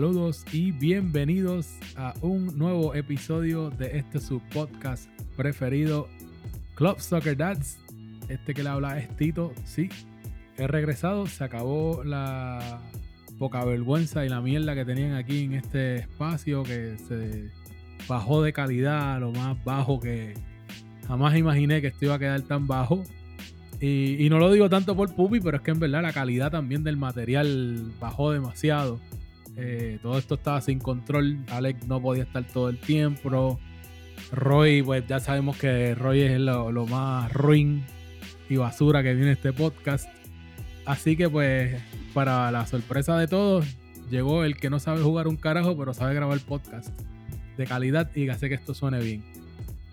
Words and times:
saludos 0.00 0.46
y 0.50 0.72
bienvenidos 0.72 1.76
a 1.94 2.14
un 2.22 2.56
nuevo 2.56 2.94
episodio 2.94 3.68
de 3.68 3.98
este 3.98 4.18
su 4.18 4.40
podcast 4.40 5.10
preferido, 5.36 6.08
Club 6.74 6.98
Soccer 7.00 7.36
Dads. 7.36 7.78
Este 8.30 8.54
que 8.54 8.62
le 8.62 8.70
habla 8.70 8.98
es 8.98 9.14
Tito, 9.18 9.52
sí, 9.66 9.90
he 10.56 10.66
regresado, 10.66 11.26
se 11.26 11.44
acabó 11.44 12.02
la 12.02 12.80
poca 13.38 13.62
vergüenza 13.66 14.24
y 14.24 14.30
la 14.30 14.40
mierda 14.40 14.74
que 14.74 14.86
tenían 14.86 15.16
aquí 15.16 15.44
en 15.44 15.52
este 15.52 15.96
espacio 15.96 16.62
que 16.62 16.96
se 17.06 17.50
bajó 18.08 18.42
de 18.42 18.54
calidad 18.54 19.16
a 19.16 19.18
lo 19.20 19.32
más 19.32 19.62
bajo 19.64 20.00
que 20.00 20.32
jamás 21.08 21.36
imaginé 21.36 21.82
que 21.82 21.88
esto 21.88 22.06
iba 22.06 22.14
a 22.14 22.18
quedar 22.18 22.40
tan 22.40 22.66
bajo. 22.66 23.02
Y, 23.82 24.28
no 24.30 24.38
lo 24.38 24.50
digo 24.50 24.70
tanto 24.70 24.96
por 24.96 25.14
Pupi, 25.14 25.40
pero 25.40 25.58
es 25.58 25.62
que 25.62 25.72
en 25.72 25.80
verdad 25.80 26.00
la 26.00 26.14
calidad 26.14 26.50
también 26.50 26.84
del 26.84 26.96
material 26.96 27.92
bajó 28.00 28.30
demasiado. 28.30 28.98
Eh, 29.62 29.98
todo 30.00 30.16
esto 30.16 30.34
estaba 30.36 30.60
sin 30.62 30.78
control. 30.78 31.38
Alex 31.50 31.86
no 31.86 32.00
podía 32.00 32.22
estar 32.22 32.44
todo 32.44 32.70
el 32.70 32.78
tiempo. 32.78 33.58
Roy, 34.32 34.82
pues 34.82 35.06
ya 35.06 35.20
sabemos 35.20 35.58
que 35.58 35.94
Roy 35.94 36.22
es 36.22 36.40
lo, 36.40 36.72
lo 36.72 36.86
más 36.86 37.30
ruin 37.32 37.84
y 38.48 38.56
basura 38.56 39.02
que 39.02 39.14
viene 39.14 39.32
este 39.32 39.52
podcast. 39.52 40.08
Así 40.86 41.14
que 41.14 41.28
pues, 41.28 41.78
para 42.14 42.50
la 42.50 42.66
sorpresa 42.66 43.18
de 43.18 43.28
todos, 43.28 43.66
llegó 44.10 44.44
el 44.44 44.56
que 44.56 44.70
no 44.70 44.80
sabe 44.80 45.02
jugar 45.02 45.28
un 45.28 45.36
carajo, 45.36 45.76
pero 45.76 45.92
sabe 45.92 46.14
grabar 46.14 46.40
podcast 46.40 46.88
de 47.58 47.66
calidad 47.66 48.10
y 48.16 48.28
hace 48.30 48.48
que 48.48 48.54
esto 48.54 48.72
suene 48.72 49.00
bien. 49.00 49.22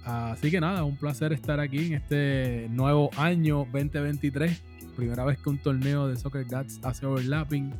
Así 0.06 0.50
que 0.50 0.62
nada, 0.62 0.86
un 0.86 0.96
placer 0.96 1.34
estar 1.34 1.60
aquí 1.60 1.88
en 1.88 1.94
este 1.96 2.68
nuevo 2.70 3.10
año 3.18 3.68
2023. 3.74 4.62
Primera 4.96 5.26
vez 5.26 5.38
que 5.38 5.50
un 5.50 5.58
torneo 5.58 6.08
de 6.08 6.16
Soccer 6.16 6.48
Dads 6.48 6.80
hace 6.84 7.06
overlapping 7.06 7.74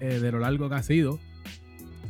eh, 0.00 0.18
de 0.20 0.32
lo 0.32 0.38
largo 0.38 0.68
que 0.68 0.74
ha 0.74 0.82
sido. 0.82 1.18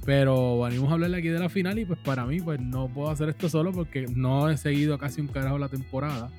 Pero 0.04 0.60
venimos 0.60 0.90
a 0.90 0.94
hablarle 0.94 1.18
aquí 1.18 1.28
de 1.28 1.40
la 1.40 1.48
final 1.48 1.78
y 1.78 1.84
pues 1.84 1.98
para 1.98 2.24
mí 2.26 2.40
pues 2.40 2.60
no 2.60 2.88
puedo 2.88 3.10
hacer 3.10 3.28
esto 3.28 3.48
solo 3.48 3.72
porque 3.72 4.06
no 4.14 4.48
he 4.48 4.56
seguido 4.56 4.98
casi 4.98 5.20
un 5.20 5.26
carajo 5.26 5.58
la 5.58 5.68
temporada. 5.68 6.30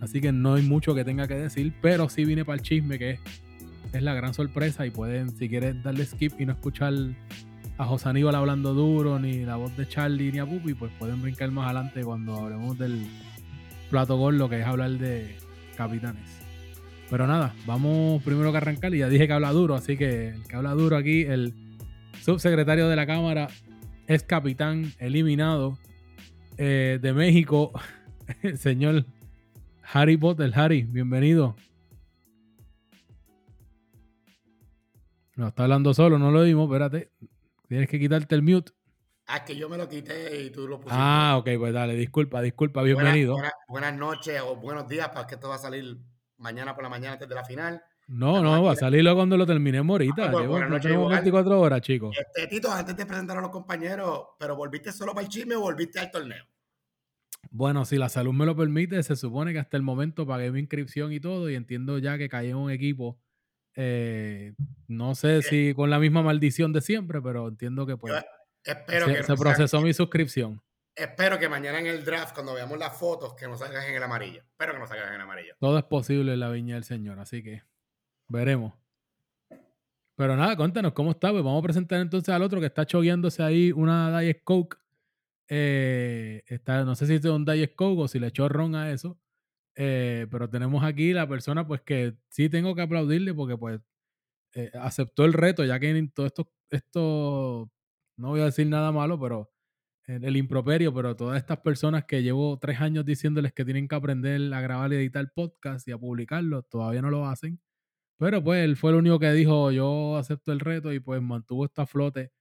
Así 0.00 0.20
que 0.20 0.30
no 0.30 0.54
hay 0.54 0.62
mucho 0.62 0.94
que 0.94 1.04
tenga 1.04 1.26
que 1.26 1.34
decir, 1.34 1.72
pero 1.82 2.08
sí 2.08 2.24
vine 2.24 2.44
para 2.44 2.56
el 2.56 2.62
chisme 2.62 2.98
que 2.98 3.18
es, 3.92 4.02
la 4.02 4.14
gran 4.14 4.34
sorpresa 4.34 4.86
y 4.86 4.90
pueden 4.90 5.30
si 5.30 5.48
quieren 5.48 5.82
darle 5.82 6.04
skip 6.04 6.40
y 6.40 6.46
no 6.46 6.52
escuchar 6.52 6.94
a 7.78 7.84
José 7.84 8.08
Aníbal 8.08 8.34
hablando 8.34 8.74
duro, 8.74 9.18
ni 9.18 9.44
la 9.44 9.56
voz 9.56 9.76
de 9.76 9.88
Charlie, 9.88 10.30
ni 10.30 10.38
a 10.38 10.46
Pupi, 10.46 10.74
pues 10.74 10.92
pueden 10.98 11.20
brincar 11.22 11.50
más 11.50 11.66
adelante 11.66 12.02
cuando 12.02 12.36
hablemos 12.36 12.78
del 12.78 13.06
plato 13.90 14.16
gordo, 14.16 14.48
que 14.48 14.60
es 14.60 14.66
hablar 14.66 14.90
de 14.92 15.36
capitanes. 15.76 16.47
Pero 17.10 17.26
nada, 17.26 17.54
vamos 17.64 18.22
primero 18.22 18.50
que 18.52 18.58
arrancar. 18.58 18.94
Y 18.94 18.98
ya 18.98 19.08
dije 19.08 19.26
que 19.26 19.32
habla 19.32 19.52
duro, 19.52 19.74
así 19.74 19.96
que 19.96 20.28
el 20.28 20.42
que 20.44 20.56
habla 20.56 20.72
duro 20.72 20.96
aquí, 20.96 21.22
el 21.22 21.54
subsecretario 22.20 22.88
de 22.88 22.96
la 22.96 23.06
Cámara, 23.06 23.48
es 24.06 24.22
capitán 24.22 24.92
eliminado 24.98 25.78
eh, 26.58 26.98
de 27.00 27.12
México, 27.12 27.72
el 28.42 28.58
señor 28.58 29.06
Harry 29.82 30.16
Potter. 30.16 30.52
Harry, 30.54 30.82
bienvenido. 30.82 31.56
No, 35.36 35.48
está 35.48 35.62
hablando 35.62 35.94
solo, 35.94 36.18
no 36.18 36.30
lo 36.30 36.42
vimos, 36.42 36.68
espérate. 36.68 37.10
Tienes 37.68 37.88
que 37.88 37.98
quitarte 37.98 38.34
el 38.34 38.42
mute. 38.42 38.72
Ah, 39.26 39.44
que 39.44 39.54
yo 39.54 39.68
me 39.68 39.76
lo 39.76 39.88
quité 39.88 40.42
y 40.42 40.50
tú 40.50 40.66
lo 40.66 40.80
pusiste. 40.80 40.98
Ah, 40.98 41.36
ok, 41.38 41.50
pues 41.58 41.72
dale, 41.72 41.94
disculpa, 41.94 42.42
disculpa, 42.42 42.82
bienvenido. 42.82 43.36
Buenas, 43.68 43.94
noches 43.94 44.40
o 44.40 44.56
buenos 44.56 44.88
días, 44.88 45.10
para 45.10 45.26
que 45.26 45.36
esto 45.36 45.48
va 45.48 45.56
a 45.56 45.58
salir 45.58 45.98
mañana 46.38 46.74
por 46.74 46.84
la 46.84 46.90
mañana 46.90 47.14
antes 47.14 47.28
de 47.28 47.34
la 47.34 47.44
final. 47.44 47.82
No, 48.08 48.42
no, 48.42 48.62
va 48.62 48.72
a 48.72 48.76
salirlo 48.76 49.14
cuando 49.14 49.36
lo 49.36 49.44
terminemos 49.44 49.94
ahorita. 49.94 50.30
Ah, 50.30 50.32
pues, 50.32 50.82
tenemos 50.82 51.10
24 51.10 51.60
horas, 51.60 51.80
chicos. 51.82 52.16
Este, 52.18 52.46
Tito, 52.46 52.72
antes 52.72 52.96
de 52.96 53.04
presentar 53.04 53.36
a 53.36 53.42
los 53.42 53.50
compañeros, 53.50 54.28
¿pero 54.38 54.56
volviste 54.56 54.92
solo 54.92 55.12
para 55.12 55.26
el 55.26 55.28
chisme 55.30 55.54
o 55.56 55.60
volviste 55.60 56.00
al 56.00 56.10
torneo? 56.10 56.44
Bueno, 57.50 57.84
si 57.84 57.96
la 57.96 58.08
salud 58.08 58.32
me 58.32 58.46
lo 58.46 58.56
permite, 58.56 59.02
se 59.02 59.14
supone 59.14 59.52
que 59.52 59.58
hasta 59.58 59.76
el 59.76 59.82
momento 59.82 60.26
pagué 60.26 60.50
mi 60.50 60.60
inscripción 60.60 61.12
y 61.12 61.20
todo, 61.20 61.50
y 61.50 61.54
entiendo 61.54 61.98
ya 61.98 62.16
que 62.16 62.28
caí 62.28 62.48
en 62.48 62.56
un 62.56 62.70
equipo 62.70 63.18
eh, 63.80 64.54
no 64.88 65.14
sé 65.14 65.40
si 65.42 65.72
con 65.72 65.88
la 65.88 66.00
misma 66.00 66.20
maldición 66.20 66.72
de 66.72 66.80
siempre, 66.80 67.22
pero 67.22 67.46
entiendo 67.46 67.86
que 67.86 67.96
pues. 67.96 68.12
Espero 68.64 69.06
se, 69.06 69.14
que 69.14 69.22
se 69.22 69.34
procesó 69.36 69.80
mi 69.80 69.94
suscripción. 69.94 70.60
Espero 70.98 71.38
que 71.38 71.48
mañana 71.48 71.78
en 71.78 71.86
el 71.86 72.04
draft, 72.04 72.34
cuando 72.34 72.54
veamos 72.54 72.76
las 72.76 72.96
fotos, 72.96 73.34
que 73.34 73.46
nos 73.46 73.60
salgan 73.60 73.84
en 73.84 73.94
el 73.94 74.02
amarillo. 74.02 74.40
Espero 74.40 74.72
que 74.72 74.80
nos 74.80 74.88
salgan 74.88 75.08
en 75.08 75.14
el 75.14 75.20
amarillo. 75.20 75.54
Todo 75.60 75.78
es 75.78 75.84
posible 75.84 76.32
en 76.32 76.40
la 76.40 76.50
viña 76.50 76.74
del 76.74 76.82
Señor, 76.82 77.20
así 77.20 77.42
que 77.42 77.62
veremos. 78.26 78.74
Pero 80.16 80.36
nada, 80.36 80.56
cuéntanos 80.56 80.92
cómo 80.94 81.12
está. 81.12 81.30
Pues 81.30 81.44
vamos 81.44 81.60
a 81.60 81.62
presentar 81.62 82.00
entonces 82.00 82.34
al 82.34 82.42
otro 82.42 82.58
que 82.58 82.66
está 82.66 82.84
chogueándose 82.84 83.44
ahí 83.44 83.70
una 83.70 84.18
Diet 84.18 84.42
Coke. 84.42 84.76
Eh, 85.46 86.42
está, 86.46 86.84
no 86.84 86.96
sé 86.96 87.06
si 87.06 87.14
es 87.14 87.24
un 87.26 87.44
Diet 87.44 87.76
Coke 87.76 88.02
o 88.02 88.08
si 88.08 88.18
le 88.18 88.26
echó 88.26 88.48
ron 88.48 88.74
a 88.74 88.90
eso. 88.90 89.16
Eh, 89.76 90.26
pero 90.32 90.50
tenemos 90.50 90.82
aquí 90.82 91.12
la 91.12 91.28
persona 91.28 91.64
pues 91.64 91.80
que 91.82 92.16
sí 92.28 92.48
tengo 92.48 92.74
que 92.74 92.82
aplaudirle 92.82 93.32
porque 93.32 93.56
pues 93.56 93.80
eh, 94.54 94.72
aceptó 94.74 95.24
el 95.24 95.32
reto, 95.32 95.64
ya 95.64 95.78
que 95.78 95.90
en 95.90 96.10
todo 96.10 96.26
esto, 96.26 96.50
esto, 96.70 97.70
no 98.16 98.30
voy 98.30 98.40
a 98.40 98.46
decir 98.46 98.66
nada 98.66 98.90
malo, 98.90 99.20
pero 99.20 99.52
el 100.08 100.36
improperio, 100.36 100.92
pero 100.94 101.14
todas 101.14 101.36
estas 101.38 101.58
personas 101.58 102.04
que 102.06 102.22
llevo 102.22 102.58
tres 102.58 102.80
años 102.80 103.04
diciéndoles 103.04 103.52
que 103.52 103.64
tienen 103.64 103.86
que 103.88 103.94
aprender 103.94 104.52
a 104.54 104.60
grabar 104.60 104.92
y 104.92 104.96
editar 104.96 105.30
podcast 105.34 105.86
y 105.86 105.92
a 105.92 105.98
publicarlo, 105.98 106.62
todavía 106.62 107.02
no 107.02 107.10
lo 107.10 107.26
hacen. 107.26 107.60
Pero 108.18 108.42
pues 108.42 108.64
él 108.64 108.76
fue 108.76 108.90
el 108.92 108.96
único 108.96 109.18
que 109.18 109.32
dijo, 109.32 109.70
yo 109.70 110.16
acepto 110.16 110.52
el 110.52 110.60
reto 110.60 110.92
y 110.92 111.00
pues 111.00 111.22
mantuvo 111.22 111.64
esta 111.66 111.86
flote 111.86 112.32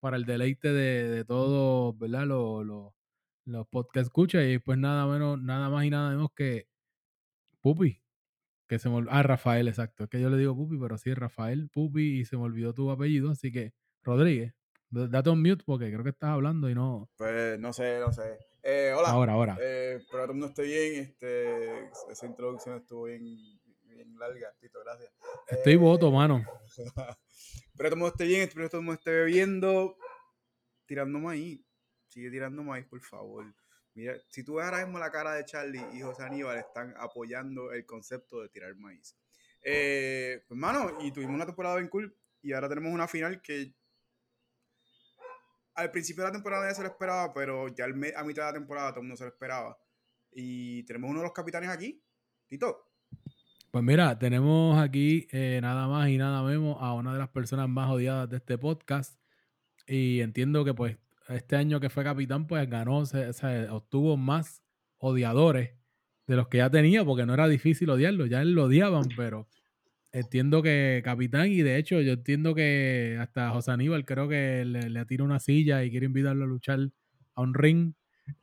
para 0.00 0.16
el 0.16 0.26
deleite 0.26 0.72
de, 0.72 1.08
de 1.08 1.24
todos, 1.24 1.96
¿verdad? 1.98 2.26
Los, 2.26 2.66
los, 2.66 3.66
podcast 3.68 4.06
escucha 4.08 4.44
y 4.44 4.58
pues 4.58 4.78
nada 4.78 5.06
menos, 5.06 5.40
nada 5.40 5.70
más 5.70 5.84
y 5.84 5.90
nada 5.90 6.10
menos 6.10 6.30
que 6.34 6.68
Pupi. 7.60 8.02
Que 8.68 8.78
se 8.78 8.90
Ah, 9.10 9.22
Rafael, 9.22 9.68
exacto. 9.68 10.04
Es 10.04 10.10
que 10.10 10.20
yo 10.20 10.30
le 10.30 10.38
digo 10.38 10.56
Pupi, 10.56 10.76
pero 10.78 10.98
sí, 10.98 11.14
Rafael 11.14 11.68
Pupi 11.70 12.20
y 12.20 12.24
se 12.24 12.36
me 12.36 12.42
olvidó 12.44 12.74
tu 12.74 12.90
apellido, 12.90 13.30
así 13.30 13.52
que 13.52 13.74
Rodríguez, 14.02 14.54
date 14.96 15.30
un 15.30 15.42
mute 15.42 15.62
porque 15.64 15.90
creo 15.90 16.02
que 16.02 16.10
estás 16.10 16.30
hablando 16.30 16.70
y 16.70 16.74
no. 16.74 17.10
Pues 17.16 17.58
no 17.58 17.72
sé, 17.72 17.98
no 18.00 18.12
sé. 18.12 18.38
Eh, 18.62 18.92
hola. 18.96 19.08
Ahora, 19.08 19.32
ahora. 19.34 19.56
Eh, 19.60 20.00
pero 20.10 20.22
todo 20.22 20.32
el 20.32 20.38
mundo 20.38 20.46
esté 20.48 20.62
bien. 20.62 21.02
Este, 21.02 21.90
esa 22.10 22.26
introducción 22.26 22.78
estuvo 22.78 23.04
bien, 23.04 23.22
bien 23.84 24.18
larga, 24.18 24.52
Tito, 24.58 24.80
gracias. 24.84 25.12
Estoy 25.48 25.74
eh, 25.74 25.76
voto, 25.76 26.10
mano. 26.10 26.44
pero 27.76 27.88
todo 27.88 27.88
el 27.88 27.96
mundo 27.96 28.08
esté 28.08 28.24
bien, 28.24 28.42
espero 28.42 28.66
que 28.66 28.70
todo 28.70 28.80
el 28.80 28.86
mundo 28.86 28.98
esté 28.98 29.10
bebiendo. 29.10 29.96
Tirando 30.86 31.18
maíz. 31.18 31.60
Sigue 32.08 32.30
tirando 32.30 32.62
maíz, 32.62 32.86
por 32.86 33.00
favor. 33.00 33.44
Mira, 33.94 34.14
si 34.28 34.44
tú 34.44 34.54
ves 34.54 34.66
ahora 34.66 34.84
mismo 34.84 34.98
la 34.98 35.10
cara 35.10 35.34
de 35.34 35.44
Charlie 35.44 35.84
y 35.94 36.00
José 36.00 36.22
Aníbal, 36.22 36.58
están 36.58 36.94
apoyando 36.98 37.72
el 37.72 37.86
concepto 37.86 38.42
de 38.42 38.48
tirar 38.48 38.74
maíz. 38.76 39.16
Eh, 39.62 40.44
pues, 40.46 40.58
mano, 40.58 40.98
y 41.00 41.12
tuvimos 41.12 41.34
una 41.34 41.46
temporada 41.46 41.76
bien 41.76 41.88
cool. 41.88 42.16
Y 42.42 42.52
ahora 42.52 42.68
tenemos 42.68 42.92
una 42.92 43.08
final 43.08 43.40
que 43.42 43.74
al 45.76 45.90
principio 45.90 46.24
de 46.24 46.30
la 46.30 46.32
temporada 46.32 46.62
nadie 46.62 46.74
se 46.74 46.82
lo 46.82 46.88
esperaba, 46.88 47.32
pero 47.32 47.68
ya 47.68 47.84
a 47.84 48.24
mitad 48.24 48.42
de 48.46 48.52
la 48.52 48.52
temporada 48.52 48.90
todo 48.90 49.00
el 49.00 49.06
mundo 49.06 49.16
se 49.16 49.24
lo 49.24 49.30
esperaba. 49.30 49.78
Y 50.32 50.82
tenemos 50.84 51.10
uno 51.10 51.20
de 51.20 51.26
los 51.26 51.32
capitanes 51.32 51.70
aquí, 51.70 52.02
Tito. 52.46 52.92
Pues 53.70 53.84
mira, 53.84 54.18
tenemos 54.18 54.78
aquí 54.78 55.28
eh, 55.30 55.58
nada 55.60 55.86
más 55.86 56.08
y 56.08 56.16
nada 56.16 56.42
menos 56.42 56.76
a 56.80 56.94
una 56.94 57.12
de 57.12 57.18
las 57.18 57.28
personas 57.28 57.68
más 57.68 57.90
odiadas 57.90 58.28
de 58.30 58.38
este 58.38 58.56
podcast. 58.56 59.20
Y 59.86 60.20
entiendo 60.20 60.64
que 60.64 60.72
pues 60.72 60.96
este 61.28 61.56
año 61.56 61.78
que 61.78 61.90
fue 61.90 62.04
capitán, 62.04 62.46
pues 62.46 62.68
ganó, 62.70 62.98
o 62.98 63.06
sea, 63.06 63.30
obtuvo 63.70 64.16
más 64.16 64.62
odiadores 64.98 65.74
de 66.26 66.36
los 66.36 66.48
que 66.48 66.58
ya 66.58 66.70
tenía, 66.70 67.04
porque 67.04 67.26
no 67.26 67.34
era 67.34 67.48
difícil 67.48 67.90
odiarlo, 67.90 68.26
ya 68.26 68.40
él 68.40 68.52
lo 68.52 68.64
odiaban, 68.64 69.08
pero 69.16 69.46
entiendo 70.18 70.62
que 70.62 71.02
capitán, 71.04 71.50
y 71.50 71.62
de 71.62 71.76
hecho 71.78 72.00
yo 72.00 72.12
entiendo 72.14 72.54
que 72.54 73.18
hasta 73.20 73.50
José 73.50 73.70
Aníbal 73.72 74.04
creo 74.04 74.28
que 74.28 74.64
le, 74.64 74.90
le 74.90 75.04
tira 75.04 75.24
una 75.24 75.40
silla 75.40 75.84
y 75.84 75.90
quiere 75.90 76.06
invitarlo 76.06 76.44
a 76.44 76.48
luchar 76.48 76.80
a 77.34 77.42
un 77.42 77.54
ring. 77.54 77.92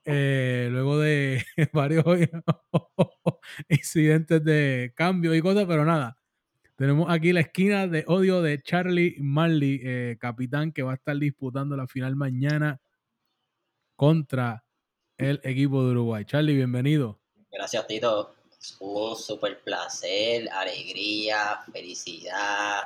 Eh, 0.05 0.69
luego 0.71 0.99
de 0.99 1.43
varios 1.73 2.05
incidentes 3.69 4.43
de 4.43 4.93
cambio 4.95 5.35
y 5.35 5.41
cosas, 5.41 5.65
pero 5.67 5.83
nada, 5.83 6.17
tenemos 6.75 7.09
aquí 7.09 7.33
la 7.33 7.41
esquina 7.41 7.87
de 7.87 8.05
odio 8.07 8.41
de 8.41 8.61
Charlie 8.61 9.17
Marley, 9.19 9.79
eh, 9.83 10.17
capitán, 10.19 10.71
que 10.71 10.83
va 10.83 10.91
a 10.91 10.95
estar 10.95 11.17
disputando 11.17 11.75
la 11.75 11.87
final 11.87 12.15
mañana 12.15 12.81
contra 13.95 14.63
el 15.17 15.39
equipo 15.43 15.85
de 15.85 15.91
Uruguay. 15.91 16.25
Charlie, 16.25 16.55
bienvenido. 16.55 17.19
Gracias, 17.51 17.85
Tito. 17.87 18.35
Un 18.79 19.15
súper 19.15 19.61
placer, 19.61 20.49
alegría, 20.51 21.63
felicidad, 21.71 22.83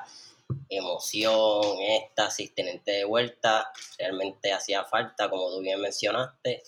emoción, 0.70 1.80
éxtasis, 1.80 2.54
tenerte 2.56 2.92
de 2.92 3.06
vuelta. 3.06 3.72
Realmente 3.98 4.54
hacía 4.54 4.86
falta, 4.86 5.30
como 5.30 5.50
tú 5.50 5.62
bien 5.62 5.80
mencionaste 5.82 6.64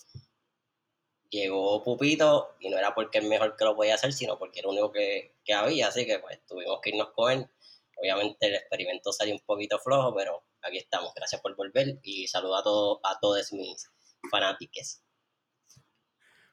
llegó 1.30 1.84
Pupito 1.84 2.56
y 2.60 2.70
no 2.70 2.78
era 2.78 2.94
porque 2.94 3.20
el 3.20 3.28
mejor 3.28 3.56
que 3.56 3.66
lo 3.66 3.76
podía 3.76 3.96
hacer, 3.96 4.14
sino 4.14 4.38
porque 4.38 4.60
era 4.60 4.70
el 4.70 4.74
único 4.74 4.92
que, 4.92 5.36
había, 5.54 5.88
así 5.88 6.06
que 6.06 6.20
pues 6.20 6.46
tuvimos 6.46 6.80
que 6.82 6.90
irnos 6.92 7.12
con 7.12 7.32
él. 7.32 7.50
Obviamente 7.98 8.48
el 8.48 8.56
experimento 8.56 9.12
salió 9.12 9.34
un 9.34 9.42
poquito 9.42 9.80
flojo, 9.80 10.14
pero 10.16 10.44
aquí 10.62 10.78
estamos. 10.78 11.14
Gracias 11.14 11.42
por 11.42 11.56
volver 11.56 12.00
y 12.04 12.28
saludo 12.28 12.56
a, 12.58 12.64
todos 12.64 13.00
a 13.04 13.20
todos 13.20 13.52
mis 13.54 13.90
fanáticos. 14.30 15.02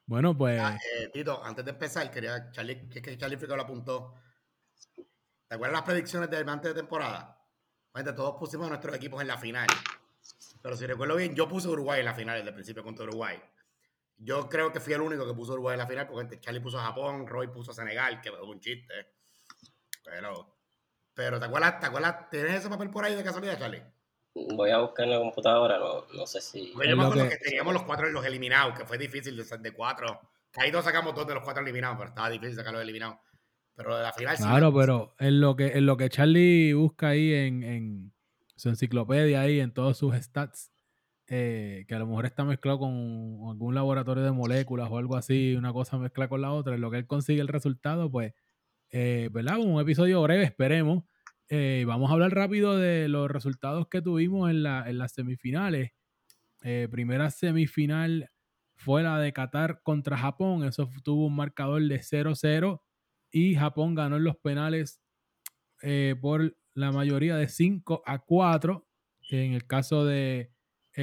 Bueno, 0.07 0.37
pues. 0.37 0.61
Ah, 0.61 0.79
eh, 0.99 1.09
Tito, 1.13 1.45
antes 1.45 1.65
de 1.65 1.73
empezar, 1.73 2.11
quería. 2.11 2.51
Charlie, 2.53 2.89
que, 2.89 3.03
que 3.03 3.19
Charlie 3.19 3.37
Frico 3.37 3.57
lo 3.57 3.63
apuntó. 3.63 4.15
¿Te 5.49 5.55
acuerdas 5.55 5.79
las 5.79 5.83
predicciones 5.83 6.31
del 6.31 6.49
antes 6.49 6.75
de 6.75 6.81
temporada? 6.81 7.45
Gente, 7.95 8.13
todos 8.13 8.37
pusimos 8.39 8.67
a 8.67 8.71
nuestros 8.71 8.95
equipos 8.95 9.21
en 9.21 9.29
la 9.29 9.39
final. 9.39 9.67
Pero 10.63 10.77
si 10.77 10.87
recuerdo 10.87 11.17
bien, 11.17 11.35
yo 11.35 11.49
puse 11.49 11.69
Uruguay 11.69 12.01
en 12.01 12.07
la 12.07 12.15
final 12.15 12.37
desde 12.37 12.49
el 12.49 12.55
principio 12.55 12.83
contra 12.83 13.05
Uruguay. 13.05 13.41
Yo 14.19 14.49
creo 14.49 14.73
que 14.73 14.81
fui 14.81 14.93
el 14.93 15.01
único 15.01 15.27
que 15.27 15.35
puso 15.35 15.53
Uruguay 15.53 15.75
en 15.75 15.79
la 15.79 15.87
final, 15.87 16.07
porque 16.09 16.41
Charlie 16.41 16.61
puso 16.61 16.79
a 16.79 16.85
Japón, 16.85 17.27
Roy 17.27 17.49
puso 17.49 17.71
a 17.71 17.75
Senegal, 17.75 18.21
que 18.21 18.31
fue 18.31 18.43
un 18.43 18.61
chiste. 18.61 19.15
Pero, 20.05 20.57
pero 21.15 21.39
¿te 21.39 21.47
acuerdas? 21.47 21.81
¿Te 21.81 21.87
acuerdas? 21.87 22.31
¿Tienes 22.31 22.55
ese 22.55 22.69
papel 22.69 22.91
por 22.91 23.05
ahí 23.05 23.15
de 23.15 23.25
casualidad, 23.25 23.59
Charlie? 23.59 23.83
Voy 24.55 24.71
a 24.71 24.79
buscar 24.79 25.07
en 25.07 25.13
la 25.13 25.19
computadora, 25.19 25.79
no, 25.79 26.05
no 26.15 26.27
sé 26.27 26.41
si. 26.41 26.71
Porque 26.75 26.91
yo 26.91 26.97
me 26.97 27.05
acuerdo 27.05 27.29
que... 27.29 27.37
teníamos 27.39 27.73
los 27.73 27.85
cuatro 27.85 28.11
los 28.11 28.25
eliminados, 28.25 28.79
que 28.79 28.85
fue 28.85 28.99
difícil 28.99 29.37
de, 29.37 29.45
de 29.59 29.73
cuatro. 29.73 30.21
Todos 30.53 30.85
sacamos 30.85 31.15
dos 31.15 31.27
de 31.27 31.35
los 31.35 31.43
cuatro 31.43 31.63
eliminados, 31.63 31.97
pero 31.97 32.09
estaba 32.11 32.31
difícil 32.31 32.55
sacar 32.55 32.73
los 32.73 32.83
eliminados. 32.83 33.17
Pero 33.75 33.97
de 33.97 34.03
la 34.03 34.13
final 34.13 34.37
Claro, 34.37 34.75
pero 34.75 35.15
en 35.19 35.41
lo 35.41 35.57
que, 35.57 35.69
en 35.69 35.87
lo 35.87 35.97
que 35.97 36.09
Charlie 36.09 36.73
busca 36.73 37.09
ahí 37.09 37.33
en, 37.33 37.63
en 37.63 38.13
su 38.57 38.69
enciclopedia, 38.69 39.41
ahí 39.41 39.61
en 39.61 39.73
todos 39.73 39.99
sus 39.99 40.15
stats, 40.15 40.73
eh, 41.29 41.85
que 41.89 41.95
a 41.95 41.99
lo 41.99 42.07
mejor 42.07 42.25
está 42.25 42.45
mezclado 42.45 42.79
con 42.79 42.93
algún 43.51 43.75
laboratorio 43.75 44.23
de 44.23 44.33
moléculas 44.33 44.89
o 44.91 44.99
algo 44.99 45.17
así, 45.17 45.55
una 45.57 45.73
cosa 45.73 45.99
mezcla 45.99 46.29
con 46.29 46.41
la 46.41 46.53
otra, 46.53 46.75
en 46.75 46.81
lo 46.81 46.91
que 46.91 46.99
él 46.99 47.07
consigue 47.07 47.41
el 47.41 47.49
resultado, 47.49 48.11
pues, 48.11 48.33
eh, 48.91 49.29
¿verdad? 49.33 49.59
Un 49.59 49.81
episodio 49.81 50.23
breve, 50.23 50.45
esperemos. 50.45 51.05
Eh, 51.49 51.85
vamos 51.87 52.11
a 52.11 52.15
hablar 52.15 52.35
rápido 52.35 52.77
de 52.77 53.09
los 53.09 53.31
resultados 53.31 53.87
que 53.89 54.03
tuvimos 54.03 54.51
en, 54.51 54.63
la, 54.63 54.89
en 54.89 54.99
las 54.99 55.13
semifinales. 55.13 55.93
Eh, 56.63 56.89
primera 56.91 57.31
semifinal 57.31 58.31
fue 58.75 59.03
la 59.03 59.19
de 59.21 59.33
Qatar 59.33 59.81
contra 59.83 60.19
Japón. 60.19 60.65
Eso 60.65 60.91
tuvo 61.05 61.27
un 61.27 61.37
marcador 61.37 61.83
de 61.83 62.01
0-0 62.01 62.83
y 63.31 63.55
Japón 63.55 63.95
ganó 63.95 64.17
en 64.17 64.25
los 64.25 64.37
penales 64.37 65.01
eh, 65.83 66.17
por 66.21 66.57
la 66.75 66.91
mayoría 66.91 67.37
de 67.37 67.49
5 67.49 68.03
a 68.05 68.19
4. 68.19 68.87
En 69.31 69.53
el 69.53 69.67
caso 69.67 70.05
de 70.05 70.53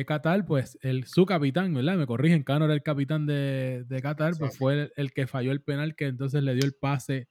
Qatar, 0.06 0.46
pues 0.46 0.78
el, 0.82 1.06
su 1.06 1.26
capitán, 1.26 1.74
¿verdad? 1.74 1.98
Me 1.98 2.06
corrigen, 2.06 2.44
Cano 2.44 2.66
era 2.66 2.74
el 2.74 2.84
capitán 2.84 3.26
de, 3.26 3.86
de 3.88 4.02
Qatar, 4.02 4.34
pues 4.38 4.58
fue 4.58 4.74
el, 4.74 4.94
el, 4.96 5.14
que 5.14 5.28
falló 5.28 5.52
el 5.52 5.62
penal 5.62 5.96
que 5.96 6.08
entonces 6.08 6.44
le 6.44 6.56
dio 6.56 6.66
el 6.66 6.74
pase 6.74 7.28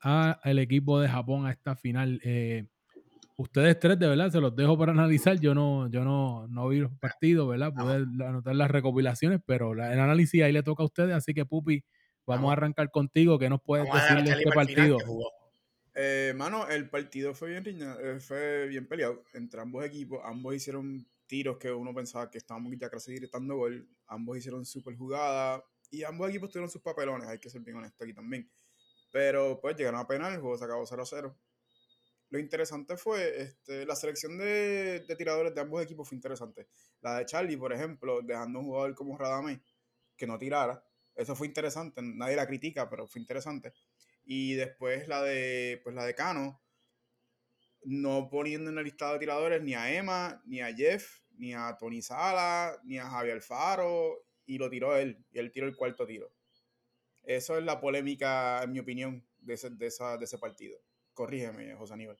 al 0.00 0.58
equipo 0.58 1.00
de 1.00 1.08
Japón 1.08 1.46
a 1.46 1.50
esta 1.50 1.76
final. 1.76 2.20
Eh, 2.24 2.66
ustedes 3.36 3.78
tres, 3.78 3.98
de 3.98 4.08
verdad, 4.08 4.30
se 4.30 4.40
los 4.40 4.54
dejo 4.54 4.78
para 4.78 4.92
analizar. 4.92 5.38
Yo 5.40 5.54
no, 5.54 5.88
yo 5.90 6.04
no, 6.04 6.46
no 6.48 6.68
vi 6.68 6.80
los 6.80 6.92
partidos, 6.98 7.48
¿verdad? 7.48 7.72
Poder 7.72 8.06
anotar 8.26 8.54
las 8.54 8.70
recopilaciones, 8.70 9.40
pero 9.44 9.74
la, 9.74 9.92
el 9.92 10.00
análisis 10.00 10.42
ahí 10.42 10.52
le 10.52 10.62
toca 10.62 10.82
a 10.82 10.86
ustedes. 10.86 11.14
Así 11.14 11.34
que, 11.34 11.44
Pupi, 11.44 11.84
vamos, 12.26 12.40
vamos 12.40 12.50
a 12.50 12.52
arrancar 12.54 12.90
contigo. 12.90 13.38
¿Qué 13.38 13.48
nos 13.48 13.62
puedes 13.62 13.86
decir 13.92 14.24
de 14.24 14.30
este 14.30 14.50
partido? 14.50 14.98
Eh, 16.00 16.32
mano, 16.36 16.68
el 16.68 16.88
partido 16.88 17.34
fue 17.34 17.58
bien, 17.58 18.20
fue 18.20 18.68
bien 18.68 18.86
peleado 18.86 19.24
entre 19.34 19.60
ambos 19.60 19.84
equipos. 19.84 20.20
Ambos 20.24 20.54
hicieron 20.54 21.04
tiros 21.26 21.58
que 21.58 21.72
uno 21.72 21.92
pensaba 21.92 22.30
que 22.30 22.38
estábamos 22.38 22.72
ya 22.78 22.88
casi 22.88 23.14
gritando 23.16 23.56
gol. 23.56 23.88
Ambos 24.06 24.38
hicieron 24.38 24.64
súper 24.64 24.96
jugada 24.96 25.62
y 25.90 26.04
ambos 26.04 26.28
equipos 26.30 26.50
tuvieron 26.50 26.70
sus 26.70 26.82
papelones. 26.82 27.28
Hay 27.28 27.38
que 27.38 27.50
ser 27.50 27.62
bien 27.62 27.78
honesto 27.78 28.04
aquí 28.04 28.14
también. 28.14 28.48
Pero 29.10 29.60
pues 29.60 29.76
llegaron 29.76 30.00
a 30.00 30.06
penal, 30.06 30.34
el 30.34 30.40
juego 30.40 30.58
se 30.58 30.64
acabó 30.64 30.84
0-0. 30.84 31.34
Lo 32.30 32.38
interesante 32.38 32.96
fue 32.96 33.40
este, 33.40 33.86
la 33.86 33.96
selección 33.96 34.36
de, 34.36 35.00
de, 35.00 35.16
tiradores 35.16 35.54
de 35.54 35.60
ambos 35.62 35.82
equipos 35.82 36.08
fue 36.08 36.16
interesante. 36.16 36.68
La 37.00 37.18
de 37.18 37.26
Charlie, 37.26 37.56
por 37.56 37.72
ejemplo, 37.72 38.20
dejando 38.22 38.58
un 38.58 38.66
jugador 38.66 38.94
como 38.94 39.16
Radame 39.16 39.62
que 40.16 40.26
no 40.26 40.36
tirara. 40.38 40.84
Eso 41.14 41.34
fue 41.34 41.46
interesante. 41.46 42.02
Nadie 42.02 42.36
la 42.36 42.46
critica, 42.46 42.88
pero 42.90 43.06
fue 43.06 43.20
interesante. 43.20 43.72
Y 44.24 44.54
después 44.54 45.08
la 45.08 45.22
de, 45.22 45.80
pues 45.82 45.94
la 45.94 46.04
de 46.04 46.14
Cano, 46.14 46.60
no 47.84 48.28
poniendo 48.28 48.70
en 48.70 48.78
el 48.78 48.84
listado 48.84 49.14
de 49.14 49.20
tiradores 49.20 49.62
ni 49.62 49.74
a 49.74 49.92
Emma, 49.92 50.42
ni 50.44 50.60
a 50.60 50.74
Jeff, 50.74 51.20
ni 51.38 51.54
a 51.54 51.76
Tony 51.78 52.02
Sala, 52.02 52.78
ni 52.84 52.98
a 52.98 53.08
Javier 53.08 53.36
Alfaro, 53.36 54.26
y 54.44 54.58
lo 54.58 54.68
tiró 54.68 54.96
él, 54.96 55.24
y 55.30 55.38
él 55.38 55.50
tiró 55.50 55.66
el 55.66 55.76
cuarto 55.76 56.06
tiro. 56.06 56.30
Eso 57.28 57.58
es 57.58 57.62
la 57.62 57.78
polémica, 57.78 58.62
en 58.62 58.72
mi 58.72 58.78
opinión, 58.78 59.22
de 59.40 59.52
ese, 59.52 59.68
de 59.68 59.86
esa, 59.86 60.16
de 60.16 60.24
ese 60.24 60.38
partido. 60.38 60.80
Corrígeme, 61.12 61.74
José 61.74 61.92
Aníbal. 61.92 62.16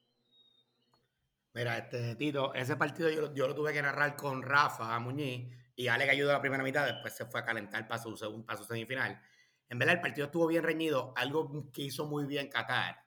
Mira, 1.55 1.79
este 1.79 2.15
Tito, 2.15 2.53
ese 2.53 2.75
partido 2.75 3.09
yo, 3.09 3.33
yo, 3.33 3.47
lo 3.47 3.55
tuve 3.55 3.73
que 3.73 3.81
narrar 3.81 4.15
con 4.15 4.43
Rafa 4.43 4.99
Muñiz 4.99 5.51
y 5.75 5.87
Ale 5.87 6.05
que 6.05 6.11
ayudó 6.11 6.31
la 6.31 6.41
primera 6.41 6.61
mitad, 6.61 6.85
después 6.85 7.15
se 7.15 7.25
fue 7.25 7.39
a 7.39 7.43
calentar 7.43 7.87
para 7.87 7.99
su, 7.99 8.15
segundo, 8.15 8.45
para 8.45 8.59
su 8.59 8.65
semifinal. 8.65 9.19
En 9.67 9.79
verdad, 9.79 9.95
el 9.95 10.01
partido 10.01 10.27
estuvo 10.27 10.45
bien 10.45 10.61
reñido, 10.61 11.11
algo 11.15 11.71
que 11.71 11.81
hizo 11.81 12.05
muy 12.05 12.25
bien 12.25 12.47
Qatar, 12.47 13.03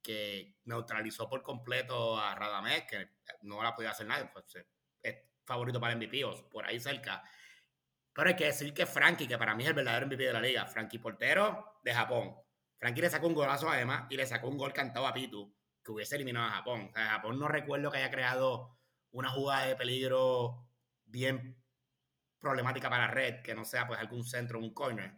que 0.00 0.54
neutralizó 0.66 1.28
por 1.28 1.42
completo 1.42 2.16
a 2.16 2.36
Radamés, 2.36 2.84
que 2.84 3.08
no 3.42 3.60
la 3.60 3.74
podía 3.74 3.90
hacer 3.90 4.06
nadie, 4.06 4.30
pues 4.32 4.54
es 5.02 5.16
favorito 5.44 5.80
para 5.80 5.94
el 5.94 5.98
MVP 5.98 6.24
o 6.24 6.48
por 6.48 6.64
ahí 6.64 6.78
cerca. 6.78 7.24
Pero 8.12 8.28
hay 8.28 8.36
que 8.36 8.46
decir 8.46 8.74
que 8.74 8.86
Frankie, 8.86 9.28
que 9.28 9.38
para 9.38 9.54
mí 9.54 9.62
es 9.62 9.70
el 9.70 9.74
verdadero 9.74 10.06
MVP 10.06 10.24
de 10.24 10.32
la 10.32 10.40
liga, 10.40 10.66
Frankie 10.66 10.98
Portero 10.98 11.78
de 11.82 11.94
Japón. 11.94 12.34
Frankie 12.78 13.02
le 13.02 13.10
sacó 13.10 13.26
un 13.26 13.34
golazo 13.34 13.68
además 13.68 14.06
y 14.10 14.16
le 14.16 14.26
sacó 14.26 14.48
un 14.48 14.56
gol 14.56 14.72
cantado 14.72 15.06
a 15.06 15.12
Pitu, 15.12 15.54
que 15.82 15.92
hubiese 15.92 16.16
eliminado 16.16 16.46
a 16.46 16.50
Japón. 16.50 16.88
O 16.90 16.92
sea, 16.92 17.10
Japón 17.10 17.38
no 17.38 17.48
recuerdo 17.48 17.90
que 17.90 17.98
haya 17.98 18.10
creado 18.10 18.78
una 19.10 19.30
jugada 19.30 19.66
de 19.66 19.76
peligro 19.76 20.68
bien 21.04 21.56
problemática 22.38 22.88
para 22.90 23.08
red, 23.08 23.42
que 23.42 23.54
no 23.54 23.64
sea 23.64 23.86
pues 23.86 23.98
algún 23.98 24.24
centro, 24.24 24.58
un 24.58 24.72
corner. 24.72 25.14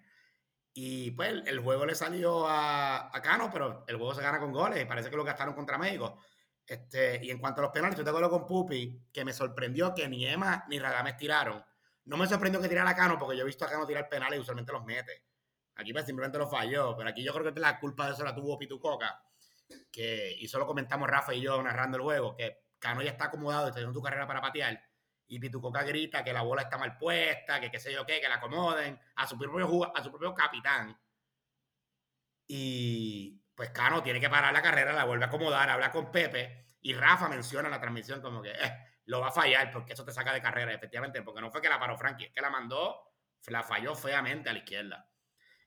Y 0.73 1.11
pues 1.13 1.43
el 1.47 1.61
juego 1.61 1.85
le 1.85 1.95
salió 1.95 2.47
a, 2.47 3.15
a 3.15 3.23
Cano, 3.23 3.51
pero 3.53 3.85
el 3.89 3.97
juego 3.97 4.15
se 4.15 4.23
gana 4.23 4.39
con 4.39 4.53
goles 4.53 4.81
y 4.81 4.87
parece 4.87 5.11
que 5.11 5.17
lo 5.17 5.25
gastaron 5.25 5.55
contra 5.55 5.79
México. 5.79 6.19
Este, 6.67 7.25
y 7.25 7.31
en 7.31 7.39
cuanto 7.39 7.61
a 7.61 7.65
los 7.65 7.73
penales, 7.73 7.99
yo 7.99 8.05
te 8.05 8.11
acuerdo 8.11 8.31
con 8.31 8.47
Pupi, 8.47 9.09
que 9.13 9.25
me 9.25 9.33
sorprendió 9.33 9.93
que 9.93 10.09
ni 10.09 10.25
Emma 10.25 10.65
ni 10.69 10.79
Radames 10.79 11.17
tiraron. 11.17 11.65
No 12.05 12.17
me 12.17 12.27
sorprendió 12.27 12.61
que 12.61 12.69
tirara 12.69 12.91
a 12.91 12.97
Cano 12.97 13.19
porque 13.19 13.37
yo 13.37 13.43
he 13.43 13.47
visto 13.47 13.65
a 13.65 13.69
Cano 13.69 13.87
tirar 13.87 14.09
penales 14.09 14.39
y 14.39 14.43
usualmente 14.43 14.73
los 14.73 14.85
mete. 14.85 15.25
Aquí 15.77 15.93
pues 15.93 16.05
simplemente 16.05 16.39
lo 16.39 16.47
falló, 16.47 16.97
pero 16.97 17.09
aquí 17.09 17.25
yo 17.25 17.33
creo 17.33 17.53
que 17.53 17.61
la 17.61 17.79
culpa 17.79 18.07
de 18.07 18.13
eso 18.13 18.25
la 18.25 18.35
tuvo 18.35 18.59
Pitu 18.59 18.79
Coca, 18.79 19.23
que, 19.91 20.37
y 20.39 20.47
solo 20.47 20.67
comentamos 20.67 21.09
Rafa 21.09 21.33
y 21.33 21.41
yo 21.41 21.63
narrando 21.63 21.97
el 21.97 22.03
juego, 22.03 22.37
que 22.37 22.65
Cano 22.79 23.03
ya 23.03 23.11
está 23.11 23.27
acomodado 23.27 23.69
está 23.69 23.79
haciendo 23.79 23.95
su 23.95 24.03
carrera 24.03 24.27
para 24.27 24.41
patear, 24.43 24.79
y 25.27 25.39
Pitu 25.39 25.61
Coca 25.61 25.83
grita 25.83 26.23
que 26.23 26.33
la 26.33 26.43
bola 26.43 26.63
está 26.63 26.77
mal 26.77 26.99
puesta, 26.99 27.61
que 27.61 27.71
qué 27.71 27.79
sé 27.79 27.93
yo 27.93 28.05
qué, 28.05 28.21
que 28.21 28.29
la 28.29 28.35
acomoden, 28.37 29.01
a 29.17 29.27
su 29.27 29.39
propio, 29.39 29.97
a 29.97 30.03
su 30.03 30.11
propio 30.11 30.35
capitán. 30.35 30.99
Y 32.47 33.41
pues 33.55 33.71
Cano 33.71 34.03
tiene 34.03 34.21
que 34.21 34.29
parar 34.29 34.53
la 34.53 34.61
carrera, 34.61 34.93
la 34.93 35.05
vuelve 35.05 35.25
a 35.25 35.29
acomodar, 35.29 35.71
habla 35.71 35.91
con 35.91 36.11
Pepe, 36.11 36.75
y 36.83 36.93
Rafa 36.95 37.29
menciona 37.29 37.69
en 37.69 37.73
la 37.73 37.81
transmisión 37.81 38.21
como 38.21 38.43
que... 38.43 38.51
Eh, 38.51 38.90
lo 39.07 39.21
va 39.21 39.29
a 39.29 39.33
fallar 39.33 39.71
porque 39.73 39.93
eso 39.93 40.05
te 40.05 40.13
saca 40.13 40.33
de 40.33 40.43
carrera, 40.43 40.73
efectivamente, 40.73 41.23
porque 41.23 41.41
no 41.41 41.51
fue 41.51 41.61
que 41.61 41.69
la 41.69 41.79
paró 41.79 41.97
Frankie, 41.97 42.27
es 42.27 42.33
que 42.33 42.41
la 42.41 42.51
mandó, 42.51 42.97
la 43.49 43.63
falló 43.63 43.95
feamente 43.95 44.51
a 44.51 44.53
la 44.53 44.59
izquierda. 44.61 45.09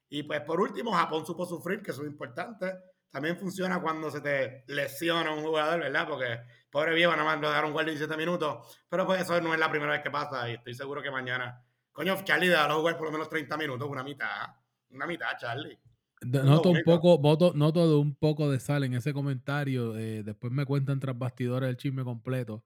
Y 0.09 0.23
pues 0.23 0.41
por 0.41 0.61
último, 0.61 0.93
Japón 0.93 1.25
supo 1.25 1.45
sufrir, 1.45 1.81
que 1.81 1.91
eso 1.91 2.03
es 2.03 2.07
importante. 2.07 2.71
También 3.09 3.37
funciona 3.37 3.81
cuando 3.81 4.09
se 4.09 4.21
te 4.21 4.63
lesiona 4.67 5.33
un 5.33 5.43
jugador, 5.43 5.79
¿verdad? 5.79 6.07
Porque 6.07 6.39
pobre 6.69 6.93
viejo 6.93 7.15
no 7.15 7.25
mandó 7.25 7.47
a 7.47 7.51
dar 7.51 7.65
un 7.65 7.73
gol 7.73 7.85
de 7.85 7.91
17 7.91 8.17
minutos, 8.17 8.77
pero 8.89 9.05
pues 9.05 9.21
eso 9.21 9.39
no 9.41 9.53
es 9.53 9.59
la 9.59 9.69
primera 9.69 9.91
vez 9.91 10.01
que 10.01 10.11
pasa 10.11 10.49
y 10.49 10.53
estoy 10.53 10.73
seguro 10.73 11.01
que 11.01 11.11
mañana, 11.11 11.63
coño, 11.91 12.15
Charlie, 12.23 12.47
déjalo 12.47 12.79
jugar 12.79 12.97
por 12.97 13.07
lo 13.07 13.11
menos 13.11 13.29
30 13.29 13.57
minutos, 13.57 13.87
una 13.87 14.03
mitad, 14.03 14.47
una 14.89 15.05
mitad, 15.05 15.37
Charlie. 15.37 15.79
Noto 16.21 16.69
un 16.69 16.81
poco, 16.85 17.19
noto, 17.21 17.53
noto 17.53 17.99
un 17.99 18.15
poco 18.15 18.49
de 18.49 18.59
sal 18.59 18.83
en 18.85 18.93
ese 18.93 19.13
comentario. 19.13 19.97
Eh, 19.97 20.23
después 20.23 20.53
me 20.53 20.65
cuentan 20.65 20.99
tras 20.99 21.17
bastidores 21.17 21.69
el 21.69 21.75
chisme 21.75 22.03
completo 22.03 22.63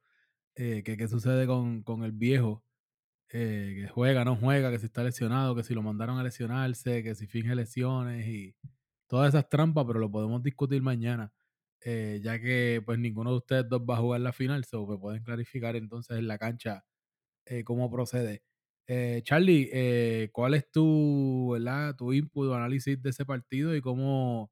eh, 0.58 0.84
que 0.84 0.98
qué 0.98 1.08
sucede 1.08 1.48
con, 1.48 1.84
con 1.84 2.04
el 2.04 2.12
viejo, 2.12 2.66
eh, 3.30 3.74
que 3.84 3.88
juega, 3.90 4.26
no 4.26 4.36
juega, 4.38 4.72
que 4.72 4.80
si 4.80 4.88
está 4.88 5.04
lesionado, 5.04 5.56
que 5.56 5.64
si 5.64 5.76
lo 5.76 5.84
mandaron 5.84 6.20
a 6.20 6.24
lesionarse, 6.24 7.04
que 7.04 7.16
si 7.16 7.28
finge 7.28 7.56
lesiones 7.56 8.28
y 8.28 8.56
todas 9.08 9.30
esas 9.30 9.50
trampas, 9.50 9.86
pero 9.88 10.00
lo 10.00 10.12
podemos 10.12 10.44
discutir 10.44 10.82
mañana, 10.82 11.34
eh, 11.82 12.20
ya 12.24 12.40
que 12.42 12.82
pues 12.86 13.00
ninguno 13.00 13.32
de 13.32 13.38
ustedes 13.38 13.70
dos 13.70 13.82
va 13.84 13.96
a 13.96 14.02
jugar 14.02 14.22
la 14.22 14.34
final, 14.34 14.66
so 14.66 14.88
me 14.88 14.98
pueden 14.98 15.24
clarificar 15.24 15.76
entonces 15.76 16.18
en 16.20 16.28
la 16.28 16.38
cancha 16.40 16.86
cómo 17.66 17.90
procede. 17.92 18.44
Charlie, 19.24 20.30
¿cuál 20.34 20.54
es 20.56 20.70
tu, 20.72 21.52
¿verdad? 21.54 21.96
tu 21.96 22.14
input 22.14 22.54
análisis 22.54 23.02
de 23.02 23.10
ese 23.12 23.26
partido 23.26 23.76
y 23.76 23.82
cómo, 23.82 24.52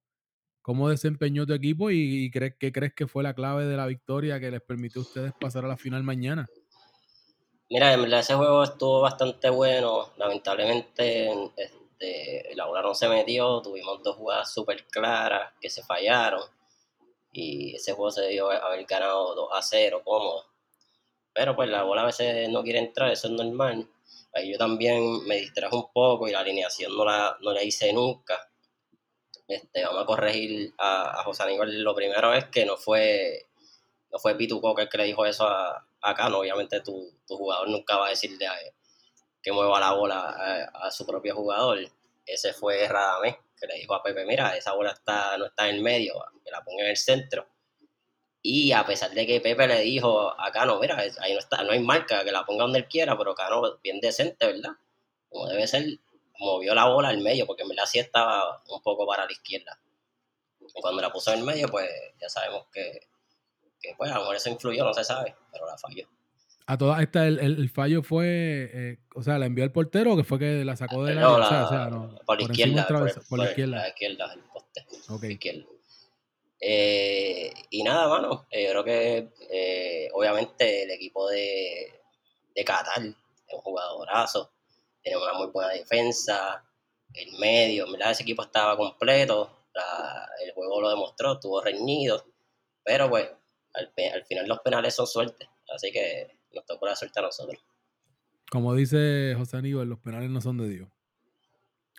cómo 0.65 0.89
desempeñó 0.89 1.45
tu 1.45 1.53
equipo 1.53 1.91
y, 1.91 2.31
crees, 2.31 2.55
qué 2.60 2.72
crees 2.72 2.91
que 2.95 3.05
fue 3.05 3.22
la 3.22 3.36
clave 3.36 3.65
de 3.65 3.77
la 3.77 3.86
victoria 3.86 4.39
que 4.39 4.50
les 4.50 4.63
permitió 4.63 5.00
a 5.00 5.03
ustedes 5.03 5.31
pasar 5.39 5.63
a 5.63 5.67
la 5.67 5.77
final 5.77 6.01
mañana. 6.01 6.50
Mira, 7.69 7.93
en 7.93 8.01
verdad 8.01 8.22
ese 8.22 8.34
juego 8.34 8.63
estuvo 8.63 9.00
bastante 9.01 9.48
bueno. 9.51 10.10
Lamentablemente 10.17 11.29
la 12.55 12.65
bola 12.65 12.81
no 12.81 12.95
se 12.95 13.07
metió. 13.07 13.62
Tuvimos 13.62 14.01
dos 14.01 14.15
jugadas 14.15 14.51
súper 14.51 14.88
claras 14.88 15.53
que 15.62 15.69
se 15.69 15.84
fallaron. 15.84 16.41
Y 17.31 17.75
ese 17.75 17.93
juego 17.93 18.10
se 18.10 18.22
debió 18.22 18.50
haber 18.50 18.84
ganado 18.88 19.36
2 19.36 19.50
a 19.53 19.62
0, 19.62 20.01
cómodo. 20.03 20.45
pero 21.31 21.55
pues 21.55 21.69
la 21.69 21.84
bola 21.84 22.01
a 22.01 22.05
veces 22.07 22.50
no 22.50 22.63
quiere 22.63 22.79
entrar, 22.79 23.12
eso 23.12 23.27
es 23.27 23.34
normal. 23.34 23.88
Ahí 24.34 24.51
yo 24.51 24.57
también 24.57 25.27
me 25.27 25.36
distrajo 25.36 25.77
un 25.77 25.91
poco 25.93 26.27
y 26.27 26.31
la 26.31 26.39
alineación 26.39 26.98
no 26.98 27.05
la, 27.05 27.38
no 27.41 27.53
la 27.53 27.62
hice 27.62 27.93
nunca. 27.93 28.50
Este, 29.47 29.83
vamos 29.83 30.03
a 30.03 30.05
corregir 30.05 30.73
a, 30.77 31.19
a 31.19 31.23
José 31.23 31.43
Aníbal. 31.43 31.83
Lo 31.83 31.93
primero 31.95 32.33
es 32.33 32.45
que 32.45 32.65
no 32.65 32.77
fue, 32.77 33.45
no 34.11 34.19
fue 34.19 34.35
Pitu 34.35 34.59
Coca 34.59 34.83
el 34.83 34.89
que 34.89 34.97
le 34.97 35.05
dijo 35.05 35.25
eso 35.25 35.47
a, 35.47 35.85
a 36.01 36.29
no 36.29 36.39
Obviamente 36.39 36.81
tu, 36.81 37.11
tu, 37.27 37.37
jugador 37.37 37.69
nunca 37.69 37.97
va 37.97 38.07
a 38.07 38.09
decirle 38.09 38.47
que 39.41 39.51
mueva 39.51 39.79
la 39.79 39.93
bola 39.93 40.69
a, 40.73 40.91
su 40.91 41.05
propio 41.05 41.35
jugador. 41.35 41.79
Ese 42.25 42.53
fue 42.53 42.87
Radamés, 42.87 43.35
que 43.59 43.67
le 43.67 43.75
dijo 43.75 43.93
a 43.93 44.01
Pepe, 44.01 44.25
mira, 44.25 44.55
esa 44.55 44.73
bola 44.73 44.91
está, 44.91 45.37
no 45.37 45.45
está 45.45 45.69
en 45.69 45.75
el 45.75 45.81
medio, 45.81 46.15
que 46.43 46.51
la 46.51 46.63
ponga 46.63 46.83
en 46.83 46.89
el 46.89 46.97
centro. 46.97 47.47
Y 48.41 48.71
a 48.71 48.85
pesar 48.85 49.11
de 49.11 49.25
que 49.25 49.41
Pepe 49.41 49.67
le 49.67 49.81
dijo 49.81 50.33
a 50.39 50.51
Cano, 50.51 50.79
mira, 50.79 50.97
ahí 50.97 51.33
no 51.33 51.39
está, 51.39 51.63
no 51.63 51.71
hay 51.71 51.79
marca, 51.79 52.23
que 52.23 52.31
la 52.31 52.45
ponga 52.45 52.63
donde 52.63 52.79
él 52.79 52.87
quiera, 52.87 53.17
pero 53.17 53.35
Cano 53.35 53.77
bien 53.83 53.99
decente, 53.99 54.45
¿verdad? 54.47 54.71
Como 55.29 55.47
debe 55.47 55.67
ser, 55.67 55.99
movió 56.39 56.74
la 56.74 56.86
bola 56.86 57.10
al 57.10 57.22
medio, 57.22 57.46
porque 57.46 57.63
en 57.63 57.70
verdad 57.70 57.86
sí 57.86 58.00
estaba 58.00 58.62
un 58.70 58.82
poco 58.82 59.06
para 59.08 59.25
la 59.25 59.32
izquierda. 59.32 59.80
Y 60.60 60.82
cuando 60.82 61.01
la 61.01 61.12
puso 61.12 61.32
en 61.32 61.39
el 61.39 61.46
medio, 61.46 61.68
pues 61.70 61.89
ya 62.20 62.30
sabemos 62.30 62.65
que, 62.74 63.08
que 63.80 63.94
pues 63.98 64.12
a 64.12 64.15
lo 64.15 64.22
mejor 64.22 64.36
eso 64.36 64.50
influyó, 64.50 64.84
no 64.84 64.94
se 64.94 65.04
sabe, 65.04 65.36
pero 65.51 65.65
la 65.65 65.77
falló. 65.77 66.08
A 66.68 66.77
todas 66.77 67.00
estas, 67.01 67.27
el, 67.27 67.39
el, 67.39 67.70
fallo 67.70 68.01
fue, 68.01 68.72
eh, 68.74 68.98
o 69.13 69.22
sea, 69.22 69.38
¿la 69.38 69.46
envió 69.46 69.63
al 69.63 69.72
portero 69.72 70.13
o 70.13 70.18
que 70.18 70.24
fue 70.24 70.39
que 70.39 70.65
la 70.65 70.75
sacó 70.75 71.04
de 71.04 71.13
la, 71.13 71.22
no, 71.22 71.38
la 71.38 71.65
o 71.65 71.70
sea, 71.70 71.89
no, 71.89 72.20
por, 72.25 72.42
la 72.42 72.44
izquierda, 72.44 72.88
por, 72.88 73.27
por, 73.27 73.39
la 73.39 73.46
izquierda. 73.46 73.77
La 73.77 73.88
izquierda, 73.89 74.34
el 74.34 74.39
poste. 74.51 74.86
Okay. 75.08 75.32
Izquierda. 75.34 75.65
Eh, 76.60 77.54
y 77.70 77.84
nada, 77.84 78.08
mano, 78.08 78.48
eh, 78.50 78.63
yo 78.63 78.70
creo 78.72 78.84
que 78.84 80.10
obviamente 80.13 80.84
el 80.84 80.92
equipo 80.92 81.30
de, 81.30 82.01
de 82.56 82.65
Qatar 82.65 83.04
es 83.04 83.13
un 83.54 83.62
jugadorazo, 83.62 84.54
tiene 85.05 85.21
una 85.21 85.33
muy 85.33 85.47
buena 85.47 85.71
defensa, 85.71 86.65
el 87.13 87.38
medio, 87.38 87.89
¿verdad? 87.91 88.12
Ese 88.12 88.24
equipo 88.24 88.41
estaba 88.41 88.75
completo, 88.75 89.67
la, 89.74 90.27
el 90.43 90.51
juego 90.53 90.81
lo 90.81 90.89
demostró, 90.89 91.33
estuvo 91.33 91.62
reñido, 91.62 92.25
pero 92.83 93.07
pues 93.07 93.29
al, 93.75 93.93
al 94.13 94.25
final 94.25 94.47
los 94.47 94.59
penales 94.62 94.95
son 94.95 95.05
suerte, 95.05 95.47
así 95.74 95.91
que 95.91 96.39
nos 96.53 96.65
tocó 96.65 96.88
la 96.88 96.95
suerte 96.95 97.19
a 97.19 97.24
nosotros. 97.24 97.63
Como 98.50 98.74
dice 98.74 99.35
José 99.38 99.57
Aníbal, 99.57 99.88
los 99.88 100.00
penales 100.00 100.31
no 100.31 100.41
son 100.41 100.57
de 100.57 100.69
Dios. 100.69 100.89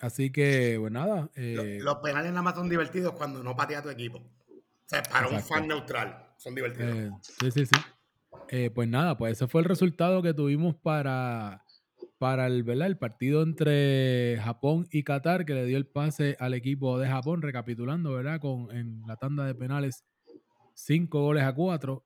Así 0.01 0.33
que, 0.33 0.77
pues 0.79 0.93
nada. 0.93 1.31
Eh... 1.37 1.79
Los, 1.81 1.97
penales 1.99 2.31
nada 2.31 2.43
más 2.43 2.57
son 2.57 2.69
divertidos 2.69 3.15
cuando 3.15 3.43
no 3.43 3.55
patea 3.57 3.83
tu 3.83 3.89
equipo. 3.89 4.19
O 4.19 4.89
sea, 4.89 5.03
para 5.05 5.29
un 5.29 5.41
fan 5.41 5.67
neutral. 5.67 6.35
Son 6.39 6.55
divertidos. 6.55 6.97
Eh, 6.97 7.11
sí, 7.21 7.51
sí, 7.51 7.67
sí. 7.67 7.77
Eh, 8.49 8.71
pues 8.71 8.89
nada, 8.89 9.17
pues 9.17 9.33
ese 9.33 9.47
fue 9.47 9.63
el 9.63 9.65
resultado 9.65 10.23
que 10.23 10.35
tuvimos 10.35 10.77
para, 10.77 11.65
para 12.19 12.47
el, 12.47 12.63
¿verdad? 12.63 12.87
el 12.87 12.99
partido 12.99 13.43
entre 13.43 14.39
Japón 14.43 14.87
y 14.91 15.03
Qatar, 15.03 15.45
que 15.45 15.55
le 15.55 15.67
dio 15.67 15.77
el 15.77 15.87
pase 15.87 16.37
al 16.41 16.55
equipo 16.55 16.99
de 16.99 17.09
Japón, 17.09 17.43
recapitulando, 17.43 18.13
¿verdad? 18.13 18.41
Con, 18.41 18.71
en 18.75 19.03
la 19.07 19.17
tanda 19.17 19.45
de 19.45 19.55
penales, 19.55 20.05
cinco 20.75 21.23
goles 21.23 21.45
a 21.45 21.55
cuatro. 21.55 22.05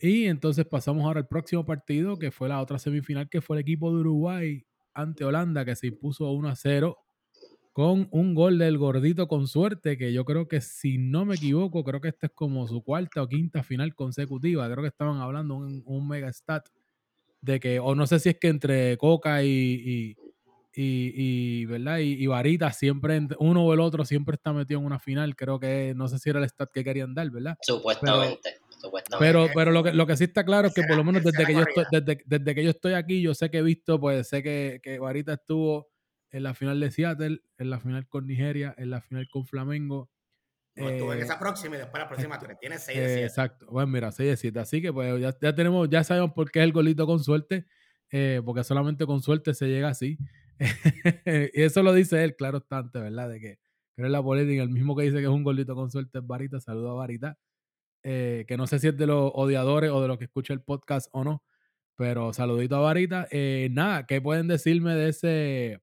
Y 0.00 0.26
entonces 0.26 0.66
pasamos 0.66 1.04
ahora 1.04 1.20
al 1.20 1.28
próximo 1.28 1.64
partido, 1.64 2.18
que 2.18 2.30
fue 2.30 2.48
la 2.48 2.60
otra 2.60 2.78
semifinal, 2.78 3.28
que 3.28 3.40
fue 3.40 3.56
el 3.56 3.62
equipo 3.62 3.94
de 3.94 4.00
Uruguay 4.00 4.64
ante 4.94 5.24
Holanda, 5.24 5.64
que 5.64 5.76
se 5.76 5.88
impuso 5.88 6.30
1 6.30 6.48
a 6.48 6.56
0 6.56 6.98
con 7.72 8.08
un 8.10 8.34
gol 8.34 8.58
del 8.58 8.76
gordito 8.76 9.28
con 9.28 9.46
suerte, 9.46 9.96
que 9.96 10.12
yo 10.12 10.24
creo 10.26 10.46
que 10.46 10.60
si 10.60 10.98
no 10.98 11.24
me 11.24 11.36
equivoco, 11.36 11.84
creo 11.84 12.00
que 12.02 12.08
esta 12.08 12.26
es 12.26 12.32
como 12.34 12.66
su 12.66 12.82
cuarta 12.82 13.22
o 13.22 13.28
quinta 13.28 13.62
final 13.62 13.94
consecutiva. 13.94 14.70
Creo 14.70 14.82
que 14.82 14.88
estaban 14.88 15.20
hablando 15.20 15.54
un, 15.54 15.82
un 15.86 16.06
mega 16.06 16.30
stat 16.32 16.68
de 17.42 17.60
que, 17.60 17.78
o 17.80 17.94
no 17.94 18.06
sé 18.06 18.18
si 18.20 18.30
es 18.30 18.38
que 18.38 18.48
entre 18.48 18.96
Coca 18.96 19.42
y, 19.42 20.16
y, 20.74 21.66
¿verdad? 21.66 21.98
Y, 21.98 22.26
Varita 22.26 22.72
siempre, 22.72 23.20
uno 23.38 23.64
o 23.64 23.74
el 23.74 23.80
otro 23.80 24.04
siempre 24.04 24.36
está 24.36 24.52
metido 24.52 24.80
en 24.80 24.86
una 24.86 24.98
final. 24.98 25.36
Creo 25.36 25.60
que, 25.60 25.92
no 25.94 26.08
sé 26.08 26.18
si 26.18 26.30
era 26.30 26.38
el 26.38 26.48
stat 26.48 26.70
que 26.72 26.84
querían 26.84 27.14
dar, 27.14 27.30
¿verdad? 27.30 27.58
Supuestamente. 27.60 28.54
Pero, 29.18 29.48
pero, 29.54 29.70
lo, 29.70 29.82
que, 29.82 29.92
lo 29.92 30.06
que 30.06 30.16
sí 30.16 30.24
está 30.24 30.44
claro 30.44 30.68
es 30.68 30.74
que 30.74 30.82
por 30.82 30.96
lo 30.96 31.04
menos 31.04 31.22
desde 31.22 31.44
que, 31.44 31.52
yo 31.52 31.60
estoy, 31.60 31.84
desde, 31.90 32.22
desde 32.24 32.54
que 32.54 32.64
yo 32.64 32.70
estoy 32.70 32.94
aquí, 32.94 33.20
yo 33.20 33.34
sé 33.34 33.50
que 33.50 33.58
he 33.58 33.62
visto, 33.62 34.00
pues 34.00 34.28
sé 34.28 34.42
que, 34.42 34.80
que 34.82 34.98
Varita 34.98 35.34
estuvo 35.34 35.88
en 36.30 36.42
la 36.44 36.54
final 36.54 36.80
de 36.80 36.90
Seattle, 36.90 37.40
en 37.58 37.70
la 37.70 37.78
final 37.78 38.08
con 38.08 38.26
Nigeria, 38.26 38.74
en 38.78 38.90
la 38.90 39.00
final 39.02 39.28
con 39.30 39.46
Flamengo. 39.46 40.10
No, 40.74 40.88
estuve 40.88 41.16
en 41.16 41.22
esa 41.22 41.38
próxima 41.38 41.76
y 41.76 41.78
después 41.78 42.02
la 42.02 42.08
próxima 42.08 42.38
tiene 42.58 42.78
6 42.78 42.98
de 42.98 43.06
7. 43.06 43.24
exacto, 43.24 43.66
bueno, 43.70 43.88
mira, 43.88 44.10
6 44.10 44.30
de 44.30 44.36
7. 44.36 44.60
Así 44.60 44.80
que 44.80 44.92
pues 44.92 45.20
ya, 45.20 45.36
ya, 45.38 45.54
tenemos, 45.54 45.88
ya 45.90 46.02
sabemos 46.02 46.32
por 46.32 46.50
qué 46.50 46.60
es 46.60 46.64
el 46.64 46.72
golito 46.72 47.06
con 47.06 47.22
suerte, 47.22 47.66
eh, 48.10 48.40
porque 48.44 48.64
solamente 48.64 49.04
con 49.04 49.20
suerte 49.20 49.52
se 49.52 49.66
llega 49.66 49.88
así. 49.88 50.18
y 51.54 51.62
eso 51.62 51.82
lo 51.82 51.92
dice 51.92 52.24
él, 52.24 52.36
claro 52.36 52.58
obstante, 52.58 53.00
¿verdad? 53.00 53.28
De 53.28 53.40
que 53.40 53.58
creo 53.94 54.06
en 54.06 54.12
la 54.12 54.22
política, 54.22 54.62
el 54.62 54.70
mismo 54.70 54.96
que 54.96 55.04
dice 55.04 55.18
que 55.18 55.24
es 55.24 55.28
un 55.28 55.44
golito 55.44 55.74
con 55.74 55.90
suerte 55.90 56.18
es 56.18 56.26
Varita, 56.26 56.60
saludo 56.60 56.92
a 56.92 56.94
Varita. 56.94 57.36
Eh, 58.04 58.44
que 58.48 58.56
no 58.56 58.66
sé 58.66 58.78
si 58.78 58.88
es 58.88 58.96
de 58.96 59.06
los 59.06 59.30
odiadores 59.34 59.90
o 59.90 60.02
de 60.02 60.08
los 60.08 60.18
que 60.18 60.24
escucha 60.24 60.52
el 60.52 60.60
podcast 60.60 61.08
o 61.12 61.22
no, 61.22 61.44
pero 61.96 62.32
saludito 62.32 62.76
a 62.76 62.80
Varita. 62.80 63.28
Eh, 63.30 63.68
nada, 63.72 64.06
¿qué 64.06 64.20
pueden 64.20 64.48
decirme 64.48 64.94
de 64.94 65.08
ese, 65.10 65.80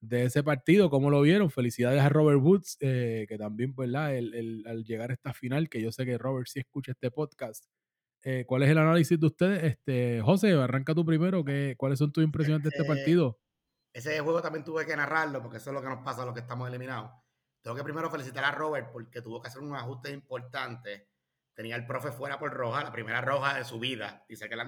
de 0.00 0.24
ese 0.24 0.42
partido, 0.42 0.90
cómo 0.90 1.10
lo 1.10 1.20
vieron. 1.20 1.50
Felicidades 1.50 2.00
a 2.00 2.08
Robert 2.08 2.40
Woods, 2.40 2.76
eh, 2.80 3.26
que 3.28 3.38
también, 3.38 3.74
pues, 3.74 3.88
el, 3.88 4.34
el, 4.34 4.64
al 4.66 4.84
llegar 4.84 5.10
a 5.10 5.14
esta 5.14 5.32
final, 5.32 5.68
que 5.68 5.82
yo 5.82 5.92
sé 5.92 6.04
que 6.04 6.18
Robert 6.18 6.46
sí 6.46 6.60
escucha 6.60 6.92
este 6.92 7.10
podcast. 7.10 7.64
Eh, 8.22 8.44
¿Cuál 8.46 8.64
es 8.64 8.70
el 8.70 8.78
análisis 8.78 9.18
de 9.18 9.26
ustedes? 9.26 9.64
Este, 9.64 10.20
José, 10.22 10.52
arranca 10.52 10.94
tú 10.94 11.04
primero. 11.04 11.44
¿qué, 11.44 11.74
¿Cuáles 11.76 11.98
son 11.98 12.12
tus 12.12 12.24
impresiones 12.24 12.62
de 12.62 12.70
este 12.70 12.84
partido? 12.84 13.38
Ese 13.92 14.20
juego 14.20 14.42
también 14.42 14.64
tuve 14.64 14.84
que 14.86 14.96
narrarlo, 14.96 15.42
porque 15.42 15.58
eso 15.58 15.70
es 15.70 15.74
lo 15.74 15.82
que 15.82 15.88
nos 15.88 16.04
pasa 16.04 16.22
a 16.22 16.24
los 16.24 16.34
que 16.34 16.40
estamos 16.40 16.68
eliminados. 16.68 17.10
Tengo 17.62 17.76
que 17.76 17.84
primero 17.84 18.10
felicitar 18.10 18.44
a 18.44 18.52
Robert 18.52 18.90
porque 18.92 19.22
tuvo 19.22 19.40
que 19.40 19.48
hacer 19.48 19.62
un 19.62 19.74
ajuste 19.74 20.10
importante. 20.10 21.08
Tenía 21.54 21.76
el 21.76 21.86
profe 21.86 22.12
fuera 22.12 22.38
por 22.38 22.52
roja, 22.52 22.84
la 22.84 22.92
primera 22.92 23.20
roja 23.20 23.54
de 23.54 23.64
su 23.64 23.80
vida, 23.80 24.24
dice 24.28 24.48
que 24.48 24.54
la 24.54 24.64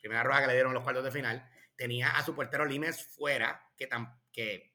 primera 0.00 0.22
roja 0.22 0.40
que 0.40 0.46
le 0.46 0.54
dieron 0.54 0.72
los 0.72 0.82
cuartos 0.82 1.04
de 1.04 1.10
final. 1.10 1.46
Tenía 1.76 2.16
a 2.16 2.24
su 2.24 2.34
portero 2.34 2.64
Limes 2.64 3.14
fuera, 3.14 3.60
que, 3.76 3.86
tan, 3.86 4.18
que, 4.34 4.74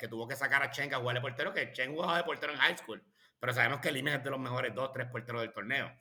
que 0.00 0.08
tuvo 0.08 0.26
que 0.26 0.34
sacar 0.34 0.62
a 0.62 0.70
Chen 0.70 0.92
a 0.94 0.98
jugar 0.98 1.16
de 1.16 1.20
portero, 1.20 1.52
que 1.52 1.72
Chen 1.72 1.94
jugaba 1.94 2.16
de 2.16 2.24
portero 2.24 2.52
en 2.52 2.58
high 2.58 2.76
school, 2.76 3.04
pero 3.38 3.52
sabemos 3.52 3.80
que 3.80 3.92
Limes 3.92 4.14
es 4.14 4.24
de 4.24 4.30
los 4.30 4.40
mejores 4.40 4.74
dos, 4.74 4.90
tres 4.92 5.06
porteros 5.08 5.42
del 5.42 5.52
torneo. 5.52 5.92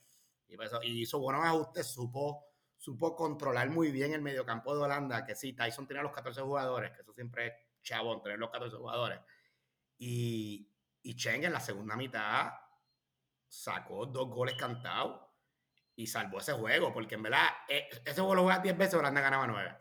Y, 0.48 0.56
pues, 0.56 0.72
y 0.84 1.01
hizo 1.01 1.20
buenos 1.20 1.46
ajustes, 1.46 1.88
supo, 1.88 2.46
supo 2.77 3.15
controlar 3.15 3.70
muy 3.70 3.91
bien 3.91 4.13
el 4.13 4.22
mediocampo 4.22 4.74
de 4.75 4.84
Holanda, 4.84 5.25
que 5.25 5.36
sí, 5.36 5.53
Tyson 5.53 5.86
tenía 5.86 6.01
los 6.01 6.13
14 6.13 6.41
jugadores, 6.41 6.91
que 6.91 7.01
eso 7.01 7.13
siempre 7.13 7.48
es 7.48 7.53
chabón, 7.84 8.24
tener 8.24 8.39
los 8.39 8.50
14 8.50 8.77
jugadores. 8.77 9.20
Y, 9.98 10.72
y 11.03 11.15
Chen 11.15 11.44
en 11.44 11.51
la 11.51 11.60
segunda 11.60 11.98
mitad 11.98 12.53
sacó 13.50 14.06
dos 14.06 14.29
goles 14.29 14.56
cantados 14.56 15.22
y 15.96 16.08
salvó 16.08 16.39
ese 16.39 16.53
juego, 16.53 16.94
porque 16.94 17.15
en 17.15 17.24
verdad, 17.24 17.48
eh, 17.67 17.89
ese 18.06 18.22
juego 18.22 18.36
lo 18.36 18.44
juega 18.44 18.60
10 18.60 18.77
veces, 18.77 18.94
Holanda 18.96 19.20
ganaba 19.20 19.48
9. 19.48 19.77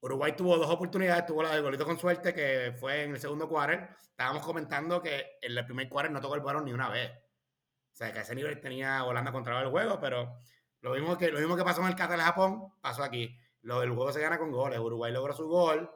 Uruguay 0.00 0.36
tuvo 0.36 0.56
dos 0.56 0.70
oportunidades, 0.70 1.26
tuvo 1.26 1.42
la 1.42 1.54
de 1.54 1.60
golito 1.60 1.84
con 1.84 1.98
suerte, 1.98 2.32
que 2.32 2.74
fue 2.78 3.04
en 3.04 3.12
el 3.12 3.20
segundo 3.20 3.48
quarter. 3.48 3.88
Estábamos 4.00 4.44
comentando 4.44 5.02
que 5.02 5.38
en 5.42 5.56
el 5.56 5.64
primer 5.64 5.88
quarter 5.88 6.12
no 6.12 6.20
tocó 6.20 6.36
el 6.36 6.40
balón 6.40 6.64
ni 6.64 6.72
una 6.72 6.88
vez. 6.88 7.10
O 7.10 7.96
sea, 7.96 8.12
que 8.12 8.20
a 8.20 8.22
ese 8.22 8.34
nivel 8.34 8.60
tenía 8.60 9.04
Holanda 9.04 9.32
controlado 9.32 9.64
el 9.64 9.72
juego, 9.72 9.98
pero 9.98 10.38
lo 10.82 10.94
mismo 10.94 11.18
que, 11.18 11.32
lo 11.32 11.40
mismo 11.40 11.56
que 11.56 11.64
pasó 11.64 11.80
en 11.80 11.88
el 11.88 11.96
Qatar 11.96 12.20
Japón, 12.20 12.72
pasó 12.80 13.02
aquí. 13.02 13.36
Del 13.60 13.90
juego 13.90 14.12
se 14.12 14.20
gana 14.20 14.38
con 14.38 14.52
goles. 14.52 14.78
Uruguay 14.78 15.12
logró 15.12 15.34
su 15.34 15.48
gol. 15.48 15.90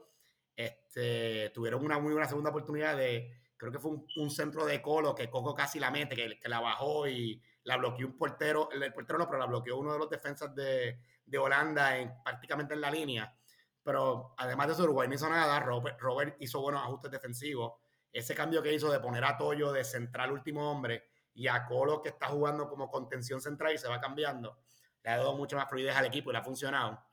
Este, 0.57 1.51
tuvieron 1.51 1.85
una 1.85 1.99
muy 1.99 2.13
buena 2.13 2.29
segunda 2.29 2.51
oportunidad 2.51 2.97
de, 2.97 3.33
creo 3.57 3.73
que 3.73 3.79
fue 3.79 3.93
un, 4.17 4.31
centro 4.31 4.67
de 4.67 4.83
Colo 4.83 5.15
que 5.15 5.31
Coco 5.31 5.55
casi 5.55 5.79
la 5.79 5.91
mete, 5.91 6.15
que, 6.15 6.39
que, 6.39 6.49
la 6.49 6.61
bajó 6.61 7.09
y 7.09 7.41
la 7.65 7.77
bloqueó 7.77 8.09
un 8.09 8.19
portero, 8.19 8.69
el, 8.71 8.93
portero 8.93 9.19
no, 9.19 9.27
pero 9.27 9.39
la 9.39 9.47
bloqueó 9.47 9.79
uno 9.79 9.93
de 9.93 9.99
los 9.99 10.11
defensas 10.11 10.55
de, 10.55 10.99
de 11.25 11.39
Holanda 11.39 11.97
en, 11.97 12.13
prácticamente 12.23 12.75
en 12.75 12.81
la 12.83 12.91
línea 12.91 13.35
pero 13.83 14.35
además 14.37 14.69
de 14.69 14.73
eso, 14.75 14.85
Uruguay 14.85 15.09
no 15.09 15.15
hizo 15.15 15.29
nada. 15.29 15.61
Robert, 15.61 16.01
Robert, 16.01 16.37
hizo 16.41 16.61
buenos 16.61 16.83
ajustes 16.83 17.11
defensivos. 17.11 17.75
Ese 18.13 18.35
cambio 18.35 18.63
que 18.63 18.73
hizo 18.73 18.91
de 18.91 19.01
poner 19.01 19.25
a 19.25 19.37
Toyo 19.37 19.73
de 19.73 19.85
central 19.85 20.33
último 20.33 20.71
hombre 20.71 21.09
y 21.35 21.49
a 21.49 21.65
Colo 21.65 22.03
que 22.03 22.11
está 22.11 22.29
jugando 22.29 22.69
como 22.69 22.91
contención 22.91 23.41
central 23.41 23.75
y 23.75 23.79
se 23.79 23.89
va 23.89 24.01
cambiando, 24.01 24.59
le 25.03 25.11
ha 25.11 25.17
dado 25.17 25.35
mucho 25.35 25.57
más 25.57 25.69
fluidez 25.69 25.97
al 25.97 26.05
equipo 26.05 26.31
y 26.31 26.33
le 26.35 26.39
ha 26.39 26.45
funcionado. 26.45 27.07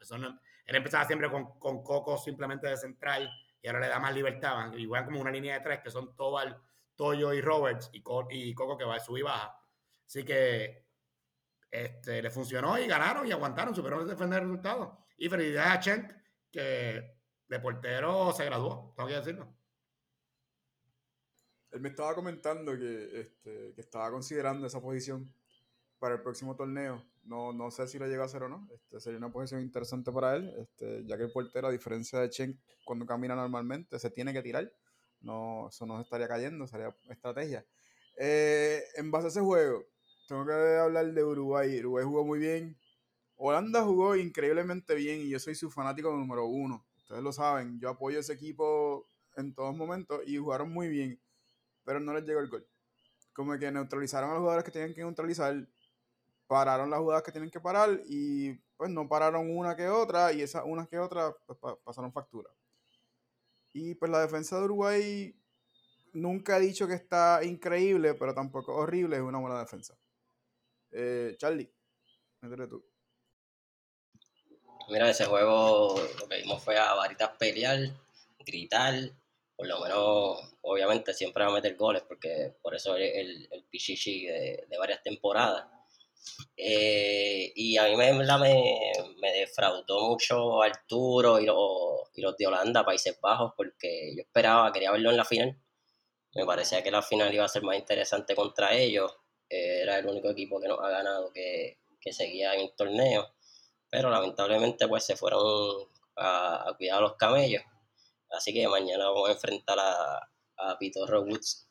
Él 0.66 0.76
empezaba 0.76 1.06
siempre 1.06 1.32
con, 1.32 1.58
con, 1.58 1.82
Coco 1.84 2.18
simplemente 2.18 2.68
de 2.68 2.78
central 2.78 3.30
y 3.62 3.68
ahora 3.68 3.80
le 3.80 3.88
da 3.88 4.00
más 4.00 4.14
libertad. 4.14 4.74
Y 4.74 4.86
juegan 4.86 5.06
como 5.06 5.22
una 5.22 5.32
línea 5.32 5.56
de 5.56 5.62
tres 5.62 5.80
que 5.80 5.90
son 5.90 6.16
Tobal, 6.16 6.62
Toyo 6.96 7.34
y 7.34 7.42
Roberts 7.42 7.90
y, 7.94 8.04
Coco 8.04 8.78
que 8.78 8.84
va 8.84 8.96
a 8.96 9.00
subir 9.00 9.22
y 9.22 9.24
baja. 9.24 9.56
Así 10.06 10.24
que 10.24 10.86
este, 11.72 12.22
le 12.22 12.30
funcionó 12.30 12.78
y 12.78 12.88
ganaron 12.88 13.26
y 13.26 13.32
aguantaron, 13.32 13.74
superaron 13.74 14.08
defender 14.08 14.44
el 14.44 14.50
resultado. 14.50 15.06
Y 15.18 15.30
felicidades 15.30 15.72
a 15.72 15.80
Chen 15.80 16.19
que 16.52 17.16
de 17.48 17.60
portero 17.60 18.32
se 18.34 18.46
graduó, 18.46 18.94
tengo 18.96 19.10
que 19.10 19.16
decirlo. 19.16 19.48
Él 21.72 21.82
me 21.82 21.90
estaba 21.90 22.16
comentando 22.16 22.78
que, 22.78 23.22
este, 23.22 23.74
que 23.74 23.82
estaba 23.82 24.10
considerando 24.10 24.66
esa 24.66 24.82
posición 24.82 25.32
para 26.00 26.16
el 26.16 26.22
próximo 26.22 26.56
torneo. 26.56 27.06
No, 27.24 27.54
no 27.54 27.70
sé 27.70 27.88
si 27.88 28.00
lo 28.00 28.08
llega 28.08 28.24
a 28.24 28.26
hacer 28.26 28.44
o 28.44 28.50
no. 28.50 28.68
Este, 28.74 29.00
sería 29.00 29.20
una 29.20 29.32
posición 29.32 29.62
interesante 29.62 30.12
para 30.12 30.36
él, 30.36 30.52
este, 30.58 31.06
ya 31.06 31.18
que 31.18 31.24
el 31.24 31.32
portero, 31.32 31.68
a 31.68 31.72
diferencia 31.72 32.20
de 32.20 32.30
Chen, 32.30 32.60
cuando 32.86 33.06
camina 33.06 33.36
normalmente, 33.36 34.00
se 34.00 34.10
tiene 34.10 34.34
que 34.34 34.42
tirar. 34.42 34.72
No, 35.22 35.68
eso 35.70 35.86
no 35.86 36.02
estaría 36.02 36.28
cayendo, 36.28 36.66
sería 36.66 36.96
estrategia. 37.10 37.66
Eh, 38.18 38.82
en 38.96 39.12
base 39.12 39.28
a 39.28 39.30
ese 39.30 39.42
juego, 39.42 39.86
tengo 40.28 40.46
que 40.46 40.54
hablar 40.54 41.14
de 41.14 41.24
Uruguay. 41.24 41.80
Uruguay 41.80 42.06
jugó 42.06 42.26
muy 42.26 42.40
bien. 42.40 42.78
Holanda 43.42 43.84
jugó 43.84 44.18
increíblemente 44.18 44.96
bien 44.96 45.22
y 45.22 45.30
yo 45.30 45.40
soy 45.40 45.56
su 45.56 45.72
fanático 45.72 46.12
número 46.12 46.46
uno. 46.46 46.86
Ustedes 46.98 47.24
lo 47.24 47.32
saben, 47.32 47.80
yo 47.80 47.88
apoyo 47.88 48.20
ese 48.20 48.34
equipo 48.34 49.08
en 49.38 49.54
todos 49.54 49.74
momentos 49.74 50.22
y 50.28 50.38
jugaron 50.38 50.74
muy 50.74 50.90
bien, 50.90 51.22
pero 51.86 52.02
no 52.02 52.14
les 52.14 52.26
llegó 52.26 52.42
el 52.42 52.50
gol. 52.50 52.68
Como 53.32 53.58
que 53.58 53.72
neutralizaron 53.72 54.32
a 54.32 54.34
los 54.34 54.42
jugadores 54.42 54.66
que 54.66 54.72
tenían 54.72 54.94
que 54.94 55.02
neutralizar, 55.02 55.56
pararon 56.48 56.90
las 56.90 57.00
jugadas 57.00 57.24
que 57.24 57.32
tienen 57.32 57.50
que 57.50 57.62
parar 57.62 58.02
y 58.08 58.56
pues 58.76 58.92
no 58.92 59.08
pararon 59.08 59.50
una 59.50 59.74
que 59.74 59.88
otra 59.88 60.34
y 60.34 60.42
esas 60.42 60.64
unas 60.66 60.90
que 60.90 61.00
otras 61.00 61.34
pues, 61.46 61.58
pasaron 61.86 62.12
factura. 62.12 62.50
Y 63.72 63.96
pues 63.96 64.12
la 64.12 64.20
defensa 64.20 64.58
de 64.58 64.66
Uruguay 64.66 65.42
nunca 66.12 66.58
he 66.58 66.62
dicho 66.62 66.90
que 66.90 66.96
está 66.96 67.42
increíble, 67.46 68.16
pero 68.16 68.34
tampoco 68.34 68.76
horrible, 68.76 69.16
es 69.16 69.22
una 69.22 69.40
buena 69.40 69.60
defensa. 69.60 69.98
Eh, 70.92 71.36
Charlie, 71.38 71.72
métele 72.42 72.68
tú. 72.68 72.89
Mira, 74.90 75.08
ese 75.08 75.26
juego 75.26 76.02
lo 76.20 76.28
que 76.28 76.38
vimos 76.38 76.64
fue 76.64 76.76
a 76.78 76.96
varitas 76.96 77.30
pelear, 77.38 77.80
gritar, 78.40 78.96
por 79.56 79.68
lo 79.68 79.80
menos, 79.82 80.56
obviamente 80.62 81.14
siempre 81.14 81.44
va 81.44 81.52
a 81.52 81.54
meter 81.54 81.76
goles, 81.76 82.02
porque 82.08 82.56
por 82.62 82.74
eso 82.74 82.96
es 82.96 83.16
el, 83.16 83.48
el 83.52 83.64
Pichichi 83.66 84.26
de, 84.26 84.66
varias 84.80 85.04
temporadas. 85.04 85.68
Eh, 86.58 87.52
y 87.56 87.78
a 87.78 87.84
mí 87.86 87.96
me, 87.96 88.14
me, 88.14 89.32
defraudó 89.32 90.10
mucho 90.10 90.62
Arturo 90.62 91.40
y, 91.40 91.44
y 91.44 92.22
los 92.22 92.38
de 92.38 92.48
Holanda, 92.48 92.84
Países 92.84 93.20
Bajos, 93.22 93.54
porque 93.56 94.16
yo 94.16 94.24
esperaba, 94.24 94.72
quería 94.72 94.92
verlo 94.92 95.12
en 95.12 95.18
la 95.18 95.26
final. 95.26 95.56
Me 96.34 96.46
parecía 96.46 96.82
que 96.82 96.92
la 96.92 97.04
final 97.04 97.34
iba 97.34 97.46
a 97.46 97.50
ser 97.50 97.62
más 97.62 97.78
interesante 97.78 98.36
contra 98.36 98.74
ellos. 98.74 99.12
Eh, 99.50 99.82
era 99.84 100.00
el 100.00 100.08
único 100.08 100.30
equipo 100.30 100.60
que 100.60 100.68
nos 100.68 100.80
ha 100.80 100.90
ganado 100.90 101.32
que, 101.32 101.80
que 102.02 102.12
seguía 102.12 102.54
en 102.56 102.62
el 102.62 102.76
torneo 102.76 103.34
pero 103.90 104.10
lamentablemente 104.10 104.88
pues 104.88 105.06
se 105.06 105.16
fueron 105.16 105.88
a, 106.16 106.74
cuidar 106.78 107.00
a 107.00 107.02
los 107.02 107.16
camellos. 107.16 107.64
Así 108.30 108.54
que 108.54 108.68
mañana 108.68 109.06
vamos 109.06 109.30
a 109.30 109.34
enfrentar 109.34 109.78
a, 109.80 110.30
a 110.58 110.78
Pitorro 110.78 111.22
Woods 111.22 111.68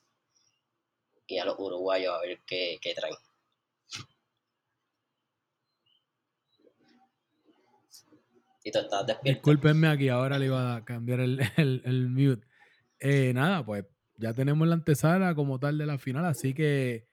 y 1.26 1.38
a 1.38 1.44
los 1.44 1.58
uruguayos 1.58 2.14
a 2.14 2.20
ver 2.20 2.40
qué, 2.46 2.78
qué 2.80 2.94
traen. 2.94 3.14
Tú 8.70 8.80
estás 8.80 9.06
despierto. 9.06 9.38
Discúlpenme 9.38 9.88
aquí, 9.88 10.10
ahora 10.10 10.38
le 10.38 10.46
iba 10.46 10.76
a 10.76 10.84
cambiar 10.84 11.20
el, 11.20 11.40
el, 11.56 11.80
el 11.86 12.08
mute. 12.08 12.46
Eh, 13.00 13.32
nada, 13.32 13.64
pues 13.64 13.86
ya 14.16 14.34
tenemos 14.34 14.66
la 14.68 14.74
antesala 14.74 15.34
como 15.34 15.58
tal 15.58 15.78
de 15.78 15.86
la 15.86 15.98
final, 15.98 16.26
así 16.26 16.52
que 16.52 17.07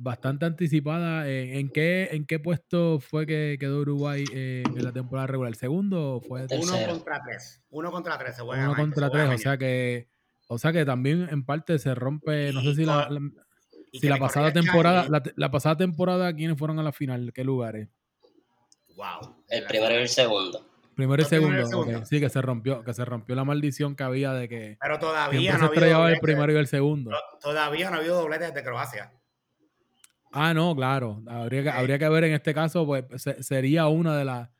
bastante 0.00 0.46
anticipada. 0.46 1.28
¿En, 1.28 1.68
qué, 1.70 2.08
¿En 2.12 2.26
qué 2.26 2.38
puesto 2.38 3.00
fue 3.00 3.26
que 3.26 3.56
quedó 3.60 3.80
Uruguay 3.80 4.24
eh, 4.32 4.62
en 4.66 4.84
la 4.84 4.92
temporada 4.92 5.26
regular? 5.26 5.50
¿El 5.52 5.58
segundo 5.58 6.16
o 6.16 6.20
fue 6.20 6.46
Uno 6.50 6.86
contra 6.88 7.22
tres. 7.22 7.62
Uno 7.70 7.90
contra 7.90 8.18
tres. 8.18 8.36
Se 8.36 8.42
Uno 8.42 8.74
contra 8.74 9.10
tres. 9.10 9.28
O 9.28 9.38
sea 9.38 9.58
que, 9.58 10.08
o 10.48 10.58
sea 10.58 10.72
que 10.72 10.84
también 10.84 11.28
en 11.30 11.44
parte 11.44 11.78
se 11.78 11.94
rompe. 11.94 12.52
no 12.52 12.62
sé 12.62 12.74
si 12.74 12.84
la, 12.84 13.08
si 13.92 14.08
la 14.08 14.16
pasada 14.16 14.52
temporada, 14.52 15.06
la, 15.36 15.50
pasada 15.50 15.76
temporada, 15.76 16.34
¿quiénes 16.34 16.58
fueron 16.58 16.78
a 16.78 16.82
la 16.82 16.92
final? 16.92 17.32
¿Qué 17.32 17.44
lugares? 17.44 17.88
Wow. 18.96 19.36
El 19.48 19.64
primero 19.64 19.94
y 19.94 19.98
el 19.98 20.08
segundo. 20.08 20.66
Primero 20.94 21.22
y 21.22 21.24
segundo, 21.24 22.04
sí, 22.04 22.20
que 22.20 22.28
se 22.28 22.42
rompió, 22.42 22.84
que 22.84 22.92
se 22.92 23.06
rompió 23.06 23.34
la 23.34 23.44
maldición 23.44 23.96
que 23.96 24.02
había 24.02 24.34
de 24.34 24.50
que 24.50 24.76
pero 24.78 24.98
todavía 24.98 25.54
no 25.54 25.58
se 25.60 25.64
estrellaba 25.66 26.12
el 26.12 26.20
primero 26.20 26.52
y 26.52 26.56
el 26.56 26.66
segundo. 26.66 27.10
Todavía 27.40 27.88
no 27.88 27.96
ha 27.96 27.98
habido 28.00 28.20
dobletes 28.20 28.52
de 28.52 28.62
Croacia. 28.62 29.10
Ah, 30.32 30.54
no, 30.54 30.74
claro. 30.76 31.22
Habría 31.26 31.62
que, 31.62 31.70
habría 31.70 31.98
que 31.98 32.08
ver 32.08 32.24
en 32.24 32.32
este 32.32 32.54
caso, 32.54 32.86
pues 32.86 33.04
sería 33.40 33.88
una 33.88 34.16
de 34.16 34.24
las. 34.24 34.50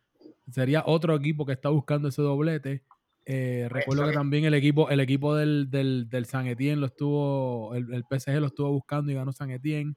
Sería 0.50 0.82
otro 0.84 1.14
equipo 1.14 1.46
que 1.46 1.52
está 1.52 1.68
buscando 1.68 2.08
ese 2.08 2.22
doblete. 2.22 2.82
Eh, 3.24 3.68
recuerdo 3.70 4.06
que 4.06 4.12
también 4.12 4.44
el 4.44 4.54
equipo, 4.54 4.90
el 4.90 4.98
equipo 4.98 5.36
del, 5.36 5.70
del, 5.70 6.08
del 6.08 6.26
San 6.26 6.48
Etienne 6.48 6.80
lo 6.80 6.86
estuvo, 6.86 7.74
el, 7.76 7.92
el, 7.94 8.02
PSG 8.02 8.40
lo 8.40 8.48
estuvo 8.48 8.70
buscando 8.72 9.12
y 9.12 9.14
ganó 9.14 9.32
San 9.32 9.50
Etienne. 9.50 9.94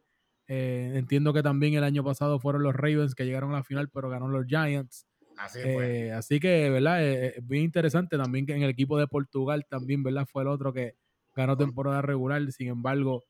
Eh, 0.48 0.92
entiendo 0.96 1.34
que 1.34 1.42
también 1.42 1.74
el 1.74 1.84
año 1.84 2.04
pasado 2.04 2.40
fueron 2.40 2.62
los 2.64 2.76
Ravens 2.76 3.16
que 3.16 3.26
llegaron 3.26 3.52
a 3.52 3.58
la 3.58 3.64
final, 3.64 3.90
pero 3.90 4.10
ganó 4.10 4.28
los 4.28 4.46
Giants. 4.46 5.08
Así, 5.38 5.60
eh, 5.64 6.12
así 6.12 6.40
que, 6.40 6.70
¿verdad? 6.70 7.04
Es 7.04 7.48
bien 7.48 7.64
interesante 7.64 8.18
también 8.18 8.46
que 8.46 8.54
en 8.54 8.62
el 8.62 8.70
equipo 8.70 9.00
de 9.00 9.08
Portugal 9.08 9.66
también, 9.68 10.04
¿verdad? 10.04 10.28
Fue 10.32 10.44
el 10.44 10.50
otro 10.50 10.72
que 10.72 10.96
ganó 11.36 11.58
temporada 11.58 12.04
regular. 12.04 12.52
Sin 12.52 12.68
embargo, 12.68 13.24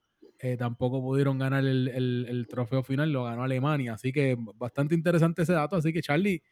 eh, 0.43 0.57
tampoco 0.57 1.01
pudieron 1.01 1.39
ganar 1.39 1.63
el, 1.63 2.47
trofeo 2.49 2.83
final, 2.83 3.13
lo 3.13 3.23
ganó 3.23 3.45
Alemania. 3.45 3.93
Así 3.93 4.11
que 4.11 4.35
bastante 4.55 4.93
interesante 4.93 5.43
ese 5.43 5.53
dato. 5.53 5.77
Así 5.77 5.93
que 5.93 6.01
Charlie, 6.01 6.43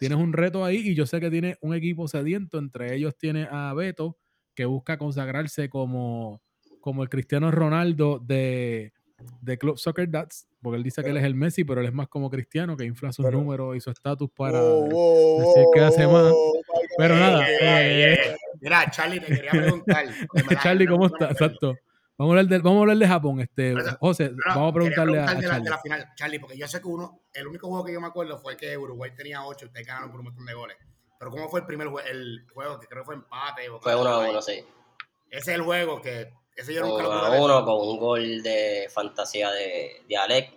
tienes 0.00 0.16
un 0.16 0.32
reto 0.32 0.64
ahí 0.64 0.78
y 0.78 0.94
yo 0.94 1.04
sé 1.04 1.20
que 1.20 1.30
tiene 1.30 1.58
un 1.60 1.74
equipo 1.74 2.08
sediento. 2.08 2.58
Entre 2.58 2.94
ellos 2.96 3.14
tiene 3.18 3.46
a 3.50 3.74
Beto, 3.74 4.16
que 4.54 4.64
busca 4.64 4.96
consagrarse 4.96 5.68
como, 5.68 6.40
como 6.80 7.02
el 7.02 7.10
Cristiano 7.10 7.50
Ronaldo 7.50 8.20
de, 8.24 8.94
de 9.42 9.58
Club 9.58 9.76
Soccer 9.76 10.10
Dats, 10.10 10.48
porque 10.62 10.78
él 10.78 10.82
dice 10.82 11.04
que 11.04 11.10
él 11.10 11.18
es 11.18 11.24
el 11.24 11.34
Messi, 11.34 11.62
pero 11.62 11.82
él 11.82 11.88
es 11.88 11.92
más 11.92 12.08
como 12.08 12.30
Cristiano, 12.30 12.74
que 12.74 12.86
infla 12.86 13.12
sus 13.12 13.30
números 13.30 13.76
y 13.76 13.80
su 13.80 13.90
estatus 13.90 14.30
para 14.34 14.62
decir 14.62 15.64
que 15.74 15.80
hace 15.80 16.06
más. 16.06 16.32
Pero 16.96 17.16
nada. 17.16 17.46
Eh, 17.60 18.34
Mira, 18.62 18.90
Charlie, 18.90 19.20
te 19.20 19.26
quería 19.26 19.50
preguntar. 19.50 20.06
Charlie, 20.62 20.86
¿cómo 20.86 21.06
está? 21.06 21.30
Exacto. 21.30 21.76
Vamos 22.18 22.34
a 22.34 22.38
hablar 22.38 22.46
de, 22.46 22.58
vamos 22.60 22.78
a 22.78 22.80
hablar 22.80 22.96
de 22.96 23.08
Japón, 23.08 23.40
este, 23.40 23.74
José, 24.00 24.32
vamos 24.46 24.70
a 24.70 24.74
preguntarle 24.74 25.20
a, 25.20 25.26
Charlie. 25.26 25.64
De 25.64 25.70
la, 25.70 25.78
final, 25.78 26.12
Charlie, 26.14 26.38
porque 26.38 26.56
yo 26.56 26.66
sé 26.66 26.80
que 26.80 26.88
uno, 26.88 27.24
el 27.34 27.46
único 27.46 27.68
juego 27.68 27.84
que 27.84 27.92
yo 27.92 28.00
me 28.00 28.06
acuerdo 28.06 28.38
fue 28.38 28.56
que 28.56 28.76
Uruguay 28.76 29.10
tenía 29.14 29.44
8 29.44 29.66
y 29.66 29.68
ustedes 29.68 29.86
ganaron 29.86 30.10
por 30.10 30.20
un 30.20 30.26
montón 30.26 30.46
de 30.46 30.54
goles. 30.54 30.78
Pero 31.18 31.30
¿cómo 31.30 31.48
fue 31.50 31.60
el 31.60 31.66
primer 31.66 31.88
juego? 31.88 32.08
El 32.08 32.46
juego 32.52 32.80
que 32.80 32.86
creo 32.86 33.02
que 33.02 33.06
fue 33.06 33.14
empate. 33.16 33.68
fue 33.80 33.94
1 33.94 34.08
a 34.08 34.30
1, 34.30 34.42
sí. 34.42 34.64
Ese 35.30 35.50
es 35.50 35.58
el 35.58 35.62
juego 35.62 36.00
que, 36.00 36.32
ese 36.54 36.72
yo 36.72 36.82
nunca 36.82 37.06
1 37.06 37.12
a 37.12 37.44
1 37.44 37.64
con 37.66 37.88
un 37.88 37.98
gol 37.98 38.42
de 38.42 38.88
fantasía 38.90 39.50
de, 39.50 40.02
de 40.08 40.16
Alec, 40.16 40.54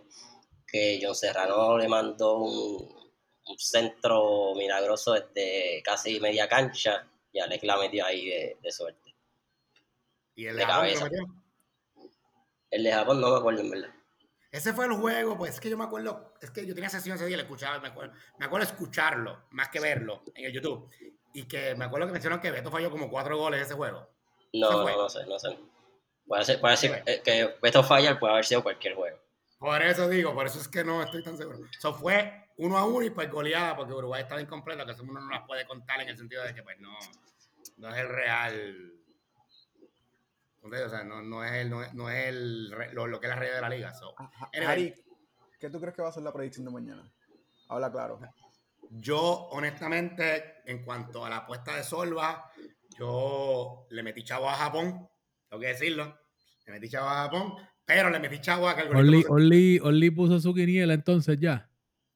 que 0.66 1.00
John 1.02 1.16
Serrano 1.16 1.78
le 1.78 1.90
mandó 1.90 2.38
un, 2.38 3.00
un 3.48 3.60
centro 3.60 4.54
milagroso 4.56 5.14
desde 5.14 5.82
casi 5.84 6.22
media 6.22 6.48
cancha 6.48 7.06
y 7.34 7.40
Alec 7.40 7.64
la 7.64 7.78
metió 7.78 8.06
ahí 8.06 8.28
de, 8.28 8.58
de 8.62 8.72
suerte. 8.72 9.16
¿Y 10.36 10.46
el 10.46 10.56
de 10.56 10.64
cabeza. 10.64 11.10
El 12.72 12.84
de 12.84 12.92
Japón 12.92 13.20
no 13.20 13.32
me 13.32 13.38
acuerdo, 13.38 13.62
en 13.62 13.72
verdad. 13.72 13.90
Ese 14.52 14.74
fue 14.74 14.86
el 14.86 14.94
juego, 14.94 15.38
pues 15.38 15.56
es 15.56 15.60
que 15.60 15.70
yo 15.70 15.78
me 15.78 15.84
acuerdo, 15.84 16.34
es 16.42 16.50
que 16.50 16.66
yo 16.66 16.74
tenía 16.74 16.90
sesión 16.90 17.16
ese 17.16 17.26
día, 17.28 17.38
lo 17.38 17.44
escuchaba, 17.44 17.80
me 17.80 17.90
acuerdo, 17.90 18.14
me 18.40 18.46
acuerdo 18.46 18.66
escucharlo, 18.66 19.44
más 19.52 19.70
que 19.70 19.80
verlo 19.80 20.24
en 20.34 20.46
el 20.46 20.54
YouTube. 20.54 20.90
Y 21.34 21.44
que 21.44 21.76
me 21.76 21.86
acuerdo 21.86 22.08
que 22.08 22.14
mencionaron 22.14 22.42
que 22.42 22.50
Beto 22.50 22.72
falló 22.72 22.90
como 22.90 23.12
cuatro 23.12 23.38
goles 23.38 23.62
ese 23.62 23.76
juego. 23.76 24.10
No, 24.54 24.72
no, 24.72 24.98
no 24.98 25.10
sé, 25.10 25.26
no 25.28 25.38
sé. 25.38 25.56
Puede, 26.26 26.46
ser, 26.46 26.60
puede 26.60 27.04
eh, 27.06 27.22
que 27.24 27.56
Beto 27.62 27.84
falla, 27.84 28.20
puede 28.20 28.34
haber 28.34 28.46
sido 28.46 28.64
cualquier 28.64 28.96
juego. 28.96 29.20
Por 29.60 29.82
eso 29.84 30.08
digo, 30.10 30.34
por 30.34 30.48
eso 30.48 30.60
es 30.60 30.68
que 30.68 30.84
no 30.84 31.04
estoy 31.04 31.22
tan 31.22 31.38
seguro. 31.38 31.60
Eso 31.78 31.94
fue 31.94 32.48
uno 32.58 32.78
a 32.78 32.86
uno 32.86 33.04
y 33.04 33.12
pues 33.12 33.30
goleada, 33.30 33.76
porque 33.76 33.94
Uruguay 33.94 34.24
estaba 34.24 34.42
incompleto, 34.42 34.86
que 34.86 34.94
eso 34.94 35.04
uno 35.04 35.20
no 35.20 35.30
las 35.30 35.46
puede 35.46 35.68
contar 35.68 36.02
en 36.02 36.10
el 36.10 36.18
sentido 36.18 36.44
de 36.44 36.56
que 36.56 36.64
pues 36.64 36.80
no, 36.80 36.98
no 37.78 37.90
es 37.90 37.98
el 37.98 38.10
real 38.10 38.99
o 40.62 40.90
sea, 40.90 41.04
no, 41.04 41.22
no 41.22 41.44
es, 41.44 41.54
el, 41.54 41.70
no, 41.70 42.10
es 42.10 42.28
el, 42.28 42.70
lo, 42.94 43.20
que 43.20 43.28
es 43.28 43.30
la 43.30 43.36
realidad 43.36 43.56
de 43.56 43.62
la 43.62 43.70
liga. 43.70 43.94
So. 43.94 44.14
¿qué 45.60 45.70
tú 45.70 45.80
crees 45.80 45.96
que 45.96 46.02
va 46.02 46.10
a 46.10 46.14
ser 46.14 46.24
la 46.24 46.34
predicción 46.34 46.66
de 46.66 46.72
mañana? 46.72 47.12
Habla 47.70 47.92
claro. 47.92 48.20
Yo, 48.90 49.48
honestamente, 49.52 50.62
en 50.66 50.84
cuanto 50.84 51.26
a 51.26 51.30
la 51.30 51.38
apuesta 51.38 51.76
de 51.76 51.84
Solva, 51.84 52.52
yo 52.98 53.86
le 53.90 54.04
metí 54.04 54.24
chavo 54.24 54.50
a 54.50 54.56
Japón, 54.56 55.08
tengo 55.48 55.62
que 55.62 55.68
decirlo. 55.68 56.18
Le 56.66 56.74
metí 56.74 56.90
chavo 56.90 57.08
a 57.08 57.24
Japón, 57.24 57.54
pero 57.86 58.10
le 58.10 58.20
metí 58.20 58.40
chavo 58.42 58.68
a 58.68 58.76
que 58.76 58.82
el 58.82 59.30
Oli 59.82 60.12
puso 60.12 60.40
su 60.40 60.54
quiniela 60.54 60.94
entonces 60.94 61.38
ya. 61.40 61.69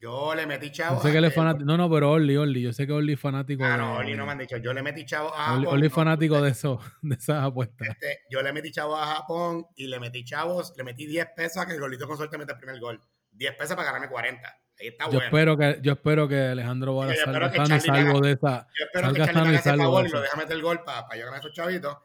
Yo 0.04 0.36
le 0.36 0.46
metí 0.46 0.70
chavo. 0.70 1.02
sé 1.02 1.14
que 1.14 1.18
él 1.18 1.24
es 1.24 1.34
fanático. 1.34 1.64
No, 1.64 1.78
no, 1.78 1.90
pero 1.90 2.12
Orly, 2.12 2.36
Orly. 2.36 2.62
Yo 2.62 2.74
sé 2.74 2.86
que 2.86 2.92
Orly 2.92 3.14
es 3.14 3.20
fanático. 3.22 3.64
Ah, 3.64 3.78
no, 3.78 3.94
Orly 3.94 4.16
no 4.16 4.26
me 4.26 4.34
han 4.34 4.38
dicho. 4.38 4.58
Yo 4.58 4.74
le 4.74 4.84
metí 4.84 5.06
chavo 5.06 5.34
a 5.34 5.46
Japón. 5.46 5.66
Orly 5.66 5.88
es 5.88 5.94
fanático 5.94 6.42
de 6.42 6.52
eso, 6.52 6.78
de 7.02 7.16
esas 7.16 7.42
apuestas. 7.42 7.88
Este, 7.88 8.20
yo 8.30 8.42
le 8.42 8.52
metí 8.52 8.70
chavo 8.70 8.98
a 8.98 9.06
Japón 9.06 9.66
y 9.78 9.88
le 9.88 10.02
metí 10.02 10.26
chavos, 10.26 10.74
le 10.76 10.84
metí 10.84 11.06
10 11.06 11.28
pesos 11.38 11.64
a 11.64 11.66
que 11.66 11.72
el 11.72 11.80
golito 11.80 12.06
con 12.06 12.18
suerte 12.18 12.38
meta 12.38 12.52
el 12.52 12.58
primer 12.58 12.82
gol. 12.82 13.00
10 13.32 13.56
pesos 13.56 13.78
para 13.78 13.94
ganarme 13.94 14.10
40. 14.10 14.46
Ahí 14.78 14.88
está 14.88 15.06
yo 15.06 15.12
bueno. 15.12 15.26
Espero 15.26 15.58
que, 15.58 15.80
yo 15.82 15.94
espero 15.94 16.28
que 16.28 16.38
Alejandro 16.38 16.96
Vara 16.98 17.16
salga 17.16 17.54
sano 17.54 17.76
y 17.78 17.80
salvo 17.80 18.20
de 18.20 18.32
esa. 18.34 18.68
Yo 18.78 18.86
espero 18.86 19.14
que 19.14 19.20
Charlie 19.20 19.42
me 19.42 19.48
haga 19.48 19.60
ese 19.60 19.78
favor 19.78 20.06
y 20.06 20.10
lo 20.10 20.22
deja 20.22 20.36
meter 20.36 20.58
el 20.58 20.62
gol 20.64 20.84
para, 20.84 21.08
para 21.08 21.18
yo 21.18 21.26
ganar 21.28 21.40
esos 21.40 21.54
chavitos. 21.54 21.96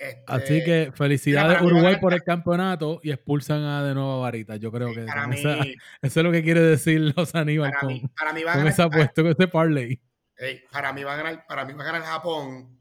Este, 0.00 0.24
Así 0.28 0.64
que 0.64 0.92
felicidades 0.94 1.60
Uruguay 1.60 1.96
por 2.00 2.14
el 2.14 2.22
campeonato 2.22 3.00
y 3.02 3.10
expulsan 3.10 3.62
a 3.64 3.84
de 3.84 3.92
nuevo 3.92 4.14
a 4.14 4.20
Varita. 4.20 4.56
Yo 4.56 4.72
creo 4.72 4.94
que 4.94 5.02
para 5.02 5.24
con 5.24 5.30
mí, 5.32 5.42
eso 6.02 6.20
es 6.20 6.24
lo 6.24 6.32
que 6.32 6.42
quiere 6.42 6.62
decir 6.62 7.12
los 7.14 7.34
Aníbal 7.34 7.70
para 7.70 7.80
con, 7.80 7.88
mí, 7.88 8.02
para 8.16 8.32
mí 8.32 8.42
va 8.42 8.52
a 8.54 8.56
ganar, 8.56 8.72
esa 8.72 8.84
apuesta, 8.84 9.20
con 9.20 9.32
ese 9.32 9.46
parlay. 9.46 10.00
Ey, 10.38 10.64
para 10.72 10.94
mí 10.94 11.04
va 11.04 11.12
a 11.12 11.16
ganar, 11.16 11.46
para 11.46 11.66
mí 11.66 11.74
va 11.74 11.82
a 11.82 11.86
ganar 11.86 12.02
Japón, 12.02 12.80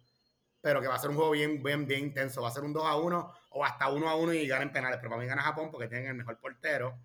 pero 0.61 0.79
que 0.79 0.87
va 0.87 0.95
a 0.95 0.99
ser 0.99 1.09
un 1.09 1.17
juego 1.17 1.31
bien, 1.31 1.61
bien, 1.61 1.85
bien 1.85 2.05
intenso. 2.05 2.41
Va 2.41 2.47
a 2.47 2.51
ser 2.51 2.63
un 2.63 2.71
2 2.71 2.85
a 2.85 2.95
1 2.95 3.33
o 3.49 3.65
hasta 3.65 3.89
1 3.89 4.09
a 4.09 4.15
1 4.15 4.33
y 4.35 4.47
ganen 4.47 4.71
penales. 4.71 4.97
Pero 4.99 5.09
para 5.09 5.21
mí 5.21 5.27
gana 5.27 5.41
Japón 5.41 5.71
porque 5.71 5.89
tienen 5.89 6.07
el 6.07 6.15
mejor 6.15 6.39
portero 6.39 6.97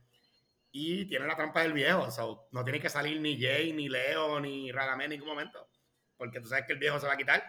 y 0.71 1.07
tienen 1.07 1.27
la 1.27 1.35
trampa 1.35 1.63
del 1.63 1.73
viejo. 1.73 2.09
So, 2.13 2.47
no 2.53 2.63
tiene 2.63 2.79
que 2.79 2.89
salir 2.89 3.21
ni 3.21 3.37
Jay, 3.37 3.73
ni 3.73 3.89
Leo, 3.89 4.39
ni 4.39 4.71
Radamés 4.71 5.07
en 5.07 5.11
ningún 5.11 5.29
momento. 5.29 5.69
Porque 6.17 6.39
tú 6.39 6.47
sabes 6.47 6.67
que 6.67 6.75
el 6.75 6.79
viejo 6.79 7.01
se 7.01 7.09
va 7.09 7.15
a 7.15 7.17
quitar. 7.17 7.43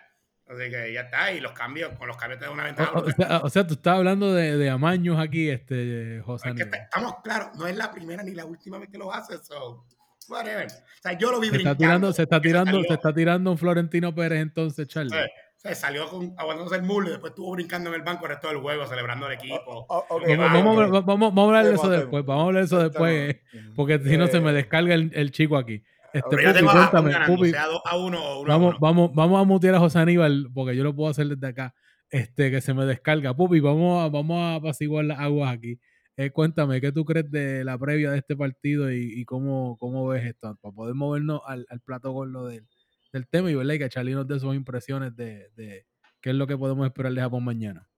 Así 0.48 0.70
que 0.70 0.94
ya 0.94 1.02
está. 1.02 1.32
Y 1.32 1.40
los 1.40 1.54
cambios, 1.54 1.94
con 1.98 2.08
los 2.08 2.18
cambios 2.18 2.40
te 2.40 2.46
da 2.46 2.52
una 2.52 2.66
ventaja. 2.66 2.92
O, 2.94 3.00
o 3.04 3.10
sea, 3.12 3.38
o 3.44 3.50
sea, 3.50 3.66
tú 3.66 3.74
estás 3.74 3.98
hablando 3.98 4.34
de, 4.34 4.58
de 4.58 4.70
amaños 4.70 5.20
aquí, 5.20 5.50
este, 5.50 6.22
José 6.24 6.54
estamos 6.58 7.16
claros, 7.24 7.50
no 7.58 7.66
es 7.68 7.76
la 7.76 7.92
primera 7.92 8.22
ni 8.24 8.34
la 8.36 8.46
última 8.46 8.78
vez 8.78 8.90
que 8.90 8.98
lo 9.00 9.12
hace. 9.12 9.38
So, 9.44 9.86
whatever. 10.30 10.68
O 10.68 11.02
sea, 11.02 11.14
yo 11.18 11.32
lo 11.32 11.40
vi 11.40 11.50
Se 11.50 11.58
está 11.58 11.70
brincando. 11.74 11.78
tirando, 11.78 12.14
se 12.14 12.24
está 12.24 12.42
tirando, 12.42 12.84
se 12.84 12.94
está 12.94 13.14
tirando 13.14 13.52
un 13.52 13.58
Florentino 13.58 14.14
Pérez 14.14 14.40
entonces, 14.42 14.88
Charlie. 14.88 15.12
Sí, 15.12 15.18
se 15.58 15.74
salió 15.74 16.08
con, 16.08 16.36
aguantándose 16.38 16.76
el 16.76 16.84
muslo 16.84 17.08
y 17.10 17.12
después 17.14 17.32
estuvo 17.32 17.52
brincando 17.54 17.90
en 17.90 17.96
el 17.96 18.02
banco 18.04 18.26
el 18.26 18.30
resto 18.34 18.48
del 18.50 18.58
juego, 18.58 18.86
celebrando 18.86 19.26
al 19.26 19.34
equipo. 19.34 19.58
Oh, 19.66 20.06
oh, 20.10 20.20
Vamos- 20.20 20.92
Vamos, 21.06 21.34
vamos, 21.34 21.38
a 21.40 21.48
hablar 21.48 21.66
de 21.66 21.74
eso 21.74 21.90
después. 21.90 22.24
Vamos 22.24 22.44
a 22.44 22.46
hablar 22.48 22.62
de 22.62 22.66
eso 22.68 22.84
después, 22.88 23.36
eh, 23.36 23.42
porque 23.76 23.98
si 24.00 24.16
no 24.16 24.28
se 24.28 24.40
me 24.42 24.52
Eh, 24.52 24.54
descarga 24.54 24.94
el, 24.94 25.12
el 25.16 25.32
chico 25.32 25.58
aquí. 25.58 25.82
Este, 26.16 26.30
Pero 26.30 26.42
ya 26.44 26.54
Pupi, 26.54 26.60
tengo 26.60 26.70
a 26.72 26.76
Japón 26.76 27.04
cuéntame, 27.04 27.12
ganando, 27.12 27.36
Pupi, 27.38 27.50
sea 27.50 27.66
2 27.68 27.82
a 27.86 27.98
1 27.98 28.24
o 28.38 28.42
1 28.42 28.54
a 28.54 28.58
vamos, 28.58 28.70
1. 28.70 28.80
vamos, 28.80 29.12
vamos 29.14 29.42
a 29.42 29.44
mutear 29.44 29.76
a 29.76 29.80
José 29.80 30.00
Aníbal, 30.00 30.48
porque 30.54 30.76
yo 30.76 30.84
lo 30.84 30.96
puedo 30.96 31.10
hacer 31.12 31.28
desde 31.28 31.48
acá, 31.48 31.76
este, 32.10 32.52
que 32.52 32.62
se 32.62 32.74
me 32.74 32.86
descarga. 32.86 33.36
Pupi, 33.36 33.60
vamos 33.60 34.04
a, 34.04 34.10
vamos 34.10 34.40
a 34.42 34.56
apaciguar 34.56 35.06
las 35.06 35.20
aguas 35.20 35.54
aquí. 35.54 35.80
Eh, 36.18 36.32
cuéntame, 36.32 36.80
¿qué 36.80 36.92
tú 36.94 37.04
crees 37.04 37.30
de 37.30 37.66
la 37.66 37.78
previa 37.78 38.12
de 38.12 38.20
este 38.20 38.38
partido 38.38 38.92
y, 38.92 39.12
y 39.20 39.26
cómo, 39.26 39.76
cómo 39.78 40.08
ves 40.08 40.24
esto? 40.26 40.58
Para 40.62 40.74
poder 40.74 40.96
movernos 40.96 41.42
al, 41.46 41.66
al 41.70 41.82
plato 41.82 42.12
gordo 42.12 42.48
del, 42.48 42.66
del 43.12 43.28
tema 43.28 43.52
y, 43.52 43.56
¿verdad? 43.56 43.74
y 43.74 43.80
que 43.80 43.90
Charlie 43.90 44.14
nos 44.14 44.28
dé 44.28 44.40
sus 44.40 44.56
impresiones 44.56 45.14
de, 45.18 45.50
de 45.58 45.86
qué 46.22 46.30
es 46.30 46.36
lo 46.36 46.48
que 46.48 46.58
podemos 46.58 46.86
esperar 46.88 47.12
de 47.14 47.22
Japón 47.22 47.44
mañana. 47.44 47.90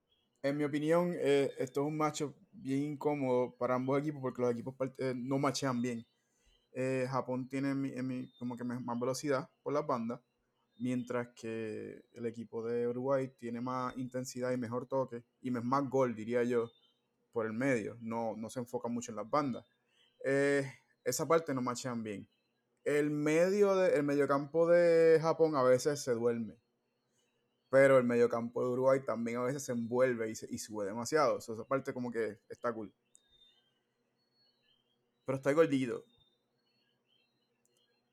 En 0.42 0.56
mi 0.56 0.64
opinión, 0.64 1.14
eh, 1.20 1.50
esto 1.58 1.82
es 1.82 1.86
un 1.86 1.96
matchup 1.96 2.34
bien 2.52 2.82
incómodo 2.82 3.54
para 3.56 3.76
ambos 3.76 4.00
equipos 4.00 4.20
porque 4.20 4.42
los 4.42 4.52
equipos 4.52 4.74
eh, 4.98 5.14
no 5.16 5.38
machean 5.38 5.80
bien. 5.80 6.04
Eh, 6.72 7.06
Japón 7.10 7.48
tiene 7.48 8.30
como 8.38 8.56
que 8.56 8.64
más 8.64 9.00
velocidad 9.00 9.48
por 9.62 9.72
las 9.72 9.86
bandas, 9.86 10.20
mientras 10.76 11.28
que 11.34 12.04
el 12.12 12.26
equipo 12.26 12.66
de 12.66 12.86
Uruguay 12.86 13.32
tiene 13.38 13.60
más 13.60 13.96
intensidad 13.96 14.52
y 14.52 14.56
mejor 14.56 14.86
toque 14.86 15.24
y 15.40 15.50
más 15.50 15.88
gol, 15.88 16.14
diría 16.14 16.44
yo, 16.44 16.70
por 17.32 17.46
el 17.46 17.52
medio. 17.52 17.96
No, 18.00 18.36
no 18.36 18.50
se 18.50 18.60
enfoca 18.60 18.88
mucho 18.88 19.12
en 19.12 19.16
las 19.16 19.28
bandas. 19.28 19.64
Eh, 20.24 20.70
esa 21.04 21.26
parte 21.26 21.54
no 21.54 21.62
machean 21.62 22.02
bien. 22.02 22.28
El 22.84 23.10
medio 23.10 23.74
de, 23.76 23.96
el 23.96 24.02
mediocampo 24.02 24.68
de 24.68 25.18
Japón 25.20 25.56
a 25.56 25.62
veces 25.62 26.00
se 26.00 26.12
duerme 26.12 26.58
pero 27.70 27.98
el 27.98 28.04
mediocampo 28.04 28.62
de 28.62 28.70
Uruguay 28.70 29.00
también 29.04 29.38
a 29.38 29.42
veces 29.42 29.64
se 29.64 29.72
envuelve 29.72 30.30
y, 30.30 30.58
sube 30.58 30.86
demasiado. 30.86 31.38
Esa 31.38 31.64
parte 31.64 31.92
como 31.92 32.10
que 32.10 32.38
está 32.48 32.72
cool. 32.72 32.92
Pero 35.24 35.36
está 35.36 35.52
gordito. 35.52 36.04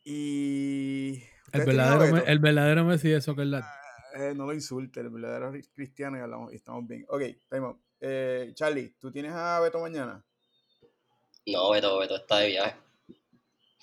Y... 0.05 1.23
El 1.51 1.61
¿ustedes 1.61 1.65
tienen 1.65 1.81
a 1.81 1.97
verdadero, 1.97 2.25
el 2.25 2.39
verdadero 2.39 2.85
Messi 2.85 3.09
de 3.09 3.21
Soccer. 3.21 3.47
Eh, 4.15 4.33
no 4.35 4.45
lo 4.45 4.53
insulte, 4.53 5.01
el 5.01 5.09
verdadero 5.09 5.51
cristiano 5.73 6.17
y, 6.17 6.21
hablamos, 6.21 6.53
y 6.53 6.55
estamos 6.55 6.87
bien. 6.87 7.05
Ok, 7.09 7.21
time 7.49 7.65
out. 7.65 7.79
Eh, 7.99 8.51
Charlie, 8.53 8.95
¿tú 8.99 9.11
tienes 9.11 9.33
a 9.33 9.59
Beto 9.59 9.79
mañana? 9.79 10.23
No, 11.47 11.71
Beto, 11.71 11.97
Beto 11.99 12.15
está 12.15 12.37
de 12.37 12.47
viaje. 12.47 12.75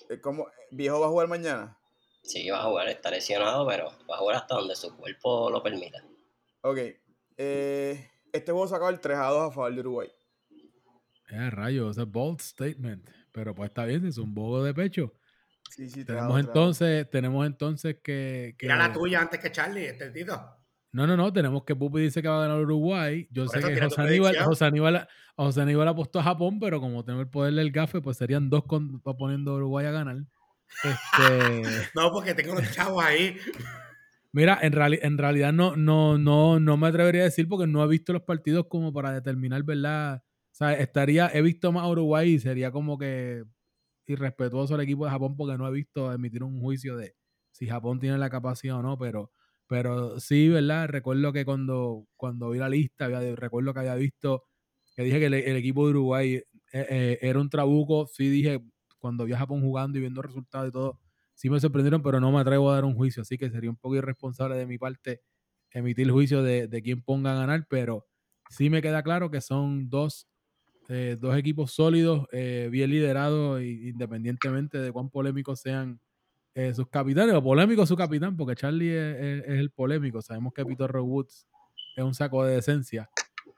Eh, 0.09 0.21
¿cómo, 0.21 0.47
¿Viejo 0.71 0.99
va 0.99 1.07
a 1.07 1.09
jugar 1.09 1.27
mañana? 1.27 1.77
Sí, 2.23 2.49
va 2.49 2.61
a 2.61 2.63
jugar, 2.63 2.87
está 2.87 3.11
lesionado, 3.11 3.67
pero 3.67 3.91
va 4.09 4.15
a 4.15 4.19
jugar 4.19 4.37
hasta 4.37 4.55
donde 4.55 4.75
su 4.75 4.95
cuerpo 4.95 5.49
lo 5.49 5.61
permita. 5.61 6.03
Ok. 6.61 6.77
eh, 7.37 8.09
este 8.31 8.51
juego 8.51 8.67
se 8.67 8.75
acaba 8.75 8.89
el 8.89 8.99
3 8.99 9.17
a 9.17 9.27
2 9.27 9.51
a 9.51 9.51
favor 9.51 9.73
de 9.73 9.79
Uruguay. 9.81 10.09
Eh, 11.29 11.49
rayo, 11.49 11.89
ese 11.89 12.01
es 12.01 12.11
bold 12.11 12.39
statement. 12.39 13.09
Pero 13.31 13.53
pues 13.53 13.69
está 13.69 13.85
bien, 13.85 14.05
es 14.05 14.17
un 14.17 14.33
bobo 14.33 14.63
de 14.63 14.73
pecho. 14.73 15.13
Sí, 15.69 15.89
sí, 15.89 16.05
3 16.05 16.19
a 16.19 16.25
2, 16.25 16.27
Tenemos 16.27 16.33
3 16.35 16.35
a 16.35 16.35
2. 16.35 16.39
entonces, 16.47 17.09
tenemos 17.09 17.45
entonces 17.47 17.95
que, 18.03 18.55
que- 18.57 18.65
Tira 18.65 18.75
la 18.77 18.93
tuya 18.93 19.21
antes 19.21 19.39
que 19.39 19.51
Charlie, 19.51 19.93
Tito. 20.13 20.39
No, 20.91 21.07
no, 21.07 21.17
no, 21.17 21.33
tenemos 21.33 21.63
que 21.63 21.75
Pupi 21.75 22.01
dice 22.01 22.21
que 22.21 22.27
va 22.27 22.37
a 22.37 22.47
ganar 22.47 22.59
Uruguay. 22.61 23.27
Yo 23.31 23.45
Por 23.47 23.59
sé 23.59 23.67
que 23.73 23.81
José 23.81 24.01
Aníbal. 24.01 24.37
José 24.43 24.65
Aníbal, 24.65 24.95
a 24.97 25.07
José 25.35 25.61
Aníbal 25.61 25.87
apostó 25.87 26.19
a 26.19 26.23
Japón, 26.23 26.59
pero 26.59 26.79
como 26.79 27.03
tengo 27.03 27.19
el 27.21 27.27
poder 27.29 27.55
del 27.55 27.71
gafe, 27.71 27.99
pues 27.99 28.17
serían 28.17 28.47
dos 28.51 28.65
con, 28.65 28.99
poniendo 29.01 29.53
a 29.53 29.55
Uruguay 29.55 29.87
a 29.87 29.91
ganar. 29.91 30.17
Este, 30.83 31.63
No, 31.95 32.11
porque 32.11 32.35
tengo 32.35 32.53
los 32.53 32.71
chavos 32.71 33.03
ahí. 33.03 33.35
mira, 34.31 34.59
en, 34.61 34.73
reali- 34.73 34.99
en 35.01 35.17
realidad 35.17 35.51
no, 35.51 35.75
no, 35.75 36.19
no, 36.19 36.59
no 36.59 36.77
me 36.77 36.87
atrevería 36.87 37.21
a 37.21 37.25
decir 37.25 37.47
porque 37.47 37.65
no 37.65 37.83
he 37.83 37.87
visto 37.87 38.13
los 38.13 38.21
partidos 38.21 38.67
como 38.69 38.93
para 38.93 39.11
determinar, 39.13 39.63
¿verdad? 39.63 40.23
O 40.23 40.55
sea, 40.55 40.73
estaría, 40.73 41.31
he 41.33 41.41
visto 41.41 41.71
más 41.71 41.83
a 41.83 41.87
Uruguay 41.87 42.33
y 42.33 42.39
sería 42.39 42.69
como 42.71 42.99
que 42.99 43.43
irrespetuoso 44.07 44.75
el 44.75 44.81
equipo 44.81 45.05
de 45.05 45.11
Japón 45.11 45.35
porque 45.37 45.57
no 45.57 45.67
he 45.67 45.71
visto 45.71 46.11
emitir 46.13 46.43
un 46.43 46.59
juicio 46.61 46.97
de 46.97 47.15
si 47.51 47.67
Japón 47.67 47.99
tiene 47.99 48.17
la 48.17 48.29
capacidad 48.29 48.77
o 48.79 48.81
no, 48.83 48.97
pero, 48.97 49.31
pero 49.67 50.19
sí, 50.19 50.49
¿verdad? 50.49 50.87
Recuerdo 50.89 51.31
que 51.33 51.45
cuando, 51.45 52.07
cuando 52.15 52.49
vi 52.49 52.59
la 52.59 52.69
lista, 52.69 53.07
recuerdo 53.35 53.73
que 53.73 53.79
había 53.81 53.95
visto, 53.95 54.45
que 54.95 55.03
dije 55.03 55.19
que 55.19 55.25
el, 55.27 55.33
el 55.35 55.55
equipo 55.57 55.85
de 55.85 55.91
Uruguay 55.91 56.33
eh, 56.35 56.45
eh, 56.73 57.19
era 57.21 57.39
un 57.39 57.49
trabuco, 57.49 58.07
sí 58.07 58.29
dije, 58.29 58.61
cuando 58.99 59.25
vi 59.25 59.33
a 59.33 59.37
Japón 59.39 59.61
jugando 59.61 59.97
y 59.97 60.01
viendo 60.01 60.21
resultados 60.21 60.69
y 60.69 60.71
todo, 60.71 60.99
sí 61.35 61.49
me 61.49 61.59
sorprendieron, 61.59 62.01
pero 62.01 62.19
no 62.19 62.31
me 62.31 62.39
atrevo 62.39 62.71
a 62.71 62.75
dar 62.75 62.85
un 62.85 62.95
juicio, 62.95 63.21
así 63.21 63.37
que 63.37 63.49
sería 63.49 63.69
un 63.69 63.77
poco 63.77 63.95
irresponsable 63.95 64.55
de 64.55 64.65
mi 64.65 64.77
parte 64.77 65.21
emitir 65.71 66.09
juicio 66.11 66.43
de, 66.43 66.67
de 66.67 66.81
quién 66.81 67.01
ponga 67.03 67.33
a 67.33 67.35
ganar, 67.35 67.65
pero 67.69 68.07
sí 68.49 68.69
me 68.69 68.81
queda 68.81 69.03
claro 69.03 69.31
que 69.31 69.41
son 69.41 69.89
dos, 69.89 70.27
eh, 70.89 71.17
dos 71.19 71.37
equipos 71.37 71.71
sólidos, 71.71 72.27
eh, 72.31 72.67
bien 72.71 72.89
liderados, 72.91 73.61
independientemente 73.61 74.79
de 74.79 74.91
cuán 74.91 75.09
polémicos 75.09 75.61
sean 75.61 75.99
eh, 76.55 76.73
sus 76.73 76.87
capitanes, 76.89 77.35
o 77.35 77.43
polémico 77.43 77.85
su 77.85 77.95
capitán, 77.97 78.37
porque 78.37 78.55
Charlie 78.55 78.91
es, 78.95 79.17
es- 79.17 79.43
es 79.47 79.59
el 79.59 79.71
polémico, 79.71 80.21
sabemos 80.21 80.53
que 80.53 80.65
Peter 80.65 80.91
Woods 80.97 81.47
es 81.95 82.03
un 82.03 82.13
saco 82.13 82.45
de 82.45 82.55
decencia. 82.55 83.09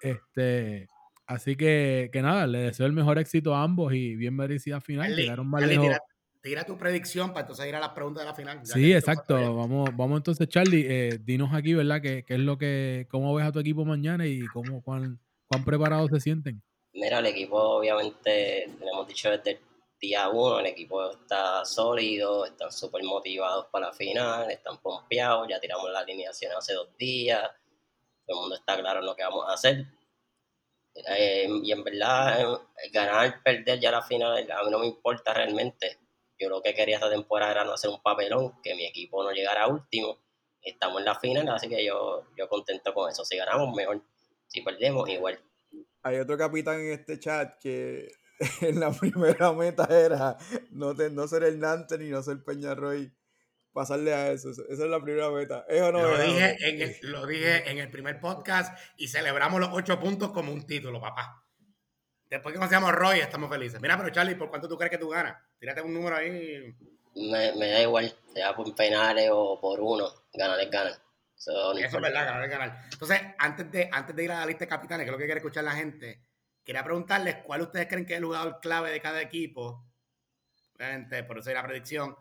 Este, 0.01 0.87
así 1.27 1.55
que, 1.55 2.09
que 2.13 2.21
nada, 2.21 2.47
le 2.47 2.59
deseo 2.59 2.85
el 2.85 2.93
mejor 2.93 3.17
éxito 3.19 3.55
a 3.55 3.63
ambos 3.63 3.93
y 3.93 4.15
bien 4.15 4.35
merecida 4.35 4.81
final. 4.81 5.07
Charlie, 5.07 5.23
Llegaron 5.23 5.47
más 5.47 5.61
Charlie, 5.61 5.75
lejos. 5.75 5.87
tira, 5.87 5.99
tira 6.41 6.63
tu 6.65 6.77
predicción 6.77 7.29
para 7.29 7.41
entonces 7.41 7.67
ir 7.67 7.75
a 7.75 7.79
las 7.79 7.89
preguntas 7.89 8.23
de 8.23 8.29
la 8.29 8.35
final. 8.35 8.61
ya 8.63 8.73
Sí, 8.75 8.93
exacto. 8.93 9.55
Vamos, 9.55 9.95
vamos 9.95 10.17
entonces, 10.17 10.47
Charlie, 10.47 10.85
eh, 10.87 11.19
dinos 11.21 11.53
aquí, 11.53 11.73
¿verdad? 11.73 12.01
¿Qué, 12.01 12.23
qué 12.25 12.35
es 12.35 12.39
lo 12.39 12.57
que, 12.57 13.07
cómo 13.09 13.33
ves 13.35 13.45
a 13.45 13.51
tu 13.51 13.59
equipo 13.59 13.85
mañana 13.85 14.25
y 14.27 14.49
cómo, 14.49 14.81
cuán, 14.81 15.19
cuán 15.47 15.63
preparados 15.65 16.09
se 16.11 16.19
sienten? 16.19 16.61
Mira, 16.95 17.19
el 17.19 17.25
equipo 17.25 17.57
obviamente, 17.57 18.67
le 18.79 18.89
hemos 18.89 19.05
dicho 19.05 19.29
desde 19.29 19.51
el 19.51 19.59
día 19.99 20.29
uno, 20.29 20.59
el 20.59 20.67
equipo 20.67 21.11
está 21.11 21.65
sólido, 21.65 22.45
están 22.45 22.71
súper 22.71 23.03
motivados 23.03 23.67
para 23.67 23.87
la 23.87 23.93
final, 23.93 24.49
están 24.49 24.77
pompeados, 24.81 25.45
ya 25.49 25.59
tiramos 25.59 25.91
la 25.91 25.99
alineación 25.99 26.53
hace 26.53 26.73
dos 26.73 26.95
días, 26.97 27.51
todo 28.25 28.37
el 28.37 28.41
mundo 28.41 28.55
está 28.55 28.77
claro 28.79 29.01
en 29.01 29.07
lo 29.07 29.15
que 29.15 29.23
vamos 29.23 29.45
a 29.49 29.53
hacer. 29.53 29.85
Eh, 31.09 31.49
y 31.63 31.71
en 31.73 31.83
verdad, 31.83 32.41
eh, 32.41 32.89
ganar, 32.93 33.43
perder 33.43 33.77
ya 33.77 33.91
la 33.91 34.01
final, 34.01 34.49
a 34.49 34.63
mí 34.63 34.71
no 34.71 34.79
me 34.79 34.87
importa 34.87 35.33
realmente. 35.33 35.99
Yo 36.39 36.47
lo 36.47 36.61
que 36.61 36.73
quería 36.73 36.95
esta 36.95 37.09
temporada 37.09 37.51
era 37.51 37.65
no 37.65 37.73
hacer 37.73 37.89
un 37.89 38.01
papelón, 38.01 38.61
que 38.61 38.73
mi 38.73 38.85
equipo 38.85 39.21
no 39.21 39.31
llegara 39.31 39.67
último. 39.67 40.19
Estamos 40.61 40.99
en 40.99 41.05
la 41.05 41.15
final, 41.19 41.49
así 41.49 41.67
que 41.67 41.83
yo, 41.83 42.23
yo 42.37 42.47
contento 42.47 42.93
con 42.93 43.09
eso. 43.11 43.25
Si 43.25 43.35
ganamos, 43.35 43.75
mejor. 43.75 44.01
Si 44.47 44.61
perdemos, 44.61 45.09
igual. 45.09 45.39
Hay 46.03 46.17
otro 46.17 46.37
capitán 46.37 46.79
en 46.81 46.91
este 46.91 47.19
chat 47.19 47.57
que 47.59 48.09
en 48.61 48.79
la 48.79 48.91
primera 48.91 49.53
meta 49.53 49.87
era 49.89 50.37
no, 50.71 50.95
te- 50.95 51.09
no 51.09 51.27
ser 51.27 51.43
Hernández 51.43 51.99
ni 51.99 52.09
no 52.09 52.21
ser 52.23 52.43
Peñarroy. 52.43 53.11
Pasarle 53.73 54.13
a 54.13 54.31
eso. 54.31 54.51
Esa 54.51 54.63
es 54.69 54.79
la 54.89 55.01
primera 55.01 55.29
meta. 55.31 55.65
¿Es 55.67 55.81
o 55.81 55.91
no 55.91 56.01
Lo 56.01 56.17
dije, 56.17 56.55
en 56.61 56.81
el, 56.81 56.95
lo 57.01 57.25
dije 57.25 57.69
en 57.69 57.79
el 57.79 57.91
primer 57.91 58.21
podcast 58.21 58.77
y 58.95 59.09
celebramos 59.09 59.59
los 59.59 59.69
ocho 59.73 59.99
puntos 59.99 60.31
como 60.31 60.53
un 60.53 60.65
título, 60.65 61.01
papá. 61.01 61.43
Después 62.29 62.53
que 62.53 62.59
conocemos 62.59 62.91
Roy, 62.93 63.19
estamos 63.19 63.49
felices. 63.49 63.81
Mira, 63.81 63.97
pero 63.97 64.09
Charlie, 64.11 64.35
¿por 64.35 64.49
cuánto 64.49 64.69
tú 64.69 64.77
crees 64.77 64.91
que 64.91 64.97
tú 64.97 65.09
ganas? 65.09 65.35
Tírate 65.59 65.81
un 65.81 65.93
número 65.93 66.15
ahí. 66.15 66.73
Me, 67.15 67.53
me 67.55 67.67
da 67.69 67.81
igual, 67.81 68.13
sea 68.33 68.55
por 68.55 68.73
penales 68.75 69.29
o 69.31 69.59
por 69.59 69.79
uno, 69.81 70.07
ganar 70.33 70.59
es 70.59 70.69
ganar. 70.71 70.93
Eso 71.37 71.73
no 71.73 71.79
Eso 71.79 71.97
es 71.97 72.01
verdad, 72.01 72.25
ganar 72.25 72.43
es 72.43 72.49
ganar. 72.49 72.81
Entonces, 72.91 73.21
antes 73.37 73.71
de, 73.71 73.89
antes 73.91 74.15
de 74.15 74.23
ir 74.23 74.31
a 74.31 74.39
la 74.39 74.45
lista 74.45 74.65
de 74.65 74.69
capitanes, 74.69 75.05
que 75.05 75.09
es 75.09 75.11
lo 75.11 75.17
que 75.17 75.25
quiere 75.25 75.39
escuchar 75.39 75.63
la 75.63 75.71
gente, 75.71 76.21
quería 76.63 76.83
preguntarles 76.83 77.37
cuál 77.43 77.61
ustedes 77.61 77.87
creen 77.87 78.05
que 78.05 78.13
es 78.13 78.19
el 78.19 78.25
jugador 78.25 78.59
clave 78.61 78.91
de 78.91 79.01
cada 79.01 79.21
equipo. 79.21 79.85
Obviamente, 80.75 81.23
por 81.23 81.39
eso 81.39 81.49
hay 81.49 81.55
la 81.55 81.63
predicción. 81.63 82.15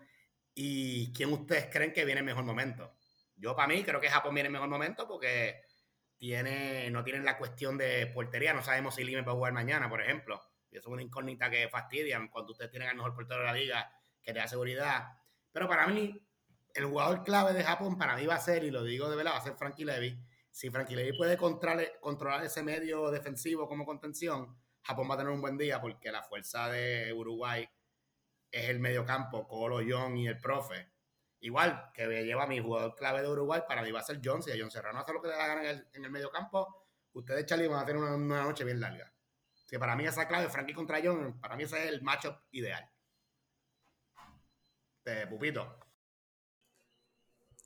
Y 0.55 1.13
quién 1.13 1.33
ustedes 1.33 1.69
creen 1.71 1.93
que 1.93 2.05
viene 2.05 2.21
en 2.21 2.27
mejor 2.27 2.45
momento. 2.45 2.95
Yo, 3.37 3.57
para 3.57 3.69
mí, 3.69 3.83
creo 3.83 4.01
que 4.01 4.09
Japón 4.09 4.35
viene 4.35 4.49
en 4.49 4.53
mejor 4.53 4.69
momento 4.69 5.09
porque 5.09 5.63
tiene, 6.17 6.91
no 6.91 7.03
tienen 7.03 7.25
la 7.25 7.37
cuestión 7.37 7.77
de 7.77 8.07
portería. 8.09 8.53
No 8.53 8.63
sabemos 8.63 8.95
si 8.95 9.05
Lime 9.05 9.23
va 9.23 9.33
a 9.33 9.35
jugar 9.35 9.53
mañana, 9.53 9.89
por 9.89 10.01
ejemplo. 10.01 10.41
Y 10.71 10.77
eso 10.77 10.89
es 10.89 10.93
una 10.93 11.03
incógnita 11.03 11.51
que 11.51 11.69
fastidian 11.69 12.29
cuando 12.29 12.53
ustedes 12.53 12.71
tienen 12.71 12.89
al 12.89 12.97
mejor 12.97 13.15
portero 13.15 13.41
de 13.41 13.47
la 13.47 13.53
liga 13.53 13.93
que 14.23 14.33
te 14.33 14.39
da 14.39 14.47
seguridad. 14.49 15.09
Pero 15.53 15.69
para 15.69 15.87
mí, 15.87 16.21
el 16.75 16.87
jugador 16.87 17.23
clave 17.23 17.53
de 17.53 17.63
Japón, 17.63 17.97
para 17.97 18.17
mí 18.17 18.27
va 18.27 18.35
a 18.35 18.41
ser, 18.41 18.65
y 18.65 18.71
lo 18.71 18.83
digo 18.83 19.09
de 19.09 19.17
verdad, 19.17 19.33
va 19.33 19.39
a 19.39 19.45
ser 19.45 19.55
Frankie 19.55 19.85
Levy. 19.85 20.19
Si 20.51 20.71
Frankie 20.71 20.97
Levy 20.97 21.17
puede 21.17 21.37
controlar, 21.37 22.45
ese 22.45 22.63
medio 22.63 23.11
defensivo 23.11 23.69
como 23.69 23.85
contención, 23.85 24.57
Japón 24.83 25.09
va 25.09 25.15
a 25.15 25.19
tener 25.19 25.33
un 25.33 25.41
buen 25.41 25.57
día 25.57 25.81
porque 25.81 26.13
la 26.13 26.23
fuerza 26.23 26.69
de 26.69 27.13
Uruguay 27.13 27.69
es 28.51 28.69
el 28.69 28.81
mediocampo, 28.81 29.47
Colo, 29.49 29.81
John 29.89 30.17
y 30.17 30.29
el 30.29 30.39
profe. 30.41 30.91
Igual 31.41 31.91
que 31.93 32.07
me 32.07 32.25
lleva 32.25 32.45
a 32.45 32.47
mi 32.47 32.61
jugador 32.61 32.95
clave 32.95 33.23
de 33.23 33.29
Uruguay, 33.29 33.63
para 33.67 33.83
mí 33.83 33.91
va 33.91 34.01
a 34.01 34.05
ser 34.05 34.21
John. 34.23 34.43
Si 34.43 34.51
a 34.51 34.55
John 34.59 34.71
Serrano 34.71 35.01
hace 35.01 35.13
lo 35.13 35.21
que 35.21 35.29
le 35.29 35.35
da 35.35 35.61
en 35.61 35.67
el, 35.67 35.89
en 35.93 36.05
el 36.05 36.11
mediocampo, 36.11 36.87
ustedes, 37.13 37.47
Charlie, 37.47 37.69
van 37.69 37.83
a 37.83 37.87
tener 37.87 38.03
una, 38.03 38.45
noche 38.45 38.65
bien 38.65 38.81
larga. 38.81 39.13
Que 39.69 39.79
para 39.79 39.97
mí 39.97 40.07
esa 40.07 40.27
clave, 40.29 40.49
Frankie 40.49 40.75
contra 40.75 41.01
John, 41.03 41.41
para 41.41 41.57
mí 41.57 41.65
ese 41.65 41.83
es 41.83 41.89
el 41.91 42.03
matchup 42.03 42.37
ideal. 42.53 42.89
De 45.05 45.27
Pupito. 45.27 45.84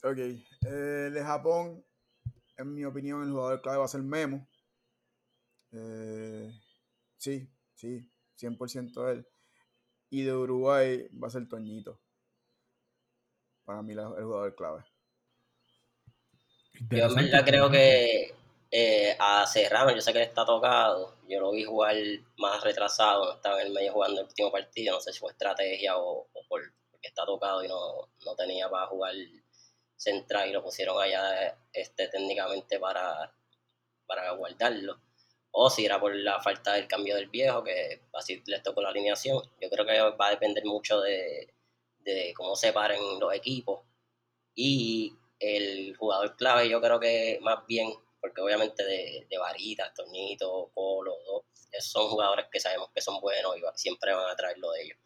Ok. 0.02 0.18
Eh, 0.18 1.10
de 1.12 1.22
Japón, 1.22 1.84
en 2.56 2.74
mi 2.74 2.84
opinión, 2.84 3.22
el 3.22 3.30
jugador 3.32 3.62
clave 3.62 3.78
va 3.78 3.84
a 3.84 3.88
ser 3.88 4.02
Memo. 4.02 4.46
Eh, 5.72 6.50
sí, 7.18 7.48
sí, 7.74 8.10
100% 8.36 9.08
él. 9.08 9.26
Y 10.10 10.22
de 10.24 10.34
Uruguay 10.34 11.08
va 11.22 11.28
a 11.28 11.30
ser 11.30 11.48
Toñito. 11.48 12.00
Para 13.64 13.82
mí, 13.82 13.94
la- 13.94 14.14
el 14.18 14.24
jugador 14.24 14.54
clave. 14.56 14.84
Yo 16.90 17.06
en 17.06 17.14
verdad 17.14 17.44
creo 17.44 17.70
que 17.70 18.34
eh, 18.70 19.16
a 19.18 19.46
Serrano, 19.46 19.94
yo 19.94 20.00
sé 20.00 20.12
que 20.12 20.18
él 20.22 20.28
está 20.28 20.44
tocado. 20.44 21.16
Yo 21.28 21.40
lo 21.40 21.50
vi 21.52 21.64
jugar 21.64 21.96
más 22.38 22.62
retrasado, 22.62 23.24
no 23.26 23.32
estaba 23.34 23.60
en 23.60 23.68
el 23.68 23.72
medio 23.72 23.92
jugando 23.92 24.20
el 24.20 24.26
último 24.26 24.50
partido. 24.52 24.94
No 24.94 25.00
sé 25.00 25.12
si 25.12 25.18
fue 25.18 25.32
estrategia 25.32 25.96
o, 25.96 26.28
o 26.32 26.42
por, 26.48 26.62
porque 26.90 27.08
está 27.08 27.24
tocado 27.26 27.64
y 27.64 27.68
no, 27.68 28.08
no 28.24 28.34
tenía 28.36 28.68
para 28.70 28.86
jugar 28.86 29.14
central 29.98 30.48
y 30.48 30.52
lo 30.52 30.62
pusieron 30.62 31.00
allá 31.02 31.58
este, 31.72 32.08
técnicamente 32.08 32.78
para, 32.78 33.34
para 34.06 34.30
guardarlo. 34.32 35.00
O 35.50 35.68
si 35.68 35.84
era 35.84 35.98
por 35.98 36.14
la 36.14 36.40
falta 36.40 36.74
del 36.74 36.86
cambio 36.86 37.16
del 37.16 37.28
viejo, 37.28 37.64
que 37.64 38.02
así 38.14 38.42
les 38.46 38.62
tocó 38.62 38.80
la 38.80 38.90
alineación. 38.90 39.42
Yo 39.60 39.68
creo 39.68 39.84
que 39.84 40.00
va 40.00 40.26
a 40.28 40.30
depender 40.30 40.64
mucho 40.64 41.00
de, 41.00 41.52
de 41.98 42.32
cómo 42.36 42.54
se 42.54 42.72
paren 42.72 43.00
los 43.18 43.34
equipos. 43.34 43.80
Y 44.54 45.14
el 45.40 45.96
jugador 45.96 46.36
clave 46.36 46.68
yo 46.68 46.80
creo 46.80 47.00
que 47.00 47.38
más 47.42 47.66
bien, 47.66 47.92
porque 48.20 48.40
obviamente 48.40 48.84
de, 48.84 49.26
de 49.28 49.38
Varita, 49.38 49.92
Tornito, 49.94 50.70
Colo, 50.74 51.16
dos, 51.26 51.42
son 51.80 52.08
jugadores 52.08 52.46
que 52.50 52.60
sabemos 52.60 52.90
que 52.94 53.00
son 53.00 53.20
buenos 53.20 53.56
y 53.56 53.60
siempre 53.74 54.14
van 54.14 54.30
a 54.30 54.36
traer 54.36 54.58
lo 54.58 54.70
de 54.72 54.82
ellos. 54.82 54.98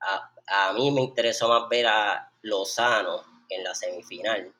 A, 0.00 0.34
a 0.46 0.72
mí 0.72 0.90
me 0.90 1.02
interesó 1.02 1.48
más 1.48 1.68
ver 1.68 1.86
a 1.86 2.32
Lozano 2.42 3.29
en 3.50 3.64
la 3.64 3.74
semifinal, 3.74 4.54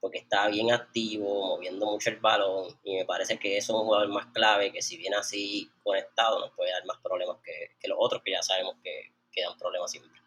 porque 0.00 0.18
está 0.18 0.48
bien 0.48 0.72
activo, 0.72 1.46
moviendo 1.56 1.86
mucho 1.86 2.10
el 2.10 2.16
balón, 2.16 2.78
y 2.84 2.96
me 2.96 3.04
parece 3.04 3.38
que 3.38 3.56
eso 3.56 3.72
es 3.72 3.80
un 3.80 3.86
jugador 3.86 4.08
más 4.08 4.26
clave, 4.26 4.72
que 4.72 4.82
si 4.82 4.96
viene 4.96 5.16
así 5.16 5.70
conectado 5.82 6.40
nos 6.40 6.52
puede 6.52 6.72
dar 6.72 6.84
más 6.86 6.98
problemas 6.98 7.38
que, 7.44 7.76
que 7.78 7.88
los 7.88 7.98
otros, 8.00 8.22
que 8.22 8.32
ya 8.32 8.42
sabemos 8.42 8.76
que, 8.82 9.12
que 9.30 9.42
dan 9.42 9.58
problemas 9.58 9.90
siempre. 9.90 10.20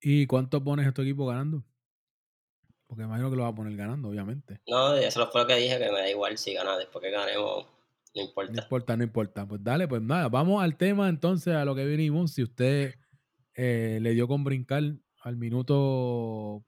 ¿Y 0.00 0.26
cuánto 0.26 0.62
pones 0.62 0.86
a 0.86 0.92
tu 0.92 1.02
equipo 1.02 1.26
ganando? 1.26 1.64
Porque 2.86 3.02
imagino 3.02 3.30
que 3.30 3.36
lo 3.36 3.42
va 3.42 3.48
a 3.48 3.54
poner 3.54 3.76
ganando, 3.76 4.08
obviamente. 4.08 4.60
No, 4.66 4.94
eso 4.94 5.30
fue 5.30 5.42
lo 5.42 5.46
que 5.46 5.56
dije, 5.56 5.78
que 5.78 5.90
me 5.90 5.98
da 6.00 6.08
igual 6.08 6.38
si 6.38 6.54
gana, 6.54 6.78
después 6.78 7.02
que 7.02 7.10
ganemos, 7.10 7.66
no 8.14 8.22
No 8.46 8.54
importa. 8.54 8.62
importa, 8.62 8.96
no 8.96 9.04
importa. 9.04 9.46
Pues 9.46 9.62
dale, 9.62 9.86
pues 9.88 10.02
nada, 10.02 10.28
vamos 10.28 10.62
al 10.62 10.76
tema 10.76 11.08
entonces, 11.08 11.54
a 11.54 11.64
lo 11.64 11.74
que 11.74 11.84
vinimos. 11.84 12.32
Si 12.32 12.42
usted 12.42 12.94
eh, 13.54 13.98
le 14.02 14.12
dio 14.12 14.28
con 14.28 14.44
brincar 14.44 14.82
al 15.22 15.36
minuto 15.36 16.64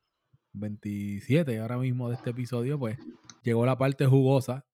27 0.52 1.58
ahora 1.60 1.78
mismo 1.78 2.08
de 2.08 2.16
este 2.16 2.30
episodio, 2.30 2.78
pues 2.78 2.98
llegó 3.42 3.66
la 3.66 3.78
parte 3.78 4.06
jugosa 4.06 4.66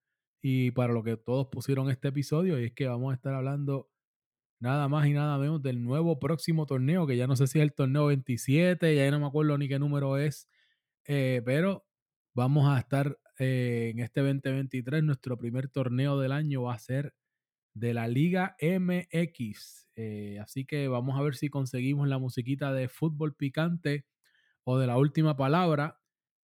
y 0.42 0.70
para 0.72 0.92
lo 0.92 1.02
que 1.04 1.16
todos 1.16 1.48
pusieron 1.48 1.90
este 1.90 2.08
episodio, 2.08 2.60
y 2.60 2.64
es 2.66 2.72
que 2.72 2.86
vamos 2.88 3.12
a 3.12 3.14
estar 3.16 3.34
hablando 3.34 3.90
nada 4.60 4.88
más 4.88 5.06
y 5.06 5.12
nada 5.12 5.38
menos 5.38 5.62
del 5.62 5.82
nuevo 5.84 6.18
próximo 6.18 6.66
torneo, 6.66 7.06
que 7.06 7.16
ya 7.16 7.26
no 7.26 7.36
sé 7.36 7.46
si 7.46 7.58
es 7.58 7.62
el 7.64 7.74
torneo 7.74 8.06
27, 8.06 8.94
ya 8.96 9.10
no 9.10 9.20
me 9.20 9.26
acuerdo 9.26 9.58
ni 9.58 9.68
qué 9.68 9.78
número 9.78 10.18
es, 10.18 10.48
eh, 11.06 11.42
pero 11.44 11.86
vamos 12.34 12.68
a 12.68 12.78
estar 12.80 13.18
eh, 13.38 13.90
en 13.92 14.00
este 14.00 14.20
2023, 14.22 15.02
nuestro 15.04 15.36
primer 15.38 15.68
torneo 15.68 16.18
del 16.18 16.32
año 16.32 16.62
va 16.64 16.74
a 16.74 16.78
ser 16.78 17.14
de 17.74 17.94
la 17.94 18.08
Liga 18.08 18.56
MX. 18.60 19.88
eh, 19.96 20.38
así 20.40 20.64
que 20.66 20.88
vamos 20.88 21.18
a 21.18 21.22
ver 21.22 21.36
si 21.36 21.48
conseguimos 21.50 22.08
la 22.08 22.18
musiquita 22.18 22.72
de 22.72 22.88
fútbol 22.88 23.34
picante 23.34 24.06
o 24.64 24.78
de 24.78 24.86
la 24.88 24.98
última 24.98 25.36
palabra, 25.36 26.00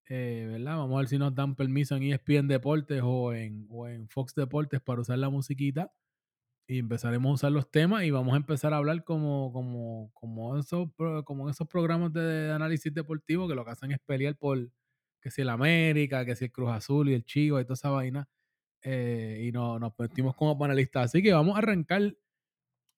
eh, 0.08 0.48
¿verdad? 0.50 0.78
Vamos 0.78 0.96
a 0.96 1.00
ver 1.00 1.08
si 1.08 1.18
nos 1.18 1.34
dan 1.34 1.56
permiso 1.56 1.96
en 1.96 2.04
ESPN 2.04 2.48
Deportes 2.48 3.02
o 3.04 3.34
en, 3.34 3.66
o 3.70 3.88
en 3.88 4.08
Fox 4.08 4.34
Deportes 4.34 4.80
para 4.82 5.02
usar 5.02 5.18
la 5.18 5.30
musiquita 5.30 5.92
y 6.66 6.78
empezaremos 6.78 7.30
a 7.30 7.34
usar 7.34 7.52
los 7.52 7.70
temas 7.70 8.04
y 8.04 8.10
vamos 8.10 8.34
a 8.34 8.38
empezar 8.38 8.72
a 8.72 8.78
hablar 8.78 9.04
como, 9.04 9.52
como, 9.52 10.10
como, 10.14 10.56
esos, 10.58 10.88
como 11.24 11.50
esos 11.50 11.68
programas 11.68 12.12
de 12.12 12.52
análisis 12.52 12.92
deportivo 12.94 13.48
que 13.48 13.54
lo 13.54 13.64
que 13.64 13.72
hacen 13.72 13.92
es 13.92 13.98
pelear 14.06 14.36
por 14.36 14.70
que 15.22 15.30
si 15.30 15.40
el 15.42 15.48
América, 15.48 16.24
que 16.26 16.36
si 16.36 16.46
el 16.46 16.52
Cruz 16.52 16.70
Azul 16.70 17.08
y 17.08 17.14
el 17.14 17.24
Chivo 17.24 17.58
y 17.60 17.64
toda 17.64 17.74
esa 17.74 17.90
vaina. 17.90 18.28
eh, 18.84 19.44
y 19.46 19.52
no- 19.52 19.78
nos 19.78 19.92
metimos 19.96 20.34
como 20.34 20.58
panelistas. 20.58 21.04
Así 21.04 21.22
que 21.22 21.32
vamos 21.32 21.54
a 21.54 21.58
arrancar. 21.58 22.14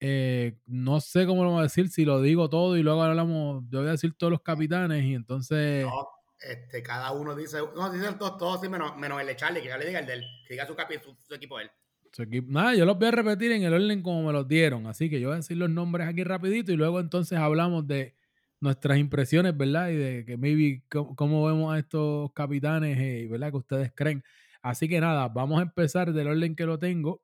eh, 0.01 0.59
no 0.67 1.01
sé 1.01 1.25
cómo 1.27 1.45
lo 1.45 1.51
voy 1.51 1.61
a 1.61 1.63
decir, 1.65 1.89
si 1.89 2.05
lo 2.05 2.21
digo 2.21 2.49
todo 2.51 2.77
y 2.77 2.83
luego 2.83 3.03
hablamos, 3.03 3.65
yo 3.71 3.79
voy 3.81 3.89
a 3.89 3.93
decir 3.93 4.13
todos 4.17 4.31
los 4.31 4.43
capitanes 4.43 5.05
y 5.05 5.15
entonces... 5.15 5.87
No, 5.87 6.09
este, 6.41 6.83
cada 6.83 7.13
uno 7.13 7.35
dice, 7.35 7.59
no, 7.75 7.91
dicen 7.93 8.19
todos, 8.19 8.37
todos 8.37 8.61
sí, 8.61 8.69
menos, 8.69 8.97
menos 8.99 9.21
el 9.21 9.27
de 9.29 9.37
Charlie, 9.37 9.63
que 9.63 9.69
ya 9.69 9.79
le 9.79 9.87
diga 9.87 10.01
el 10.01 10.07
del, 10.07 10.23
que 10.47 10.55
diga 10.55 10.67
su, 10.67 10.75
capi, 10.75 10.97
su, 11.03 11.15
su 11.27 11.35
equipo 11.35 11.59
él. 11.61 11.71
su 12.13 12.23
equipo- 12.23 12.51
Nada, 12.51 12.75
yo 12.75 12.85
los 12.85 12.99
voy 12.99 13.09
a 13.09 13.13
repetir 13.13 13.53
en 13.53 13.63
el 13.63 13.73
orden 13.73 14.03
como 14.03 14.25
me 14.27 14.33
los 14.33 14.47
dieron. 14.49 14.87
Así 14.87 15.09
que 15.09 15.21
yo 15.21 15.29
voy 15.29 15.35
a 15.35 15.37
decir 15.39 15.57
los 15.57 15.71
nombres 15.71 16.07
aquí 16.09 16.23
rapidito 16.25 16.73
y 16.73 16.77
luego 16.77 17.01
entonces 17.01 17.39
hablamos 17.39 17.87
de 17.87 18.15
nuestras 18.64 18.98
impresiones, 18.98 19.57
¿verdad? 19.57 19.90
Y 19.90 19.96
de 19.96 20.24
que 20.24 20.37
maybe 20.37 20.83
cómo, 20.88 21.46
vemos 21.46 21.72
a 21.72 21.79
estos 21.79 22.33
capitanes, 22.33 22.98
eh, 22.98 23.29
¿verdad? 23.31 23.50
Que 23.50 23.57
ustedes 23.59 23.92
creen. 23.94 24.24
Así 24.62 24.88
que 24.88 25.00
nada, 25.00 25.29
vamos 25.29 25.61
a 25.61 25.62
empezar 25.62 26.12
del 26.12 26.29
orden 26.29 26.57
que 26.57 26.66
lo 26.66 26.79
tengo. 26.79 27.22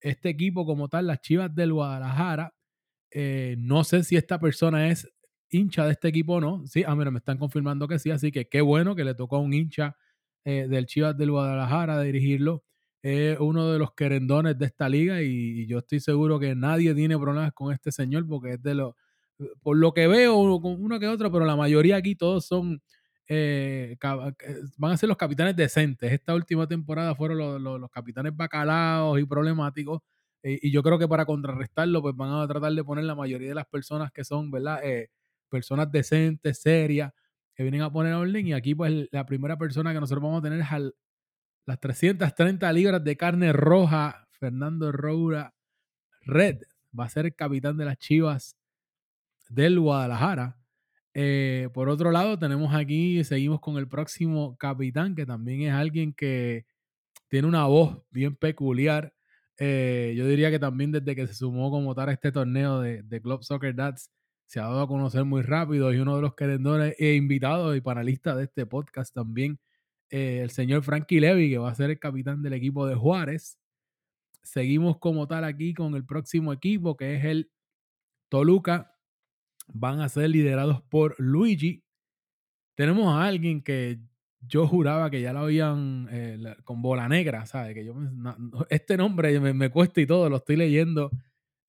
Este 0.00 0.28
equipo 0.28 0.66
como 0.66 0.88
tal, 0.88 1.06
las 1.06 1.20
Chivas 1.20 1.54
del 1.54 1.72
Guadalajara, 1.72 2.54
eh, 3.10 3.56
no 3.58 3.84
sé 3.84 4.04
si 4.04 4.16
esta 4.16 4.38
persona 4.38 4.88
es 4.90 5.08
hincha 5.50 5.86
de 5.86 5.92
este 5.92 6.08
equipo 6.08 6.34
o 6.34 6.40
no. 6.40 6.66
Sí, 6.66 6.84
ah, 6.86 6.94
mira, 6.94 7.10
me 7.10 7.18
están 7.18 7.38
confirmando 7.38 7.88
que 7.88 7.98
sí, 7.98 8.10
así 8.10 8.30
que 8.30 8.48
qué 8.48 8.60
bueno 8.60 8.94
que 8.94 9.04
le 9.04 9.14
tocó 9.14 9.36
a 9.36 9.40
un 9.40 9.54
hincha 9.54 9.96
eh, 10.44 10.66
del 10.68 10.86
Chivas 10.86 11.16
del 11.16 11.30
Guadalajara 11.30 12.00
dirigirlo 12.02 12.64
es 13.02 13.38
uno 13.40 13.72
de 13.72 13.78
los 13.80 13.94
querendones 13.94 14.56
de 14.58 14.66
esta 14.66 14.88
liga 14.88 15.22
y, 15.22 15.26
y 15.62 15.66
yo 15.66 15.78
estoy 15.78 15.98
seguro 15.98 16.38
que 16.38 16.54
nadie 16.54 16.94
tiene 16.94 17.18
problemas 17.18 17.52
con 17.52 17.72
este 17.72 17.90
señor 17.90 18.28
porque 18.28 18.52
es 18.52 18.62
de 18.62 18.74
los, 18.76 18.94
por 19.62 19.76
lo 19.76 19.92
que 19.94 20.06
veo, 20.08 20.36
uno, 20.36 20.98
que 21.00 21.08
otro, 21.08 21.30
pero 21.32 21.44
la 21.44 21.56
mayoría 21.56 21.96
aquí 21.96 22.14
todos 22.16 22.46
son, 22.46 22.82
eh, 23.28 23.96
eh, 24.00 24.56
van 24.76 24.92
a 24.92 24.96
ser 24.96 25.08
los 25.08 25.16
capitanes 25.18 25.56
decentes. 25.56 26.12
Esta 26.12 26.34
última 26.34 26.66
temporada 26.66 27.14
fueron 27.14 27.38
los, 27.38 27.60
los- 27.60 27.90
capitanes 27.90 28.34
bacalaos 28.36 29.18
y 29.20 29.24
problemáticos 29.24 30.00
y 30.44 30.72
yo 30.72 30.82
creo 30.82 30.98
que 30.98 31.06
para 31.06 31.24
contrarrestarlo 31.24 32.02
pues 32.02 32.16
van 32.16 32.32
a 32.32 32.48
tratar 32.48 32.72
de 32.72 32.82
poner 32.84 33.04
la 33.04 33.14
mayoría 33.14 33.48
de 33.50 33.54
las 33.54 33.66
personas 33.66 34.10
que 34.12 34.24
son, 34.24 34.50
¿verdad? 34.50 34.80
Eh, 34.84 35.08
personas 35.48 35.90
decentes, 35.92 36.58
serias, 36.60 37.12
que 37.54 37.62
vienen 37.62 37.82
a 37.82 37.92
poner 37.92 38.14
orden 38.14 38.46
y 38.48 38.52
aquí 38.52 38.74
pues 38.74 39.08
la 39.12 39.24
primera 39.26 39.56
persona 39.56 39.92
que 39.92 40.00
nosotros 40.00 40.22
vamos 40.22 40.40
a 40.40 40.42
tener 40.42 40.60
es 40.60 40.72
al, 40.72 40.94
las 41.66 41.80
330 41.80 42.72
libras 42.72 43.04
de 43.04 43.16
carne 43.16 43.52
roja, 43.52 44.26
Fernando 44.32 44.92
Roura 44.92 45.54
Red 46.22 46.62
va 46.98 47.04
a 47.06 47.08
ser 47.08 47.26
el 47.26 47.34
capitán 47.34 47.76
de 47.76 47.84
las 47.86 47.98
Chivas 47.98 48.56
del 49.54 49.78
Guadalajara. 49.80 50.56
Eh, 51.14 51.68
por 51.74 51.88
otro 51.88 52.10
lado, 52.10 52.38
tenemos 52.38 52.74
aquí, 52.74 53.22
seguimos 53.24 53.60
con 53.60 53.76
el 53.76 53.88
próximo 53.88 54.56
capitán, 54.56 55.14
que 55.14 55.26
también 55.26 55.62
es 55.62 55.72
alguien 55.72 56.12
que 56.12 56.66
tiene 57.28 57.48
una 57.48 57.66
voz 57.66 58.02
bien 58.10 58.36
peculiar. 58.36 59.12
Eh, 59.58 60.14
yo 60.16 60.26
diría 60.26 60.50
que 60.50 60.58
también 60.58 60.92
desde 60.92 61.14
que 61.14 61.26
se 61.26 61.34
sumó 61.34 61.70
como 61.70 61.94
tal 61.94 62.08
a 62.08 62.12
este 62.12 62.32
torneo 62.32 62.80
de, 62.80 63.20
Club 63.22 63.42
Soccer 63.44 63.74
Dads, 63.74 64.10
se 64.46 64.60
ha 64.60 64.64
dado 64.64 64.82
a 64.82 64.88
conocer 64.88 65.24
muy 65.24 65.42
rápido 65.42 65.92
y 65.92 65.98
uno 65.98 66.16
de 66.16 66.22
los 66.22 66.34
querendones 66.34 66.94
e 66.98 67.14
invitados 67.14 67.76
y 67.76 67.80
panelistas 67.80 68.36
de 68.36 68.44
este 68.44 68.66
podcast 68.66 69.14
también, 69.14 69.58
eh, 70.10 70.40
el 70.42 70.50
señor 70.50 70.82
Frankie 70.82 71.20
Levy, 71.20 71.50
que 71.50 71.58
va 71.58 71.70
a 71.70 71.74
ser 71.74 71.90
el 71.90 71.98
capitán 71.98 72.42
del 72.42 72.54
equipo 72.54 72.86
de 72.86 72.94
Juárez. 72.94 73.58
Seguimos 74.42 74.98
como 74.98 75.26
tal 75.28 75.44
aquí 75.44 75.74
con 75.74 75.94
el 75.94 76.04
próximo 76.04 76.52
equipo, 76.52 76.96
que 76.96 77.16
es 77.16 77.24
el 77.24 77.50
Toluca. 78.28 78.91
Van 79.72 80.00
a 80.00 80.08
ser 80.08 80.30
liderados 80.30 80.82
por 80.82 81.14
Luigi. 81.18 81.82
tenemos 82.74 83.14
a 83.14 83.26
alguien 83.26 83.62
que 83.62 83.98
yo 84.40 84.66
juraba 84.66 85.10
que 85.10 85.20
ya 85.20 85.32
lo 85.32 85.40
habían 85.40 86.08
eh, 86.10 86.38
con 86.64 86.82
bola 86.82 87.08
negra, 87.08 87.46
¿sabes? 87.46 87.74
Que 87.74 87.84
yo 87.84 87.94
este 88.70 88.96
nombre 88.96 89.38
me, 89.40 89.70
cuesta 89.70 90.00
y 90.00 90.06
todo, 90.06 90.28
lo 90.28 90.36
estoy 90.38 90.56
leyendo, 90.56 91.10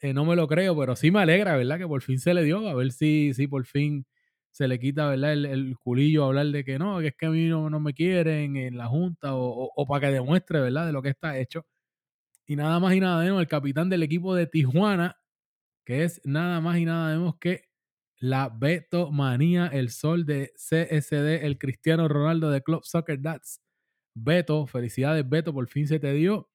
eh, 0.01 0.13
no 0.13 0.25
me 0.25 0.35
lo 0.35 0.47
creo, 0.47 0.77
pero 0.77 0.95
sí 0.95 1.11
me 1.11 1.21
alegra, 1.21 1.55
¿verdad? 1.57 1.77
Que 1.79 1.87
por 1.87 2.01
fin 2.01 2.19
se 2.19 2.33
le 2.33 2.43
dio, 2.43 2.67
a 2.69 2.73
ver 2.75 2.91
si, 2.91 3.33
si 3.33 3.47
por 3.47 3.65
fin 3.65 4.05
se 4.51 4.67
le 4.67 4.79
quita, 4.79 5.09
¿verdad? 5.09 5.33
El, 5.33 5.45
el 5.45 5.77
culillo 5.77 6.23
a 6.25 6.27
hablar 6.27 6.47
de 6.47 6.63
que 6.63 6.79
no, 6.79 6.99
que 6.99 7.07
es 7.09 7.15
que 7.17 7.27
a 7.27 7.31
mí 7.31 7.47
no, 7.47 7.69
no 7.69 7.79
me 7.79 7.93
quieren 7.93 8.55
en 8.57 8.77
la 8.77 8.87
junta 8.87 9.35
o- 9.35 9.71
o 9.75 9.85
para 9.87 10.07
que 10.07 10.13
demuestre, 10.13 10.61
¿verdad? 10.61 10.85
De 10.87 10.93
lo 10.93 11.01
que 11.03 11.09
está 11.09 11.37
hecho. 11.39 11.65
Y 12.45 12.55
nada 12.55 12.79
más 12.79 12.93
y 12.95 12.99
nada 12.99 13.23
menos, 13.23 13.39
el 13.39 13.47
capitán 13.47 13.89
del 13.89 14.03
equipo 14.03 14.35
de 14.35 14.47
Tijuana, 14.47 15.15
que 15.85 16.03
es 16.05 16.21
nada 16.25 16.61
más 16.61 16.77
y 16.79 16.85
nada 16.85 17.17
menos 17.17 17.37
que 17.39 17.65
la 18.23 18.47
Beto 18.47 19.11
Manía, 19.11 19.67
el 19.67 19.89
sol 19.89 20.25
de 20.25 20.53
CSD, 20.55 21.43
el 21.43 21.57
Cristiano 21.57 22.07
Ronaldo 22.07 22.51
de 22.51 22.63
Club 22.63 22.85
Soccer 22.85 23.21
Dats. 23.21 23.59
Beto, 24.15 24.65
felicidades 24.65 25.27
Beto, 25.27 25.53
por 25.53 25.67
fin 25.67 25.89
se 25.89 25.99
te 25.99 26.13
dio. 26.13 26.49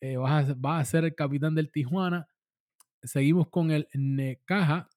Eh, 0.00 0.16
vas, 0.16 0.48
a, 0.48 0.54
vas 0.56 0.80
a 0.80 0.90
ser 0.90 1.04
el 1.04 1.14
capitán 1.14 1.54
del 1.54 1.70
Tijuana. 1.70 2.26
Seguimos 3.02 3.50
con 3.50 3.70
el 3.70 3.86
Necaja. 3.92 4.88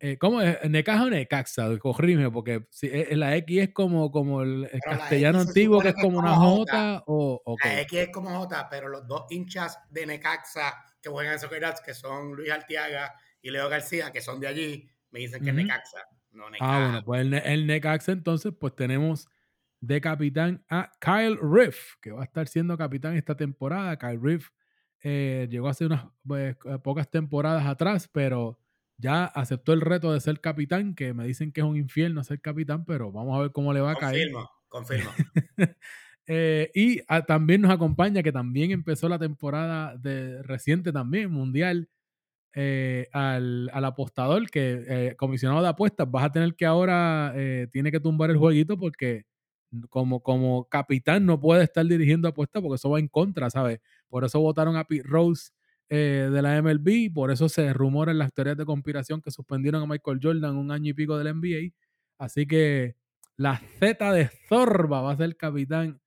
Eh, 0.00 0.18
¿Cómo 0.18 0.42
es? 0.42 0.68
¿Necaja 0.68 1.04
o 1.04 1.08
Necaxa? 1.08 1.78
Corrime, 1.78 2.30
porque 2.30 2.66
si, 2.70 2.88
eh, 2.88 3.16
la 3.16 3.34
X 3.36 3.62
es 3.62 3.72
como, 3.72 4.12
como 4.12 4.42
el, 4.42 4.68
castellano 4.82 5.40
antiguo, 5.40 5.80
que 5.80 5.88
es 5.88 5.94
como 5.94 6.18
una 6.18 6.34
J 6.34 7.04
o... 7.06 7.40
ok. 7.42 7.64
La 7.64 7.80
X 7.80 7.98
es 8.00 8.08
como 8.12 8.38
J, 8.38 8.68
pero 8.68 8.90
los 8.90 9.08
dos 9.08 9.24
hinchas 9.30 9.78
de 9.88 10.04
Necaxa 10.04 10.74
que 11.00 11.08
juegan 11.08 11.32
en 11.32 11.38
Soccer 11.38 11.62
Dats, 11.62 11.80
que 11.80 11.94
son 11.94 12.36
Luis 12.36 12.50
Artiaga 12.50 13.14
y 13.40 13.50
Leo 13.50 13.70
García, 13.70 14.12
que 14.12 14.20
son 14.20 14.40
de 14.40 14.48
allí, 14.48 14.90
me 15.10 15.20
dicen 15.20 15.42
que 15.42 15.50
Ujú. 15.50 15.60
es 15.60 15.66
Necaxa, 15.66 15.98
no 16.32 16.50
Necaxa. 16.50 16.76
Ah, 16.76 16.80
bueno, 16.80 17.04
pues 17.04 17.20
el, 17.22 17.30
Ne- 17.30 17.42
el 17.54 17.66
Necaxa 17.66 18.12
entonces, 18.12 18.52
pues 18.58 18.74
tenemos 18.76 19.28
de 19.80 20.00
capitán 20.00 20.64
a 20.68 20.90
Kyle 21.00 21.38
Riff, 21.40 21.94
que 22.02 22.10
va 22.12 22.22
a 22.22 22.24
estar 22.24 22.48
siendo 22.48 22.76
capitán 22.76 23.16
esta 23.16 23.36
temporada. 23.36 23.96
Kyle 23.98 24.20
Riff 24.20 24.50
eh, 25.02 25.46
llegó 25.50 25.68
hace 25.68 25.86
unas 25.86 26.06
pues, 26.26 26.56
eh, 26.64 26.78
pocas 26.82 27.10
temporadas 27.10 27.66
atrás, 27.66 28.08
pero 28.12 28.58
ya 28.96 29.24
aceptó 29.24 29.72
el 29.72 29.80
reto 29.80 30.12
de 30.12 30.20
ser 30.20 30.40
capitán, 30.40 30.94
que 30.94 31.14
me 31.14 31.24
dicen 31.26 31.52
que 31.52 31.60
es 31.60 31.66
un 31.66 31.76
infierno 31.76 32.24
ser 32.24 32.40
capitán, 32.40 32.84
pero 32.84 33.12
vamos 33.12 33.38
a 33.38 33.42
ver 33.42 33.52
cómo 33.52 33.72
le 33.72 33.80
va 33.80 33.92
a 33.92 33.96
caer. 33.96 34.24
confirmo, 34.24 34.50
confirmo. 34.68 35.12
Eh, 36.30 36.70
y 36.74 37.00
ah, 37.08 37.24
también 37.24 37.62
nos 37.62 37.70
acompaña, 37.70 38.22
que 38.22 38.32
también 38.32 38.70
empezó 38.70 39.08
la 39.08 39.18
temporada 39.18 39.96
de 39.96 40.42
reciente 40.42 40.92
también, 40.92 41.30
mundial, 41.30 41.88
eh, 42.60 43.06
al, 43.12 43.70
al 43.72 43.84
apostador, 43.84 44.50
que 44.50 44.84
eh, 44.88 45.14
comisionado 45.16 45.62
de 45.62 45.68
apuestas, 45.68 46.10
vas 46.10 46.24
a 46.24 46.32
tener 46.32 46.56
que 46.56 46.66
ahora, 46.66 47.32
eh, 47.36 47.68
tiene 47.70 47.92
que 47.92 48.00
tumbar 48.00 48.30
el 48.30 48.36
jueguito 48.36 48.76
porque 48.76 49.26
como, 49.90 50.20
como 50.24 50.64
capitán 50.68 51.24
no 51.24 51.38
puede 51.38 51.62
estar 51.62 51.86
dirigiendo 51.86 52.26
apuestas 52.26 52.60
porque 52.60 52.74
eso 52.74 52.90
va 52.90 52.98
en 52.98 53.06
contra, 53.06 53.48
¿sabes? 53.48 53.78
Por 54.08 54.24
eso 54.24 54.40
votaron 54.40 54.74
a 54.74 54.82
Pete 54.84 55.04
Rose 55.06 55.50
de 55.88 56.42
la 56.42 56.60
MLB, 56.60 57.12
por 57.14 57.30
eso 57.30 57.48
se 57.48 57.72
rumora 57.72 58.10
en 58.10 58.18
las 58.18 58.32
teorías 58.34 58.56
de 58.56 58.66
conspiración 58.66 59.22
que 59.22 59.30
suspendieron 59.30 59.80
a 59.82 59.86
Michael 59.86 60.18
Jordan 60.20 60.56
un 60.56 60.72
año 60.72 60.90
y 60.90 60.94
pico 60.94 61.16
del 61.16 61.32
NBA. 61.36 61.74
Así 62.18 62.44
que 62.46 62.96
la 63.36 63.56
Z 63.78 64.12
de 64.12 64.30
Zorba 64.48 65.00
va 65.00 65.12
a 65.12 65.16
ser 65.16 65.36
capitán 65.36 66.00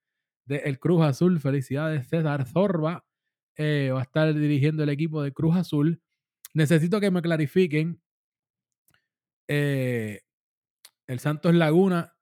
del 0.46 0.80
Cruz 0.80 1.02
Azul. 1.04 1.40
Felicidades, 1.40 2.10
César 2.10 2.46
Zorba. 2.46 3.06
va 3.58 4.00
a 4.00 4.04
estar 4.04 4.34
dirigiendo 4.34 4.84
el 4.84 4.90
equipo 4.90 5.24
de 5.24 5.32
Cruz 5.32 5.56
Azul. 5.56 6.02
Necesito 6.54 7.00
que 7.00 7.12
me 7.12 7.22
clarifiquen 7.22 8.02
eh, 9.48 10.22
el 11.08 11.20
Santos 11.20 11.54
Laguna. 11.56 12.14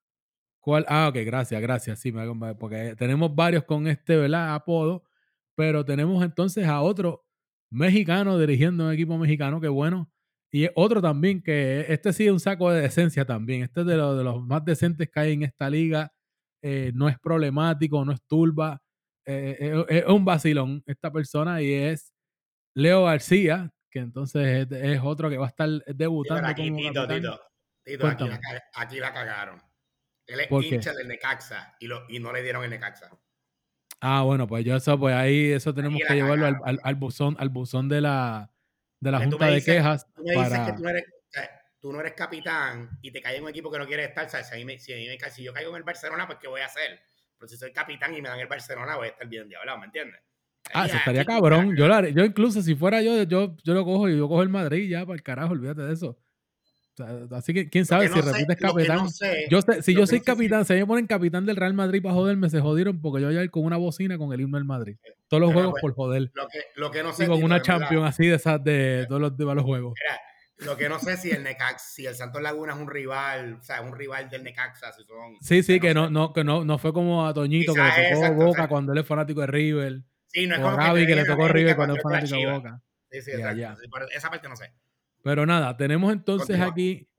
¿Cuál? 0.62 0.86
Ah, 0.90 1.10
ok, 1.10 1.18
gracias, 1.26 1.62
gracias. 1.62 2.00
Sí, 2.00 2.12
me 2.12 2.22
hago- 2.22 2.58
porque 2.60 2.96
tenemos 2.98 3.36
varios 3.36 3.64
con 3.66 3.88
este 3.88 4.18
¿verdad? 4.18 4.56
apodo, 4.56 5.04
pero 5.56 5.86
tenemos 5.86 6.24
entonces 6.24 6.66
a 6.68 6.82
otro 6.82 7.26
mexicano 7.72 8.40
dirigiendo 8.40 8.88
un 8.88 8.94
equipo 8.94 9.18
mexicano, 9.18 9.62
que 9.62 9.70
bueno. 9.70 10.12
Y 10.52 10.68
otro 10.76 11.02
también 11.02 11.42
que 11.44 11.86
este 11.90 12.14
sí 12.14 12.26
es 12.28 12.32
un 12.34 12.40
saco 12.42 12.72
de 12.72 12.82
decencia 12.84 13.26
también. 13.26 13.64
Este 13.64 13.82
es 13.82 13.88
de, 13.88 13.98
los- 13.98 14.18
de 14.18 14.24
los 14.26 14.44
más 14.46 14.66
decentes 14.66 15.10
que 15.12 15.20
hay 15.20 15.34
en 15.34 15.44
esta 15.44 15.70
liga. 15.70 16.12
eh, 16.64 16.92
no 16.96 17.10
es 17.10 17.20
problemático, 17.20 18.04
no 18.06 18.12
es 18.14 18.22
turba. 18.28 18.82
eh, 19.28 19.86
es, 19.90 20.06
un 20.08 20.26
vacilón 20.26 20.84
esta 20.88 21.12
persona 21.12 21.62
y 21.62 21.72
es 21.74 22.14
Leo 22.76 23.06
García, 23.06 23.72
que 23.90 24.00
entonces 24.00 24.68
es, 24.70 24.72
es 24.72 25.00
otro 25.04 25.30
que 25.30 25.38
va 25.38 25.46
a 25.46 25.50
estar 25.50 25.68
pero 25.86 25.98
debutando 25.98 26.48
aquí, 26.48 26.70
como 26.70 26.78
Tito, 26.80 26.94
capitán. 26.94 27.22
Tito, 27.22 27.42
Tito, 27.84 28.08
aquí 28.08 28.18
Cuéntame. 28.18 28.30
la, 28.32 28.40
ca- 28.40 28.64
aquí 28.82 29.00
la 29.00 29.14
cagaron. 29.14 29.62
Él 30.28 30.40
es 30.42 30.52
hincha 30.52 30.94
del 30.94 31.08
Necaxa 31.08 31.76
y, 31.80 31.88
lo, 31.88 32.06
y 32.10 32.20
no 32.20 32.32
le 32.32 32.44
dieron 32.44 32.64
el 32.64 32.70
Necaxa. 32.70 33.10
Ah, 34.02 34.22
bueno, 34.22 34.48
pues 34.48 34.64
yo 34.64 34.76
eso, 34.76 34.98
pues 35.00 35.14
ahí 35.16 35.52
eso 35.52 35.74
tenemos 35.74 36.00
que 36.08 36.14
llevarlo 36.14 36.46
al, 36.46 36.54
cagaron. 36.54 36.70
al- 36.80 36.80
al 36.84 36.96
buzón, 36.96 37.36
al 37.40 37.50
buzón 37.50 37.90
de 37.90 38.02
la, 38.02 38.52
de 39.00 39.12
la 39.12 39.18
tú 39.24 39.30
Junta 39.32 39.48
de 39.48 39.64
Quejas 39.64 40.06
Tú 40.14 40.24
me 40.24 40.32
dices 40.34 40.50
para. 40.50 40.66
que 40.68 40.74
tú 40.74 40.84
no, 40.84 40.90
eres, 40.90 41.04
o 41.08 41.32
sea, 41.32 41.62
tú 41.82 41.92
no 41.92 42.00
eres 42.00 42.14
capitán 42.14 42.90
y 43.02 43.12
te 43.12 43.22
caes 43.22 43.38
en 43.38 43.44
un 43.44 43.50
equipo 43.50 43.72
que 43.72 43.80
no 43.80 43.88
quiere 43.88 44.06
estar. 44.06 44.30
¿sabes? 44.30 44.48
Si, 44.48 44.54
a 44.54 44.58
mí 44.58 44.66
me- 44.66 44.80
si, 44.80 44.94
a 44.94 44.96
mí 44.98 45.08
me 45.08 45.30
si 45.32 45.44
yo 45.44 45.52
caigo 45.54 45.72
en 45.72 45.78
el 45.78 45.84
Barcelona, 45.84 46.28
pues 46.28 46.38
¿qué 46.40 46.48
voy 46.48 46.62
a 46.62 46.68
hacer? 46.68 47.00
Pero 47.38 47.50
si 47.50 47.58
soy 47.58 47.74
capitán 47.74 48.14
y 48.14 48.22
me 48.22 48.30
dan 48.30 48.40
el 48.40 48.48
Barcelona, 48.48 48.96
voy 48.98 49.08
a 49.08 49.12
estar 49.12 49.28
bien 49.28 49.50
diablado, 49.50 49.80
¿me 49.80 49.86
entiendes? 49.86 50.22
Ah, 50.74 50.86
eso 50.86 50.98
estaría 50.98 51.26
cabrón. 51.26 51.76
Yo, 51.76 51.86
haré- 51.86 52.14
yo 52.14 52.24
incluso 52.26 52.62
si 52.62 52.76
fuera 52.76 53.02
yo, 53.02 53.24
yo, 53.24 53.56
yo 53.64 53.74
lo 53.74 53.86
cojo 53.86 54.10
y 54.10 54.18
yo 54.18 54.28
cojo 54.28 54.44
el 54.44 54.50
Madrid 54.50 54.90
ya 54.90 55.06
para 55.06 55.16
el 55.16 55.24
carajo, 55.24 55.54
olvídate 55.54 55.82
de 55.82 55.94
eso. 55.94 56.10
O 56.12 56.96
sea, 57.02 57.38
así 57.38 57.54
que 57.54 57.70
quién 57.70 57.86
sabe 57.86 58.08
que 58.10 58.14
si 58.14 58.22
sé- 58.22 58.32
repites 58.34 58.58
capitán. 58.58 58.98
no 58.98 59.10
sé- 59.10 59.48
yo 59.50 59.62
sé- 59.62 59.82
si 59.82 59.94
yo 59.96 60.06
soy 60.06 60.20
capitán, 60.20 60.66
si 60.66 60.74
me 60.74 60.86
ponen 60.86 61.08
capitán 61.08 61.46
del 61.46 61.56
Real 61.56 61.74
Madrid 61.74 62.02
para 62.02 62.14
joderme, 62.14 62.50
se 62.50 62.60
jodieron 62.60 63.00
porque 63.02 63.22
yo 63.22 63.28
voy 63.28 63.38
a 63.38 63.44
ir 63.44 63.50
con 63.52 63.64
una 63.64 63.78
bocina 63.78 64.18
con 64.18 64.34
el 64.34 64.42
himno 64.42 64.58
del 64.58 64.66
Madrid. 64.66 64.98
Todos 65.30 65.40
los 65.42 65.50
Pero, 65.52 65.60
juegos 65.60 65.72
pues, 65.80 65.82
por 65.82 65.94
joder. 65.96 66.32
Lo 66.34 66.48
que, 66.48 66.60
lo 66.76 66.92
que 66.92 67.04
no 67.04 67.14
sé. 67.14 67.24
Y 67.24 67.28
con 67.28 67.38
una 67.44 67.58
en 67.58 67.62
verdad, 67.62 67.64
champion 67.80 68.04
así 68.06 68.28
de 68.28 68.36
esas 68.36 68.62
de 68.64 69.06
todos 69.08 69.22
los, 69.22 69.38
de 69.38 69.46
los 69.46 69.64
juegos. 69.64 69.94
Mira, 69.98 70.20
lo 70.72 70.76
que 70.76 70.90
no 70.90 71.00
sé 71.00 71.16
si 71.16 71.32
el 71.32 71.42
Necax, 71.42 71.94
si 71.94 72.06
el 72.06 72.16
Santos 72.16 72.42
Laguna 72.42 72.74
es 72.74 72.80
un 72.80 72.90
rival, 72.90 73.54
o 73.54 73.62
sea, 73.64 73.80
un 73.80 73.96
rival 73.98 74.30
del 74.30 74.44
Necaxa, 74.44 74.92
si 74.92 75.06
son. 75.06 75.38
Sí, 75.40 75.64
sí, 75.64 75.80
que 75.80 75.94
no, 75.94 76.10
no, 76.10 76.34
que 76.34 76.44
no, 76.44 76.66
no 76.66 76.78
fue 76.78 76.92
como 76.92 77.26
a 77.26 77.34
Toñito 77.34 77.74
que 77.74 77.80
le 77.80 77.88
es, 77.88 77.96
tocó 77.96 78.08
exacto, 78.10 78.36
Boca 78.36 78.50
exacto. 78.50 78.70
cuando 78.70 78.92
él 78.92 78.98
es 78.98 79.06
fanático 79.06 79.40
de 79.40 79.48
River. 79.48 80.02
Sí, 80.32 80.48
no 80.48 80.56
es 80.56 80.62
como 80.62 80.94
que 80.94 81.16
le 81.16 81.26
tocó 81.26 81.48
River 81.48 81.76
cuando 81.76 81.96
es 81.96 82.04
fanático 82.04 82.38
de. 82.38 82.52
Boca. 82.52 82.82
Sí, 83.12 83.22
sí, 83.22 83.32
exacto. 83.32 83.82
por 83.90 84.04
esa 84.14 84.30
parte 84.30 84.48
no 84.48 84.56
sé. 84.56 84.72
Pero 85.24 85.46
nada, 85.46 85.76
tenemos 85.76 86.14
entonces 86.14 86.58
Continúa. 86.58 86.72
aquí 86.72 87.10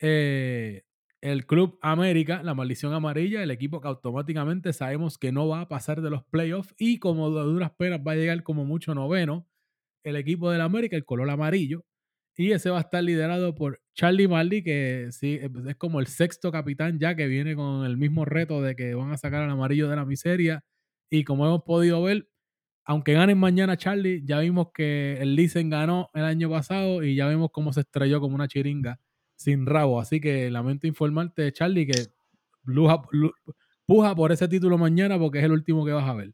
eh, 0.00 0.82
el 1.20 1.46
Club 1.46 1.78
América, 1.82 2.42
la 2.42 2.54
maldición 2.54 2.92
amarilla, 2.92 3.42
el 3.42 3.50
equipo 3.50 3.80
que 3.80 3.88
automáticamente 3.88 4.72
sabemos 4.72 5.18
que 5.18 5.32
no 5.32 5.46
va 5.48 5.62
a 5.62 5.68
pasar 5.68 6.00
de 6.00 6.10
los 6.10 6.24
playoffs 6.24 6.74
y 6.78 6.98
como 6.98 7.30
de 7.30 7.42
duras 7.42 7.70
penas 7.76 8.00
va 8.06 8.12
a 8.12 8.16
llegar 8.16 8.42
como 8.42 8.64
mucho 8.64 8.94
noveno, 8.94 9.46
el 10.02 10.16
equipo 10.16 10.50
del 10.50 10.62
América, 10.62 10.96
el 10.96 11.04
color 11.04 11.30
amarillo, 11.30 11.84
y 12.36 12.52
ese 12.52 12.70
va 12.70 12.78
a 12.78 12.82
estar 12.82 13.04
liderado 13.04 13.54
por 13.54 13.82
Charlie 13.94 14.26
Maldi, 14.26 14.62
que 14.62 15.08
sí, 15.10 15.38
es 15.68 15.76
como 15.76 16.00
el 16.00 16.06
sexto 16.06 16.50
capitán 16.50 16.98
ya 16.98 17.14
que 17.14 17.26
viene 17.26 17.54
con 17.54 17.84
el 17.84 17.98
mismo 17.98 18.24
reto 18.24 18.62
de 18.62 18.74
que 18.74 18.94
van 18.94 19.12
a 19.12 19.18
sacar 19.18 19.42
al 19.42 19.50
amarillo 19.50 19.88
de 19.88 19.96
la 19.96 20.06
miseria 20.06 20.64
y 21.10 21.24
como 21.24 21.44
hemos 21.44 21.64
podido 21.64 22.02
ver, 22.02 22.29
aunque 22.90 23.12
ganen 23.12 23.38
mañana 23.38 23.76
Charlie, 23.76 24.22
ya 24.24 24.40
vimos 24.40 24.72
que 24.74 25.16
el 25.20 25.36
Licen 25.36 25.70
ganó 25.70 26.08
el 26.12 26.24
año 26.24 26.50
pasado 26.50 27.04
y 27.04 27.14
ya 27.14 27.26
vemos 27.28 27.50
cómo 27.52 27.72
se 27.72 27.82
estrelló 27.82 28.18
como 28.20 28.34
una 28.34 28.48
chiringa 28.48 28.98
sin 29.36 29.64
rabo. 29.64 30.00
Así 30.00 30.20
que 30.20 30.50
lamento 30.50 30.88
informarte, 30.88 31.52
Charlie, 31.52 31.86
que 31.86 32.08
luja- 32.64 33.00
lu- 33.12 33.32
puja 33.86 34.12
por 34.16 34.32
ese 34.32 34.48
título 34.48 34.76
mañana 34.76 35.18
porque 35.20 35.38
es 35.38 35.44
el 35.44 35.52
último 35.52 35.84
que 35.84 35.92
vas 35.92 36.08
a 36.08 36.14
ver. 36.14 36.32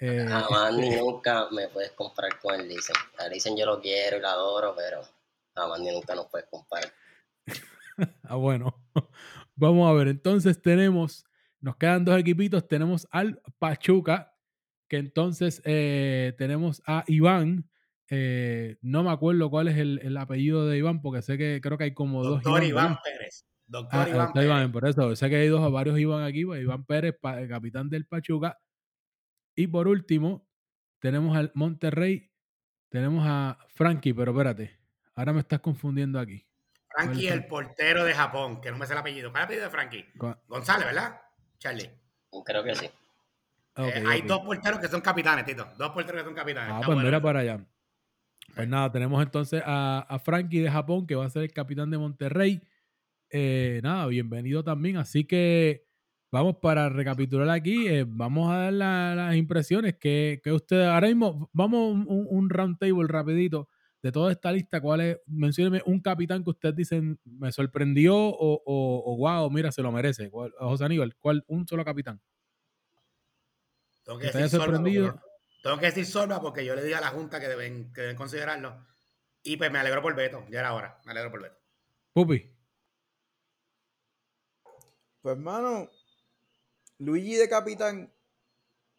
Eh, 0.00 0.24
Jamás 0.26 0.74
ni 0.78 0.90
nunca 0.96 1.48
me 1.50 1.68
puedes 1.68 1.90
comparar 1.92 2.38
con 2.40 2.54
el 2.58 2.66
Listen. 2.68 2.96
El 3.22 3.30
Listen 3.32 3.54
yo 3.56 3.66
lo 3.66 3.78
quiero 3.80 4.16
y 4.16 4.20
lo 4.20 4.28
adoro, 4.28 4.74
pero 4.74 5.02
jamás 5.54 5.78
ni 5.80 5.90
nunca 5.92 6.14
nos 6.14 6.26
puedes 6.28 6.48
comparar. 6.50 6.90
Ah, 8.22 8.36
bueno. 8.36 8.74
Vamos 9.56 9.90
a 9.90 9.92
ver. 9.92 10.08
Entonces 10.08 10.62
tenemos, 10.62 11.24
nos 11.60 11.76
quedan 11.76 12.04
dos 12.04 12.18
equipitos. 12.18 12.66
Tenemos 12.66 13.06
al 13.10 13.42
Pachuca, 13.58 14.32
que 14.88 14.96
entonces 14.96 15.60
eh, 15.64 16.34
tenemos 16.38 16.82
a 16.86 17.04
Iván. 17.06 17.68
eh, 18.10 18.76
no 18.80 19.02
me 19.04 19.10
acuerdo 19.10 19.50
cuál 19.50 19.68
es 19.68 19.76
el, 19.76 20.00
el 20.02 20.16
apellido 20.16 20.66
de 20.66 20.78
Iván, 20.78 21.02
porque 21.02 21.20
sé 21.22 21.36
que 21.36 21.60
creo 21.62 21.76
que 21.76 21.84
hay 21.84 21.94
como 21.94 22.24
Doctor 22.24 22.60
dos 22.60 22.68
Iván, 22.68 22.86
¿verdad? 22.88 23.00
Pérez. 23.04 23.44
Doctor 23.66 24.00
Ah, 24.00 24.08
Iván 24.08 24.24
doctor 24.26 24.44
Iván, 24.44 24.58
Pérez. 24.72 24.72
por 24.72 24.88
eso. 24.88 25.16
Sé 25.16 25.28
que 25.28 25.36
hay 25.36 25.48
dos, 25.48 25.70
varios 25.72 25.98
Iván 25.98 26.22
aquí. 26.24 26.44
pues, 26.46 26.62
Iván 26.62 26.84
Pérez, 26.86 27.14
pa- 27.20 27.38
el 27.40 27.48
capitán 27.48 27.90
del 27.90 28.06
Pachuca. 28.06 28.58
Y 29.54 29.66
por 29.66 29.88
último, 29.88 30.48
tenemos 31.00 31.36
al 31.36 31.50
Monterrey. 31.54 32.30
Tenemos 32.88 33.24
a 33.26 33.58
Frankie, 33.74 34.14
pero 34.14 34.30
espérate. 34.32 34.78
Ahora 35.14 35.34
me 35.34 35.40
estás 35.40 35.60
confundiendo 35.60 36.18
aquí. 36.18 36.46
Frankie, 36.88 37.12
¿Cuál 37.12 37.26
es 37.26 37.32
el 37.32 37.46
portero 37.46 38.04
de 38.04 38.14
Japón, 38.14 38.60
que 38.62 38.70
no 38.70 38.78
me 38.78 38.86
sé 38.86 38.94
el 38.94 39.00
apellido. 39.00 39.30
¿Cuál 39.30 39.42
es 39.42 39.50
el 39.50 39.60
apellido 39.60 39.64
de 39.66 39.70
Frankie? 39.70 40.06
González, 40.46 40.86
¿verdad? 40.86 41.20
Charlie. 41.58 41.90
Creo 42.46 42.64
que 42.64 42.74
sí. 42.74 42.88
Ok, 43.78 43.86
Eh, 43.96 44.04
hay 44.06 44.22
dos 44.22 44.40
porteros 44.40 44.80
que 44.80 44.88
son 44.88 45.00
capitanes, 45.00 45.44
Tito. 45.44 45.66
Dos 45.78 45.90
porteros 45.90 46.22
que 46.22 46.26
son 46.26 46.34
capitanes. 46.34 46.70
Ah, 46.72 46.76
Está 46.76 46.86
pues 46.86 46.96
bueno 46.96 47.08
mira 47.08 47.20
para 47.20 47.40
allá. 47.40 47.66
Pues 48.54 48.68
nada, 48.68 48.90
tenemos 48.90 49.22
entonces 49.22 49.62
a, 49.64 50.00
a 50.08 50.18
Frankie 50.18 50.60
de 50.60 50.70
Japón, 50.70 51.06
que 51.06 51.14
va 51.14 51.26
a 51.26 51.30
ser 51.30 51.42
el 51.42 51.52
capitán 51.52 51.90
de 51.90 51.98
Monterrey. 51.98 52.60
eh, 53.30 53.80
nada, 53.82 54.06
bienvenido 54.06 54.64
también. 54.64 54.96
Así 54.96 55.24
que 55.24 55.86
vamos 56.32 56.56
para 56.62 56.88
recapitular 56.88 57.48
aquí, 57.50 57.86
eh, 57.88 58.04
vamos 58.08 58.50
a 58.50 58.56
dar 58.58 58.72
la- 58.72 59.14
las 59.14 59.36
impresiones 59.36 59.96
que, 59.98 60.40
que 60.42 60.52
ustedes, 60.52 60.86
ahora 60.88 61.08
mismo, 61.08 61.50
vamos 61.52 61.92
un, 61.94 62.06
un, 62.08 62.26
un 62.30 62.50
round 62.50 62.78
table 62.78 63.06
rapidito 63.06 63.68
de 64.02 64.12
toda 64.12 64.32
esta 64.32 64.52
lista, 64.52 64.80
¿cuál 64.80 65.00
es? 65.02 65.18
Mencióneme 65.26 65.82
un 65.86 66.00
capitán 66.00 66.44
que 66.44 66.50
ustedes 66.50 66.76
dicen 66.76 67.18
me 67.24 67.50
sorprendió 67.52 68.16
o, 68.16 68.62
o, 68.64 69.02
o 69.12 69.16
wow, 69.18 69.50
mira, 69.50 69.72
se 69.72 69.82
lo 69.82 69.90
merece. 69.92 70.30
¿Cuál- 70.30 70.52
José 70.58 70.84
Aníbal, 70.84 71.16
¿cuál? 71.16 71.44
Un 71.48 71.66
solo 71.66 71.84
capitán. 71.84 72.20
Tengo 74.08 74.20
¿Que 74.20 74.26
decir 74.28 74.48
Sorba 74.48 74.64
porque 74.64 74.72
sorprendido? 74.78 75.06
no- 75.12 75.22
tengo 75.62 75.78
que 75.80 75.86
decir 75.86 76.06
Sorba 76.06 76.40
porque 76.40 76.64
yo 76.64 76.74
le 76.74 76.82
dije 76.82 76.94
a 76.94 77.00
la 77.02 77.08
Junta 77.10 77.38
que 77.38 77.46
deben, 77.46 77.92
que 77.92 78.00
deben 78.00 78.16
considerarlo. 78.16 78.86
Y 79.42 79.58
pues 79.58 79.70
me 79.70 79.78
alegro 79.78 80.00
por 80.00 80.14
Beto, 80.16 80.46
ya 80.48 80.60
era 80.60 80.72
hora, 80.72 80.98
me 81.04 81.10
alegro 81.12 81.30
por 81.30 81.42
Beto. 81.42 81.58
Pupi. 82.14 82.50
Pues, 85.20 85.36
mano, 85.36 85.90
Luigi 86.98 87.34
de 87.34 87.50
capitán, 87.50 88.10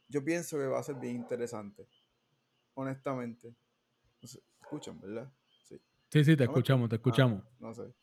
yo 0.09 0.23
pienso 0.23 0.57
que 0.57 0.67
va 0.67 0.79
a 0.79 0.83
ser 0.83 0.95
bien 0.95 1.15
interesante. 1.15 1.87
Honestamente. 2.75 3.55
No 4.21 4.27
sé, 4.27 4.43
escuchan, 4.61 4.99
¿verdad? 5.01 5.31
Sí. 5.63 5.81
Sí, 6.11 6.23
sí, 6.23 6.37
te 6.37 6.45
¿No 6.45 6.51
me 6.51 6.57
escuchamos, 6.57 6.89
te 6.89 6.95
escuchamos. 6.97 7.43
Ah, 7.43 7.49
no 7.59 7.73
sé. 7.73 7.93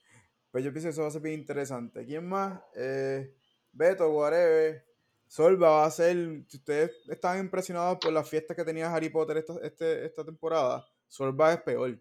Pues 0.51 0.65
yo 0.65 0.73
pienso 0.73 0.87
que 0.89 0.91
eso 0.93 1.03
va 1.03 1.09
a 1.09 1.13
ser 1.13 1.23
bien 1.23 1.39
interesante. 1.39 2.05
¿Quién 2.05 2.27
más? 2.29 2.61
Eh, 2.75 3.33
Beto, 3.71 4.11
whatever. 4.11 4.85
Solva 5.27 5.71
va 5.71 5.85
a 5.87 5.91
ser. 5.91 6.17
Si 6.49 6.57
ustedes 6.59 6.93
estaban 7.09 7.41
impresionados 7.41 7.99
por 8.01 8.13
las 8.13 8.29
fiestas 8.29 8.57
que 8.57 8.65
tenía 8.65 8.93
Harry 8.95 9.09
Potter 9.09 9.39
esta, 9.39 9.55
este- 9.63 10.07
esta 10.07 10.25
temporada, 10.25 10.85
Solva 11.09 11.53
es 11.53 11.61
peor. 11.63 11.99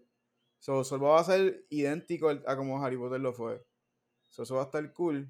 So, 0.58 0.82
Solva 0.84 1.10
va 1.10 1.20
a 1.20 1.24
ser 1.24 1.64
idéntico 1.70 2.30
a 2.30 2.56
como 2.56 2.82
Harry 2.84 2.96
Potter 2.96 3.20
lo 3.20 3.32
fue. 3.32 3.62
So, 4.28 4.42
eso 4.44 4.54
va 4.56 4.62
a 4.62 4.64
estar 4.64 4.92
cool. 4.92 5.28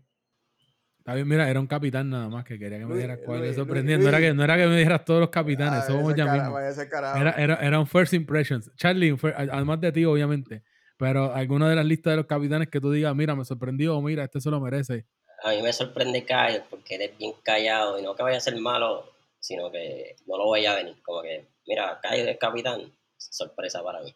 Está 0.99 1.15
bien, 1.15 1.29
mira, 1.29 1.49
era 1.49 1.61
un 1.61 1.69
capitán 1.69 2.11
nada 2.11 2.29
más 2.29 2.45
que 2.45 2.59
quería 2.59 2.79
que 2.81 2.87
me 2.87 2.97
dijeras 2.97 3.21
cuál 3.25 3.55
sorprendiendo. 3.55 4.03
No 4.05 4.09
era, 4.09 4.19
que, 4.19 4.35
no 4.35 4.43
era 4.43 4.57
que 4.57 4.67
me 4.67 4.77
dijeras 4.77 5.05
todos 5.05 5.21
los 5.21 5.31
capitanes, 5.31 5.85
Ah, 5.85 5.87
somos 5.87 6.15
ya 6.17 6.25
cara- 6.25 6.39
mismo. 6.39 6.55
vaya 6.55 6.69
ese 6.71 6.89
carajo. 6.89 7.19
Era, 7.21 7.31
era, 7.33 7.55
era 7.57 7.79
un 7.79 7.87
first 7.87 8.13
impressions. 8.13 8.71
Charlie, 8.75 9.17
además 9.51 9.81
de 9.81 9.93
ti, 9.93 10.05
obviamente. 10.05 10.65
Pero 10.99 11.33
alguna 11.33 11.69
de 11.69 11.77
las 11.77 11.85
listas 11.87 12.13
de 12.15 12.17
los 12.17 12.27
capitanes 12.27 12.69
que 12.69 12.81
tú 12.81 12.91
digas, 12.91 13.15
mira, 13.15 13.37
me 13.37 13.45
sorprendió, 13.45 13.97
o 13.97 14.03
mira, 14.03 14.25
este 14.25 14.41
se 14.41 14.51
lo 14.51 14.61
merece. 14.61 15.07
A 15.47 15.51
mí 15.51 15.63
me 15.63 15.73
sorprende 15.73 16.25
Kyle 16.25 16.65
porque 16.69 16.97
eres 16.97 17.17
bien 17.17 17.33
callado 17.45 18.01
y 18.01 18.03
no 18.03 18.17
que 18.17 18.23
vaya 18.25 18.39
a 18.39 18.41
ser 18.41 18.57
malo, 18.57 19.13
sino 19.39 19.71
que 19.71 20.17
no 20.27 20.37
lo 20.37 20.51
vaya 20.51 20.73
a 20.73 20.75
venir. 20.75 21.01
Como 21.05 21.23
que, 21.23 21.47
mira, 21.69 22.01
Kyle 22.03 22.29
es 22.29 22.37
capitán, 22.37 22.93
sorpresa 23.17 23.81
para 23.81 24.01
mí. 24.03 24.13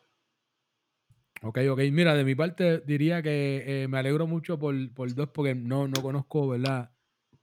Ok, 1.43 1.59
ok. 1.71 1.79
Mira, 1.93 2.17
de 2.17 2.25
mi 2.25 2.35
parte 2.35 2.81
diría 2.81 3.23
que 3.23 3.85
eh, 3.85 3.87
me 3.87 3.99
alegro 3.99 4.27
mucho 4.27 4.59
por, 4.59 4.75
por 4.93 5.15
dos, 5.15 5.29
porque 5.29 5.55
no, 5.55 5.87
no 5.87 6.03
conozco, 6.03 6.49
¿verdad? 6.49 6.91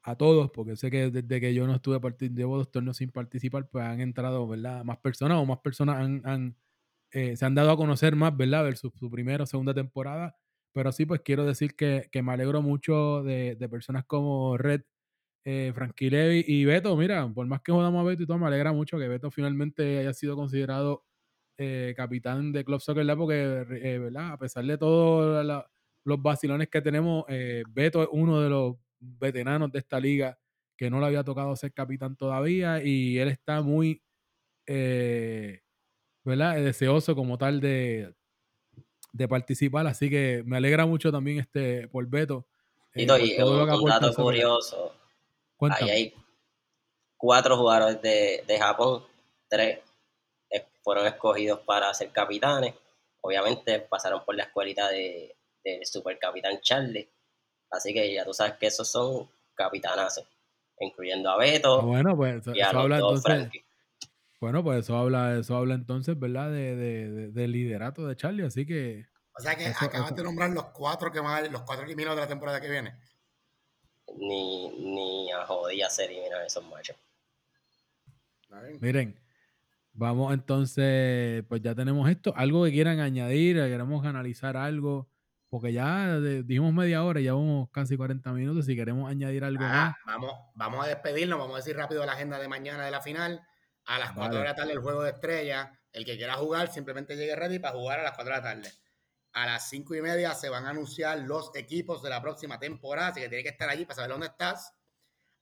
A 0.02 0.18
todos, 0.18 0.52
porque 0.52 0.76
sé 0.76 0.92
que 0.92 1.10
desde 1.10 1.40
que 1.40 1.54
yo 1.54 1.66
no 1.66 1.74
estuve 1.76 2.02
participando, 2.02 2.40
llevo 2.40 2.58
dos 2.58 2.70
torneos 2.70 2.98
sin 2.98 3.10
participar, 3.12 3.70
pues 3.70 3.86
han 3.86 4.02
entrado, 4.02 4.46
¿verdad? 4.50 4.84
Más 4.84 4.98
personas 4.98 5.38
o 5.38 5.46
más 5.46 5.60
personas 5.60 5.96
han, 6.26 6.58
eh, 7.12 7.38
se 7.38 7.46
han 7.46 7.56
dado 7.56 7.72
a 7.72 7.78
conocer 7.78 8.18
más, 8.18 8.36
¿verdad? 8.36 8.66
Versus 8.66 8.92
su 9.00 9.10
primera 9.10 9.46
o 9.46 9.48
segunda 9.48 9.74
temporada. 9.74 10.36
Pero 10.74 10.92
sí, 10.92 11.06
pues 11.06 11.22
quiero 11.22 11.46
decir 11.46 11.76
que, 11.76 12.08
que 12.12 12.22
me 12.24 12.34
alegro 12.34 12.62
mucho 12.62 13.24
de, 13.24 13.56
de 13.56 13.70
personas 13.70 14.06
como 14.06 14.58
Red, 14.58 14.82
eh, 15.46 15.72
Frankie 15.74 16.10
Levy 16.10 16.44
y 16.48 16.66
Beto. 16.66 16.96
Mira, 16.98 17.28
por 17.34 17.48
más 17.48 17.62
que 17.62 17.72
jodamos 17.72 18.02
a 18.02 18.04
Beto 18.10 18.24
y 18.24 18.28
todo, 18.28 18.38
me 18.40 18.48
alegra 18.48 18.74
mucho 18.74 18.98
que 19.00 19.08
Beto 19.08 19.32
finalmente 19.32 20.00
haya 20.00 20.14
sido 20.14 20.36
considerado 20.36 21.06
eh, 21.58 21.94
capitán 21.98 22.52
de 22.54 22.66
Club 22.66 22.82
Soccer 22.82 23.06
Lab, 23.06 23.18
porque, 23.20 23.66
eh, 23.84 24.00
¿verdad? 24.00 24.34
A 24.34 24.38
pesar 24.40 24.66
de 24.66 24.78
todos 24.78 25.46
los 26.06 26.22
vacilones 26.22 26.70
que 26.70 26.82
tenemos, 26.82 27.26
eh, 27.30 27.64
Beto 27.70 28.04
es 28.04 28.10
uno 28.12 28.42
de 28.42 28.50
los 28.50 28.76
veteranos 29.00 29.72
de 29.72 29.80
esta 29.80 30.00
liga 30.00 30.38
que 30.78 30.90
no 30.90 31.00
le 31.00 31.08
había 31.08 31.24
tocado 31.24 31.56
ser 31.56 31.74
capitán 31.74 32.16
todavía 32.18 32.84
y 32.84 33.18
él 33.20 33.30
está 33.30 33.62
muy, 33.62 34.02
¿verdad? 36.24 36.56
Deseoso 36.64 37.16
como 37.16 37.38
tal 37.38 37.60
de, 37.62 38.14
de 39.18 39.28
participar, 39.28 39.88
así 39.88 40.10
que 40.10 40.44
me 40.46 40.58
alegra 40.58 40.86
mucho 40.86 41.12
también 41.12 41.40
este 41.40 41.88
por 41.88 42.08
Beto. 42.08 42.46
eh, 42.94 43.00
Tito, 43.02 43.14
por 43.18 43.22
y 43.22 43.42
un, 43.42 43.70
un 43.70 43.86
dato 43.90 44.14
curioso, 44.14 44.94
ahí 45.72 45.90
hay 45.90 46.14
cuatro 47.18 47.58
jugadores 47.58 48.02
de, 48.02 48.44
de 48.48 48.60
Japón, 48.60 49.04
tres 49.50 49.80
eh, 50.52 50.66
fueron 50.84 51.08
escogidos 51.08 51.60
para 51.62 51.94
ser 51.94 52.12
capitanes. 52.12 52.74
Obviamente 53.22 53.80
pasaron 53.80 54.24
por 54.24 54.36
la 54.36 54.44
escuelita 54.44 54.90
de, 54.90 55.36
del 55.64 55.86
supercapitán 55.86 56.62
Charlie. 56.62 57.10
Así 57.72 57.94
que 57.94 58.14
ya 58.14 58.24
tú 58.24 58.34
sabes 58.34 58.54
que 58.54 58.68
esos 58.68 58.90
son 58.90 59.28
capitanazos, 59.56 60.26
incluyendo 60.80 61.30
a 61.30 61.38
Beto 61.38 61.82
Ah, 61.82 61.84
bueno, 61.84 62.16
pues 62.16 62.44
y 62.54 62.62
a 62.62 62.72
los 62.72 62.84
habla 62.84 63.00
dos 63.00 63.18
entonces. 63.18 63.24
Frankie. 63.50 63.64
Bueno, 64.40 64.64
pues 64.64 64.80
eso 64.80 64.96
habla, 64.98 65.38
eso 65.38 65.56
habla 65.58 65.74
entonces, 65.76 66.18
¿verdad? 66.20 66.52
De, 66.52 66.76
de, 66.76 67.10
de- 67.12 67.32
del 67.32 67.52
liderato 67.52 68.08
de 68.08 68.16
Charlie, 68.16 68.46
así 68.46 68.66
que 68.66 69.06
O 69.38 69.40
sea 69.42 69.56
que 69.56 69.66
Eso- 69.66 69.86
acabas 69.86 70.08
eso. 70.08 70.16
de 70.16 70.24
nombrar 70.24 70.50
los 70.52 70.66
cuatro 70.66 71.12
que 71.12 71.20
van, 71.20 71.52
los 71.52 71.62
cuatro 71.64 71.86
eliminados 71.86 72.18
de 72.18 72.22
la 72.22 72.28
temporada 72.28 72.62
que 72.62 72.70
viene. 72.70 72.96
Ni, 74.18 74.70
ni 74.80 75.32
a 75.32 75.46
jodida 75.46 75.90
serie, 75.90 76.22
mira 76.24 76.46
esos 76.46 76.64
machos. 76.70 76.96
Miren, 78.80 79.20
vamos 79.94 80.34
entonces, 80.34 81.44
pues 81.50 81.62
ya 81.62 81.76
tenemos 81.76 82.10
esto. 82.10 82.34
Algo 82.36 82.64
que 82.64 82.72
quieran 82.72 83.00
añadir, 83.00 83.58
queremos 83.58 84.06
analizar 84.06 84.56
algo, 84.58 85.08
porque 85.50 85.74
ya 85.74 86.20
de- 86.20 86.44
dijimos 86.44 86.74
media 86.74 87.04
hora, 87.04 87.20
ya 87.22 87.34
vamos 87.34 87.70
casi 87.72 87.98
40 87.98 88.32
minutos. 88.32 88.66
Si 88.66 88.76
queremos 88.76 89.10
añadir 89.10 89.44
algo 89.44 89.64
Ah, 89.66 89.96
más, 90.06 90.16
vamos, 90.16 90.32
vamos 90.56 90.86
a 90.86 90.88
despedirnos, 90.90 91.38
vamos 91.38 91.56
a 91.56 91.58
decir 91.58 91.76
rápido 91.76 92.06
la 92.06 92.14
agenda 92.14 92.40
de 92.40 92.48
mañana 92.48 92.86
de 92.86 92.92
la 92.92 93.02
final. 93.02 93.42
A 93.88 94.00
las 94.00 94.12
4 94.12 94.24
Vale. 94.24 94.38
de 94.40 94.44
la 94.46 94.56
tarde 94.56 94.74
el 94.74 94.80
juego 94.80 95.04
de 95.04 95.12
estrella. 95.12 95.78
El 95.92 96.06
que 96.06 96.16
quiera 96.16 96.36
jugar 96.36 96.72
simplemente 96.72 97.16
llegue 97.16 97.36
ready 97.36 97.60
para 97.60 97.74
jugar 97.74 98.00
a 98.00 98.04
las 98.04 98.14
4 98.14 98.34
de 98.34 98.40
la 98.40 98.44
tarde. 98.44 98.72
A 99.34 99.46
las 99.46 99.70
5 99.70 99.96
y 99.96 100.02
media 100.02 100.34
se 100.34 100.50
van 100.50 100.66
a 100.66 100.70
anunciar 100.70 101.20
los 101.20 101.56
equipos 101.56 102.04
de 102.04 102.10
la 102.10 102.22
próxima 102.22 102.60
temporada, 102.60 103.10
así 103.10 103.22
que 103.22 103.30
tiene 103.30 103.44
que 103.44 103.50
estar 103.50 103.70
allí 103.70 103.86
para 103.86 103.96
saber 103.96 104.12
dónde 104.12 104.28
estás. 104.28 104.74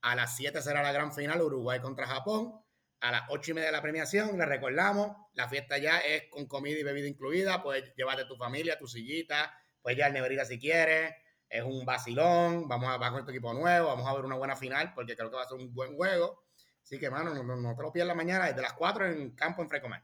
A 0.01 0.15
las 0.15 0.35
7 0.35 0.61
será 0.61 0.83
la 0.83 0.91
gran 0.91 1.11
final, 1.11 1.41
Uruguay 1.41 1.79
contra 1.79 2.05
Japón. 2.05 2.61
A 3.01 3.11
las 3.11 3.23
8 3.29 3.51
y 3.51 3.53
media 3.55 3.71
la 3.71 3.81
premiación, 3.81 4.37
les 4.37 4.47
recordamos, 4.47 5.15
la 5.33 5.49
fiesta 5.49 5.77
ya 5.77 5.99
es 5.99 6.29
con 6.29 6.45
comida 6.45 6.79
y 6.79 6.83
bebida 6.83 7.07
incluida, 7.07 7.61
puedes 7.61 7.93
llevarte 7.95 8.25
tu 8.25 8.35
familia, 8.35 8.77
tu 8.77 8.87
sillita, 8.87 9.53
puedes 9.81 9.97
llevar 9.97 10.13
neverita 10.13 10.45
si 10.45 10.59
quieres, 10.59 11.13
es 11.49 11.63
un 11.63 11.85
vacilón, 11.85 12.67
vamos 12.67 12.89
a, 12.89 12.97
va 12.97 13.11
con 13.11 13.25
tu 13.25 13.31
equipo 13.31 13.53
nuevo, 13.53 13.87
vamos 13.87 14.07
a 14.07 14.13
ver 14.13 14.25
una 14.25 14.35
buena 14.35 14.55
final, 14.55 14.93
porque 14.93 15.15
creo 15.15 15.29
que 15.29 15.35
va 15.35 15.43
a 15.43 15.47
ser 15.47 15.57
un 15.57 15.73
buen 15.73 15.95
juego. 15.95 16.44
Así 16.85 16.97
que, 16.99 17.09
mano, 17.09 17.33
no, 17.35 17.43
no- 17.43 17.57
no 17.57 17.75
te 17.75 17.83
lo 17.83 17.91
pierdas 17.91 18.15
mañana, 18.15 18.45
desde 18.45 18.61
las 18.61 18.73
4 18.73 19.05
en 19.05 19.31
campo 19.31 19.61
en 19.61 19.67
Frecomer. 19.69 20.03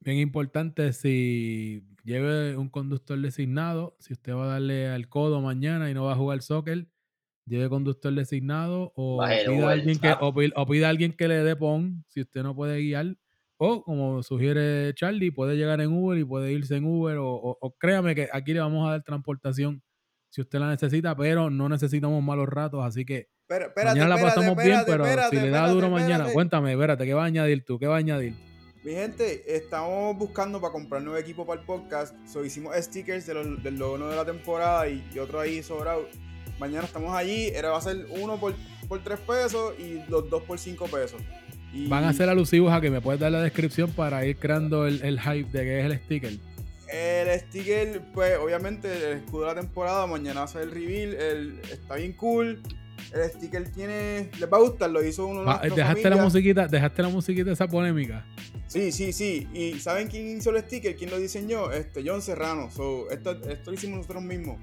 bien 0.00 0.18
importante, 0.18 0.92
si 0.92 1.84
lleve 2.04 2.56
un 2.56 2.68
conductor 2.70 3.18
designado, 3.20 3.96
si 4.00 4.12
usted 4.14 4.34
va 4.34 4.44
a 4.44 4.48
darle 4.48 4.88
al 4.88 5.08
codo 5.08 5.40
mañana 5.40 5.90
y 5.90 5.94
no 5.94 6.04
va 6.04 6.12
a 6.12 6.16
jugar 6.16 6.42
soccer, 6.42 6.88
lleve 7.46 7.68
conductor 7.68 8.12
designado 8.14 8.92
o 8.96 9.18
pida, 9.44 9.68
a 9.68 9.72
alguien 9.72 9.98
que, 10.00 10.08
¿sabes? 10.08 10.18
o, 10.22 10.34
pi- 10.34 10.52
o 10.56 10.66
pida 10.66 10.86
a 10.86 10.90
alguien 10.90 11.12
que 11.14 11.28
le 11.28 11.36
dé 11.44 11.56
pon 11.56 12.04
si 12.08 12.22
usted 12.22 12.42
no 12.42 12.54
puede 12.54 12.80
guiar. 12.80 13.16
O, 13.58 13.82
como 13.84 14.22
sugiere 14.22 14.94
Charlie, 14.94 15.30
puede 15.32 15.56
llegar 15.56 15.80
en 15.82 15.92
Uber 15.92 16.18
y 16.18 16.24
puede 16.24 16.52
irse 16.52 16.76
en 16.76 16.84
Uber. 16.86 17.18
O, 17.18 17.28
o- 17.30 17.58
o 17.60 17.76
créame 17.76 18.14
que 18.14 18.28
aquí 18.32 18.54
le 18.54 18.60
vamos 18.60 18.86
a 18.88 18.92
dar 18.92 19.02
transportación 19.04 19.82
si 20.30 20.40
usted 20.42 20.58
la 20.60 20.70
necesita, 20.70 21.16
pero 21.16 21.50
no 21.50 21.68
necesitamos 21.68 22.22
malos 22.22 22.48
ratos. 22.48 22.84
Así 22.84 23.04
que 23.04 23.28
Espera- 23.50 23.66
espérate, 23.66 23.98
mañana 23.98 24.08
la 24.08 24.14
espérate, 24.14 24.36
pasamos 24.36 24.56
bien, 24.64 24.78
espérate, 24.78 24.90
pero 24.92 25.04
espérate, 25.04 25.36
si 25.36 25.42
le 25.42 25.50
da 25.50 25.68
duro 25.68 25.90
mañana, 25.90 26.24
cuéntame, 26.32 26.72
espérate, 26.72 27.04
¿qué 27.04 27.14
va 27.14 27.22
a 27.24 27.26
añadir 27.26 27.64
tú? 27.64 27.78
¿Qué 27.80 27.86
va 27.88 27.96
a 27.96 27.98
añadir? 27.98 28.34
Mi 28.84 28.92
gente, 28.92 29.42
estamos 29.56 30.16
buscando 30.16 30.60
para 30.60 30.72
comprar 30.72 31.02
nuevo 31.02 31.18
equipo 31.18 31.44
para 31.44 31.60
el 31.60 31.66
podcast. 31.66 32.14
So, 32.26 32.44
hicimos 32.44 32.74
stickers 32.76 33.26
de 33.26 33.34
los- 33.34 33.62
del 33.62 33.76
logo 33.76 33.98
de 34.08 34.14
la 34.16 34.24
temporada 34.24 34.88
y, 34.88 35.04
y 35.12 35.18
otro 35.18 35.40
ahí 35.40 35.62
sobrado. 35.64 36.08
Mañana 36.60 36.84
estamos 36.86 37.14
allí. 37.16 37.48
Era, 37.48 37.70
va 37.70 37.78
a 37.78 37.80
ser 37.82 38.06
uno 38.20 38.38
por, 38.38 38.54
por 38.88 39.02
3 39.02 39.18
pesos 39.20 39.74
y 39.78 40.00
los 40.08 40.30
dos 40.30 40.42
por 40.44 40.58
5 40.58 40.86
pesos. 40.86 41.20
Y 41.72 41.88
Van 41.88 42.04
a 42.04 42.12
ser 42.12 42.28
alusivos 42.28 42.72
a 42.72 42.80
que 42.80 42.90
me 42.90 43.00
puedes 43.00 43.20
dar 43.20 43.32
la 43.32 43.42
descripción 43.42 43.90
para 43.90 44.24
ir 44.26 44.36
creando 44.38 44.86
el, 44.86 45.02
el 45.02 45.20
hype 45.20 45.50
de 45.50 45.64
que 45.64 45.80
es 45.80 45.84
el 45.86 45.98
sticker. 45.98 46.32
El 46.88 47.40
sticker, 47.40 48.00
pues 48.14 48.38
obviamente 48.38 48.88
el 49.12 49.18
escudo 49.18 49.42
de 49.48 49.54
la 49.54 49.60
temporada. 49.60 50.06
Mañana 50.06 50.40
va 50.40 50.44
a 50.46 50.48
ser 50.48 50.62
el 50.62 50.70
reveal. 50.70 51.14
El, 51.14 51.60
está 51.70 51.96
bien 51.96 52.12
cool. 52.14 52.62
El 53.12 53.30
sticker 53.30 53.68
tiene. 53.70 54.30
Les 54.38 54.52
va 54.52 54.58
a 54.58 54.60
gustar, 54.60 54.90
lo 54.90 55.04
hizo 55.04 55.26
uno 55.26 55.40
de 55.40 55.46
Va, 55.46 55.58
nuestra 55.58 55.76
dejaste 55.76 56.10
la 56.10 56.16
musiquita, 56.16 56.68
dejaste 56.68 57.02
la 57.02 57.08
musiquita 57.08 57.50
esa 57.50 57.66
polémica. 57.66 58.24
Sí, 58.66 58.92
sí, 58.92 59.12
sí. 59.12 59.48
¿Y 59.52 59.80
saben 59.80 60.08
quién 60.08 60.36
hizo 60.36 60.50
el 60.50 60.62
sticker? 60.62 60.94
¿Quién 60.94 61.10
lo 61.10 61.18
diseñó? 61.18 61.72
Este, 61.72 62.02
John 62.06 62.22
Serrano. 62.22 62.70
So, 62.70 63.10
esto, 63.10 63.32
esto 63.48 63.70
lo 63.70 63.74
hicimos 63.74 63.98
nosotros 63.98 64.22
mismos. 64.22 64.58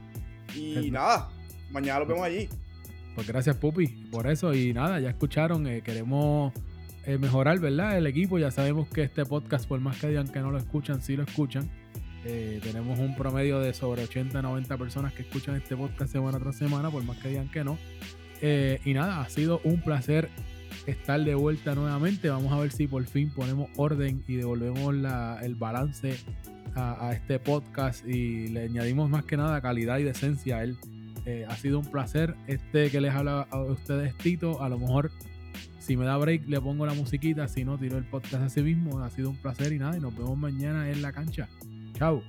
Y 0.56 0.90
nada, 0.92 1.30
mañana 1.72 2.00
lo 2.00 2.06
vemos 2.06 2.24
allí. 2.24 2.48
Pues 3.16 3.28
gracias, 3.28 3.56
Pupi, 3.58 3.88
por 4.12 4.28
eso. 4.28 4.54
Y 4.54 4.74
nada, 4.74 5.00
ya 5.00 5.10
escucharon, 5.10 5.66
eh, 5.68 5.82
queremos 5.82 6.54
eh, 7.06 7.18
mejorar, 7.18 7.60
¿verdad? 7.60 7.98
El 7.98 8.08
equipo. 8.08 8.38
Ya 8.38 8.52
sabemos 8.52 8.88
que 8.90 9.04
este 9.04 9.26
podcast, 9.26 9.68
por 9.68 9.80
más 9.80 9.98
que 10.00 10.08
digan 10.08 10.28
que 10.28 10.40
no 10.40 10.52
lo 10.52 10.58
escuchan, 10.58 11.02
sí 11.02 11.16
lo 11.16 11.24
escuchan. 11.24 11.70
Eh, 12.26 12.60
tenemos 12.62 13.00
un 13.00 13.16
promedio 13.16 13.60
de 13.60 13.74
sobre 13.74 14.04
80, 14.04 14.42
90 14.42 14.78
personas 14.78 15.14
que 15.14 15.22
escuchan 15.22 15.56
este 15.56 15.76
podcast 15.76 16.12
semana 16.12 16.40
tras 16.40 16.58
semana, 16.58 16.92
por 16.92 17.04
más 17.04 17.18
que 17.18 17.30
digan 17.30 17.50
que 17.50 17.64
no. 17.64 17.78
Eh, 18.42 18.80
y 18.86 18.94
nada, 18.94 19.22
ha 19.22 19.30
sido 19.30 19.62
un 19.64 19.82
placer 19.82 20.30
estar 20.86 21.20
de 21.24 21.36
vuelta 21.36 21.76
nuevamente. 21.76 22.30
Vamos 22.30 22.54
a 22.54 22.60
ver 22.60 22.72
si 22.72 22.88
por 22.88 23.04
fin 23.06 23.30
ponemos 23.36 23.70
orden 23.76 24.24
y 24.28 24.36
devolvemos 24.36 24.94
la- 24.96 25.40
el 25.44 25.56
balance 25.56 26.16
a, 26.76 27.08
a 27.08 27.14
este 27.14 27.40
podcast 27.40 28.08
y 28.08 28.48
le 28.50 28.64
añadimos 28.66 29.10
más 29.10 29.26
que 29.26 29.36
nada 29.38 29.60
calidad 29.62 29.98
y 29.98 30.04
decencia 30.04 30.58
a 30.58 30.64
él. 30.64 30.78
Eh, 31.26 31.46
ha 31.50 31.56
sido 31.58 31.80
un 31.80 31.86
placer. 31.86 32.36
Este 32.48 32.90
que 32.90 33.02
les 33.02 33.14
habla 33.14 33.48
a 33.52 33.60
ustedes, 33.62 34.16
Tito. 34.16 34.62
A 34.64 34.70
lo 34.70 34.78
mejor, 34.80 35.12
si 35.80 35.98
me 35.98 36.06
da 36.06 36.16
break, 36.18 36.48
le 36.48 36.62
pongo 36.62 36.86
la 36.86 36.94
musiquita. 36.94 37.48
Si 37.50 37.66
no, 37.66 37.78
tiro 37.78 37.98
el 37.98 38.06
podcast 38.06 38.44
así 38.44 38.62
mismo. 38.62 39.00
Ha 39.04 39.10
sido 39.10 39.32
un 39.32 39.36
placer 39.38 39.74
y 39.74 39.80
nada. 39.80 39.98
Y 39.98 40.00
nos 40.00 40.16
vemos 40.16 40.38
mañana 40.38 40.90
en 40.90 41.02
la 41.02 41.12
cancha. 41.12 41.50
Chao. 41.98 42.24